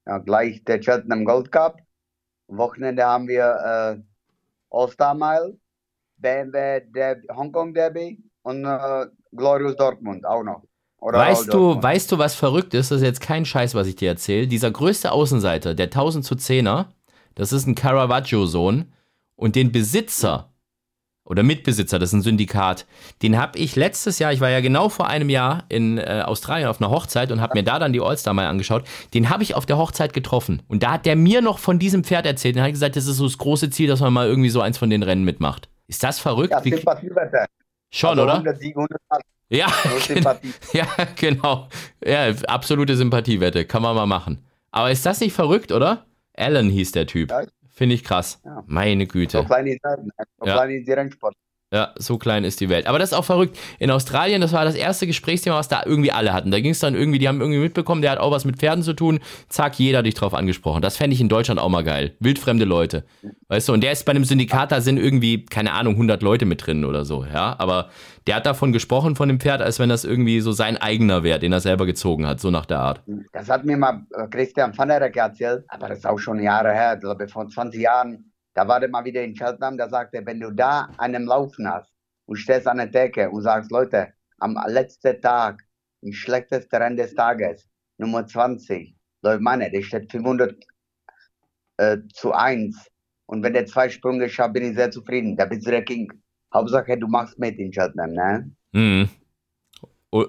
ja, 0.06 0.18
gleich 0.18 0.62
der 0.64 0.80
Cheltenham 0.80 1.24
Gold 1.24 1.50
Cup. 1.50 1.80
Wochenende 2.48 3.04
haben 3.04 3.28
wir 3.28 3.44
äh, 3.98 4.02
All-Star 4.70 5.14
Mile, 5.14 5.58
BMW 6.18 6.80
Derby, 6.92 7.26
Hongkong 7.28 7.74
Derby 7.74 8.22
und 8.42 8.64
äh, 8.64 9.06
Glorious 9.32 9.76
Dortmund 9.76 10.26
auch 10.26 10.42
noch. 10.42 10.62
Oder 11.00 11.18
Weißt 11.18 11.42
Royal 11.48 11.50
du, 11.52 11.58
Dortmund. 11.58 11.82
weißt 11.84 12.12
du, 12.12 12.18
was 12.18 12.34
verrückt 12.34 12.74
ist? 12.74 12.90
Das 12.90 12.98
ist 12.98 13.04
jetzt 13.06 13.20
kein 13.20 13.44
Scheiß, 13.44 13.74
was 13.74 13.86
ich 13.86 13.96
dir 13.96 14.08
erzähle. 14.10 14.46
Dieser 14.46 14.70
größte 14.70 15.12
Außenseiter, 15.12 15.74
der 15.74 15.86
1000 15.86 16.24
zu 16.24 16.34
10er, 16.34 16.86
das 17.34 17.52
ist 17.52 17.66
ein 17.66 17.74
Caravaggio-Sohn. 17.74 18.92
Und 19.36 19.56
den 19.56 19.72
Besitzer 19.72 20.50
oder 21.24 21.42
Mitbesitzer, 21.42 21.98
das 21.98 22.10
ist 22.10 22.14
ein 22.14 22.22
Syndikat, 22.22 22.84
den 23.22 23.38
habe 23.38 23.58
ich 23.58 23.74
letztes 23.76 24.18
Jahr, 24.18 24.32
ich 24.34 24.40
war 24.40 24.50
ja 24.50 24.60
genau 24.60 24.88
vor 24.90 25.06
einem 25.06 25.30
Jahr 25.30 25.64
in 25.70 25.96
äh, 25.96 26.22
Australien 26.26 26.68
auf 26.68 26.80
einer 26.80 26.90
Hochzeit 26.90 27.30
und 27.32 27.40
habe 27.40 27.54
mir 27.56 27.62
da 27.62 27.78
dann 27.78 27.92
die 27.94 28.00
All-Star 28.02 28.34
mal 28.34 28.46
angeschaut. 28.48 28.84
Den 29.14 29.30
habe 29.30 29.42
ich 29.42 29.54
auf 29.54 29.64
der 29.64 29.78
Hochzeit 29.78 30.12
getroffen. 30.12 30.60
Und 30.68 30.82
da 30.82 30.92
hat 30.92 31.06
der 31.06 31.16
mir 31.16 31.40
noch 31.40 31.58
von 31.58 31.78
diesem 31.78 32.04
Pferd 32.04 32.26
erzählt. 32.26 32.56
Und 32.56 32.62
hat 32.62 32.72
gesagt, 32.72 32.96
das 32.96 33.06
ist 33.06 33.16
so 33.16 33.24
das 33.24 33.38
große 33.38 33.70
Ziel, 33.70 33.88
dass 33.88 34.00
man 34.00 34.12
mal 34.12 34.26
irgendwie 34.26 34.50
so 34.50 34.60
eins 34.60 34.76
von 34.76 34.90
den 34.90 35.02
Rennen 35.02 35.24
mitmacht. 35.24 35.70
Ist 35.86 36.02
das 36.02 36.18
verrückt? 36.18 36.50
Ja, 36.50 36.62
Wie, 36.64 36.70
Sympathiewette. 36.70 37.46
schon, 37.90 38.10
also 38.10 38.22
oder? 38.24 38.32
100 38.34 38.58
Siege, 38.58 38.76
100 38.76 39.00
Pass. 39.08 39.20
Ja, 39.50 39.66
genau. 39.82 39.98
Sympathie. 39.98 40.52
Ja, 40.72 40.86
genau. 41.16 41.68
Ja, 42.04 42.28
absolute 42.46 42.96
Sympathiewette. 42.96 43.64
Kann 43.64 43.82
man 43.82 43.94
mal 43.94 44.06
machen. 44.06 44.44
Aber 44.70 44.90
ist 44.90 45.04
das 45.04 45.20
nicht 45.20 45.34
verrückt, 45.34 45.72
oder? 45.72 46.06
Alan 46.36 46.70
hieß 46.70 46.92
der 46.92 47.06
Typ. 47.06 47.30
Ja. 47.30 47.42
Finde 47.68 47.94
ich 47.94 48.04
krass. 48.04 48.40
Ja. 48.44 48.62
Meine 48.66 49.04
So 49.04 49.08
Güte. 49.12 49.44
klein 49.44 49.66
ist 49.66 49.84
er, 49.84 49.96
ne? 49.98 50.10
so 50.38 50.46
Ja. 50.46 50.56
Rennsport. 50.60 51.34
Ja, 51.72 51.92
so 51.96 52.18
klein 52.18 52.42
ist 52.42 52.60
die 52.60 52.68
Welt. 52.68 52.88
Aber 52.88 52.98
das 52.98 53.12
ist 53.12 53.16
auch 53.16 53.24
verrückt. 53.24 53.56
In 53.78 53.92
Australien, 53.92 54.40
das 54.40 54.52
war 54.52 54.64
das 54.64 54.74
erste 54.74 55.06
Gesprächsthema, 55.06 55.56
was 55.56 55.68
da 55.68 55.82
irgendwie 55.86 56.10
alle 56.10 56.32
hatten. 56.32 56.50
Da 56.50 56.58
ging 56.58 56.72
es 56.72 56.80
dann 56.80 56.96
irgendwie, 56.96 57.20
die 57.20 57.28
haben 57.28 57.40
irgendwie 57.40 57.60
mitbekommen, 57.60 58.02
der 58.02 58.10
hat 58.10 58.18
auch 58.18 58.32
was 58.32 58.44
mit 58.44 58.56
Pferden 58.56 58.82
zu 58.82 58.92
tun. 58.92 59.20
Zack, 59.48 59.78
jeder 59.78 59.98
hat 59.98 60.06
dich 60.06 60.14
drauf 60.14 60.34
angesprochen. 60.34 60.82
Das 60.82 60.96
fände 60.96 61.14
ich 61.14 61.20
in 61.20 61.28
Deutschland 61.28 61.60
auch 61.60 61.68
mal 61.68 61.84
geil. 61.84 62.16
Wildfremde 62.18 62.64
Leute. 62.64 63.04
Weißt 63.46 63.68
du, 63.68 63.72
und 63.72 63.84
der 63.84 63.92
ist 63.92 64.04
bei 64.04 64.10
einem 64.10 64.24
Syndikat, 64.24 64.72
da 64.72 64.80
sind 64.80 64.96
irgendwie, 64.96 65.44
keine 65.44 65.72
Ahnung, 65.72 65.94
100 65.94 66.22
Leute 66.22 66.44
mit 66.44 66.66
drin 66.66 66.84
oder 66.84 67.04
so, 67.04 67.24
ja. 67.24 67.54
Aber 67.60 67.90
der 68.26 68.34
hat 68.34 68.46
davon 68.46 68.72
gesprochen, 68.72 69.14
von 69.14 69.28
dem 69.28 69.38
Pferd, 69.38 69.62
als 69.62 69.78
wenn 69.78 69.88
das 69.88 70.04
irgendwie 70.04 70.40
so 70.40 70.50
sein 70.50 70.76
eigener 70.76 71.22
wäre, 71.22 71.38
den 71.38 71.52
er 71.52 71.60
selber 71.60 71.86
gezogen 71.86 72.26
hat, 72.26 72.40
so 72.40 72.50
nach 72.50 72.66
der 72.66 72.80
Art. 72.80 73.02
Das 73.32 73.48
hat 73.48 73.64
mir 73.64 73.76
mal 73.76 74.04
äh, 74.16 74.26
Christian 74.26 74.76
van 74.76 74.88
der 74.88 75.00
Reck 75.00 75.16
erzählt, 75.16 75.64
aber 75.68 75.88
das 75.88 75.98
ist 75.98 76.06
auch 76.06 76.18
schon 76.18 76.42
Jahre 76.42 76.72
her, 76.72 76.94
ich 76.94 77.00
glaube 77.00 77.28
vor 77.28 77.48
20 77.48 77.80
Jahren. 77.80 78.29
Da 78.60 78.68
war 78.68 78.78
der 78.78 78.90
mal 78.90 79.06
wieder 79.06 79.24
in 79.24 79.34
Cheltenham, 79.34 79.78
da 79.78 79.88
sagte 79.88 80.18
er, 80.18 80.26
wenn 80.26 80.38
du 80.38 80.50
da 80.50 80.90
einen 80.98 81.24
Laufen 81.24 81.66
hast 81.66 81.90
und 82.26 82.36
stehst 82.36 82.66
an 82.68 82.76
der 82.76 82.88
Decke 82.88 83.30
und 83.30 83.40
sagst, 83.40 83.70
Leute, 83.70 84.12
am 84.38 84.54
letzten 84.66 85.18
Tag, 85.22 85.62
im 86.02 86.12
schlechtesten 86.12 86.76
Rennen 86.76 86.98
des 86.98 87.14
Tages, 87.14 87.66
Nummer 87.96 88.26
20, 88.26 88.94
Leute, 89.22 89.42
meine, 89.42 89.70
der 89.70 89.80
steht 89.80 90.12
500 90.12 90.62
äh, 91.78 91.96
zu 92.12 92.34
1. 92.34 92.76
Und 93.24 93.42
wenn 93.42 93.54
der 93.54 93.64
zwei 93.64 93.88
Sprünge 93.88 94.28
schafft, 94.28 94.52
bin 94.52 94.64
ich 94.64 94.76
sehr 94.76 94.90
zufrieden. 94.90 95.38
Da 95.38 95.46
bist 95.46 95.66
du 95.66 95.70
der 95.70 95.82
King. 95.82 96.12
Hauptsache, 96.52 96.98
du 96.98 97.08
machst 97.08 97.38
mit 97.38 97.58
in 97.58 97.72
Cheltenham, 97.72 98.12
ne? 98.12 98.50
Mhm. 98.72 99.08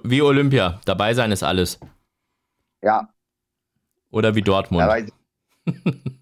Wie 0.05 0.21
Olympia, 0.21 0.79
dabei 0.86 1.13
sein 1.13 1.34
ist 1.34 1.43
alles. 1.43 1.77
Ja, 2.82 3.09
Oder 4.09 4.34
wie 4.34 4.41
Dortmund. 4.41 4.88
da 4.88 4.95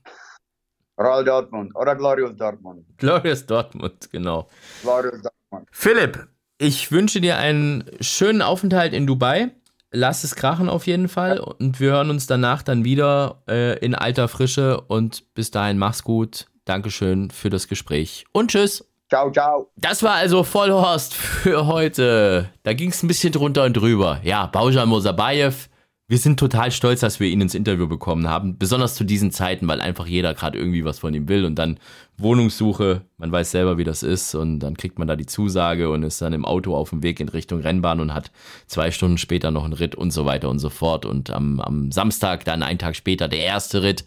Royal 1.00 1.24
Dortmund 1.24 1.76
oder 1.76 1.96
Glorious 1.96 2.36
Dortmund. 2.36 2.86
Glorious 2.98 3.46
Dortmund, 3.46 4.12
genau. 4.12 4.48
Glorious 4.82 5.22
Dortmund. 5.22 5.68
Philipp, 5.72 6.28
ich 6.58 6.92
wünsche 6.92 7.22
dir 7.22 7.38
einen 7.38 7.86
schönen 8.02 8.42
Aufenthalt 8.42 8.94
in 8.94 9.08
Dubai. 9.08 9.52
Lass 9.92 10.24
es 10.24 10.36
krachen 10.36 10.70
auf 10.70 10.86
jeden 10.86 11.08
Fall 11.08 11.40
und 11.40 11.80
wir 11.80 11.92
hören 11.92 12.10
uns 12.12 12.28
danach 12.28 12.62
dann 12.62 12.84
wieder 12.84 13.42
äh, 13.48 13.80
in 13.80 13.96
alter 13.96 14.28
Frische 14.28 14.82
und 14.82 15.34
bis 15.34 15.50
dahin 15.50 15.80
mach's 15.80 16.04
gut. 16.04 16.46
Dankeschön 16.66 17.32
für 17.32 17.50
das 17.50 17.68
Gespräch 17.68 18.26
und 18.32 18.52
tschüss. 18.52 18.86
Ciao, 19.10 19.32
ciao. 19.32 19.72
Das 19.78 20.04
war 20.04 20.16
also 20.16 20.44
Vollhorst 20.44 21.16
für 21.16 21.66
heute. 21.66 22.50
Da 22.62 22.74
ging 22.74 22.90
es 22.90 23.02
ein 23.02 23.08
bisschen 23.08 23.32
drunter 23.32 23.64
und 23.64 23.74
drüber. 23.74 24.20
Ja, 24.24 24.46
Baujan 24.46 24.88
Mosabayev. 24.88 25.69
Wir 26.10 26.18
sind 26.18 26.40
total 26.40 26.72
stolz, 26.72 27.02
dass 27.02 27.20
wir 27.20 27.28
ihn 27.28 27.40
ins 27.40 27.54
Interview 27.54 27.88
bekommen 27.88 28.28
haben. 28.28 28.58
Besonders 28.58 28.96
zu 28.96 29.04
diesen 29.04 29.30
Zeiten, 29.30 29.68
weil 29.68 29.80
einfach 29.80 30.08
jeder 30.08 30.34
gerade 30.34 30.58
irgendwie 30.58 30.84
was 30.84 30.98
von 30.98 31.14
ihm 31.14 31.30
will 31.30 31.46
und 31.46 31.54
dann 31.54 31.80
Wohnungssuche. 32.18 33.02
Man 33.20 33.32
weiß 33.32 33.52
selber, 33.52 33.78
wie 33.78 33.84
das 33.84 34.02
ist 34.02 34.34
und 34.34 34.58
dann 34.58 34.76
kriegt 34.76 34.98
man 34.98 35.08
da 35.08 35.16
die 35.16 35.28
Zusage 35.28 35.92
und 35.92 36.02
ist 36.02 36.20
dann 36.20 36.34
im 36.34 36.46
Auto 36.46 36.76
auf 36.76 36.90
dem 36.90 37.04
Weg 37.04 37.20
in 37.20 37.30
Richtung 37.30 37.60
Rennbahn 37.60 38.00
und 38.00 38.12
hat 38.12 38.32
zwei 38.66 38.90
Stunden 38.90 39.20
später 39.20 39.52
noch 39.52 39.66
einen 39.66 39.74
Ritt 39.74 39.94
und 39.94 40.10
so 40.10 40.26
weiter 40.26 40.50
und 40.50 40.58
so 40.58 40.72
fort. 40.72 41.06
Und 41.06 41.30
am, 41.30 41.60
am 41.60 41.92
Samstag, 41.92 42.44
dann 42.44 42.64
einen 42.64 42.80
Tag 42.80 42.96
später, 42.96 43.28
der 43.28 43.42
erste 43.42 43.84
Ritt 43.84 44.04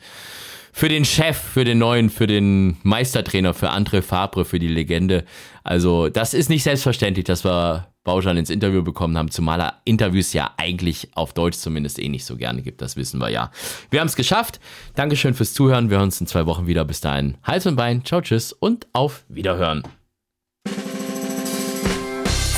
für 0.72 0.88
den 0.88 1.05
Chef, 1.05 1.36
für 1.36 1.64
den 1.64 1.78
neuen, 1.78 2.11
für 2.11 2.26
den 2.26 2.78
Meistertrainer, 2.82 3.55
für 3.55 3.70
André 3.70 4.03
Fabre, 4.03 4.44
für 4.44 4.59
die 4.59 4.66
Legende. 4.66 5.24
Also 5.62 6.09
das 6.09 6.34
ist 6.34 6.50
nicht 6.50 6.64
selbstverständlich, 6.64 7.26
dass 7.26 7.44
wir 7.44 7.91
Bauschan 8.05 8.36
ins 8.36 8.50
Interview 8.50 8.82
bekommen 8.82 9.16
haben, 9.16 9.30
zumal 9.30 9.61
er 9.61 9.80
Interviews 9.84 10.32
ja 10.32 10.50
eigentlich 10.57 11.11
auf 11.14 11.32
Deutsch 11.32 11.59
zumindest 11.59 11.98
eh 11.98 12.09
nicht 12.09 12.24
so 12.24 12.36
gerne 12.36 12.62
gibt, 12.62 12.82
das 12.82 12.96
wissen 12.96 13.20
wir 13.20 13.30
ja. 13.30 13.50
Wir 13.90 14.00
haben 14.00 14.09
es 14.09 14.16
geschafft. 14.16 14.61
Dankeschön 14.94 15.34
fürs 15.34 15.55
Zuhören. 15.55 15.90
Wir 15.90 15.98
hören 15.98 16.07
uns 16.07 16.20
in 16.20 16.26
zwei 16.26 16.46
Wochen 16.46 16.66
wieder. 16.66 16.84
Bis 16.84 17.00
dahin, 17.00 17.36
Hals 17.44 17.66
und 17.66 17.76
Bein, 17.76 18.05
ciao, 18.05 18.20
tschüss 18.20 18.53
und 18.53 18.86
auf 18.92 19.24
Wiederhören. 19.28 19.82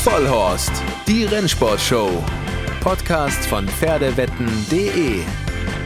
Vollhorst, 0.02 0.72
die 1.06 1.24
Rennsportshow. 1.24 2.22
Podcast 2.80 3.46
von 3.46 3.66
Pferdewetten.de. 3.66 5.22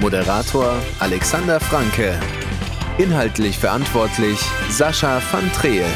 Moderator 0.00 0.74
Alexander 0.98 1.60
Franke. 1.60 2.18
Inhaltlich 2.98 3.56
verantwortlich 3.56 4.40
Sascha 4.70 5.22
van 5.30 5.52
Treel. 5.52 5.86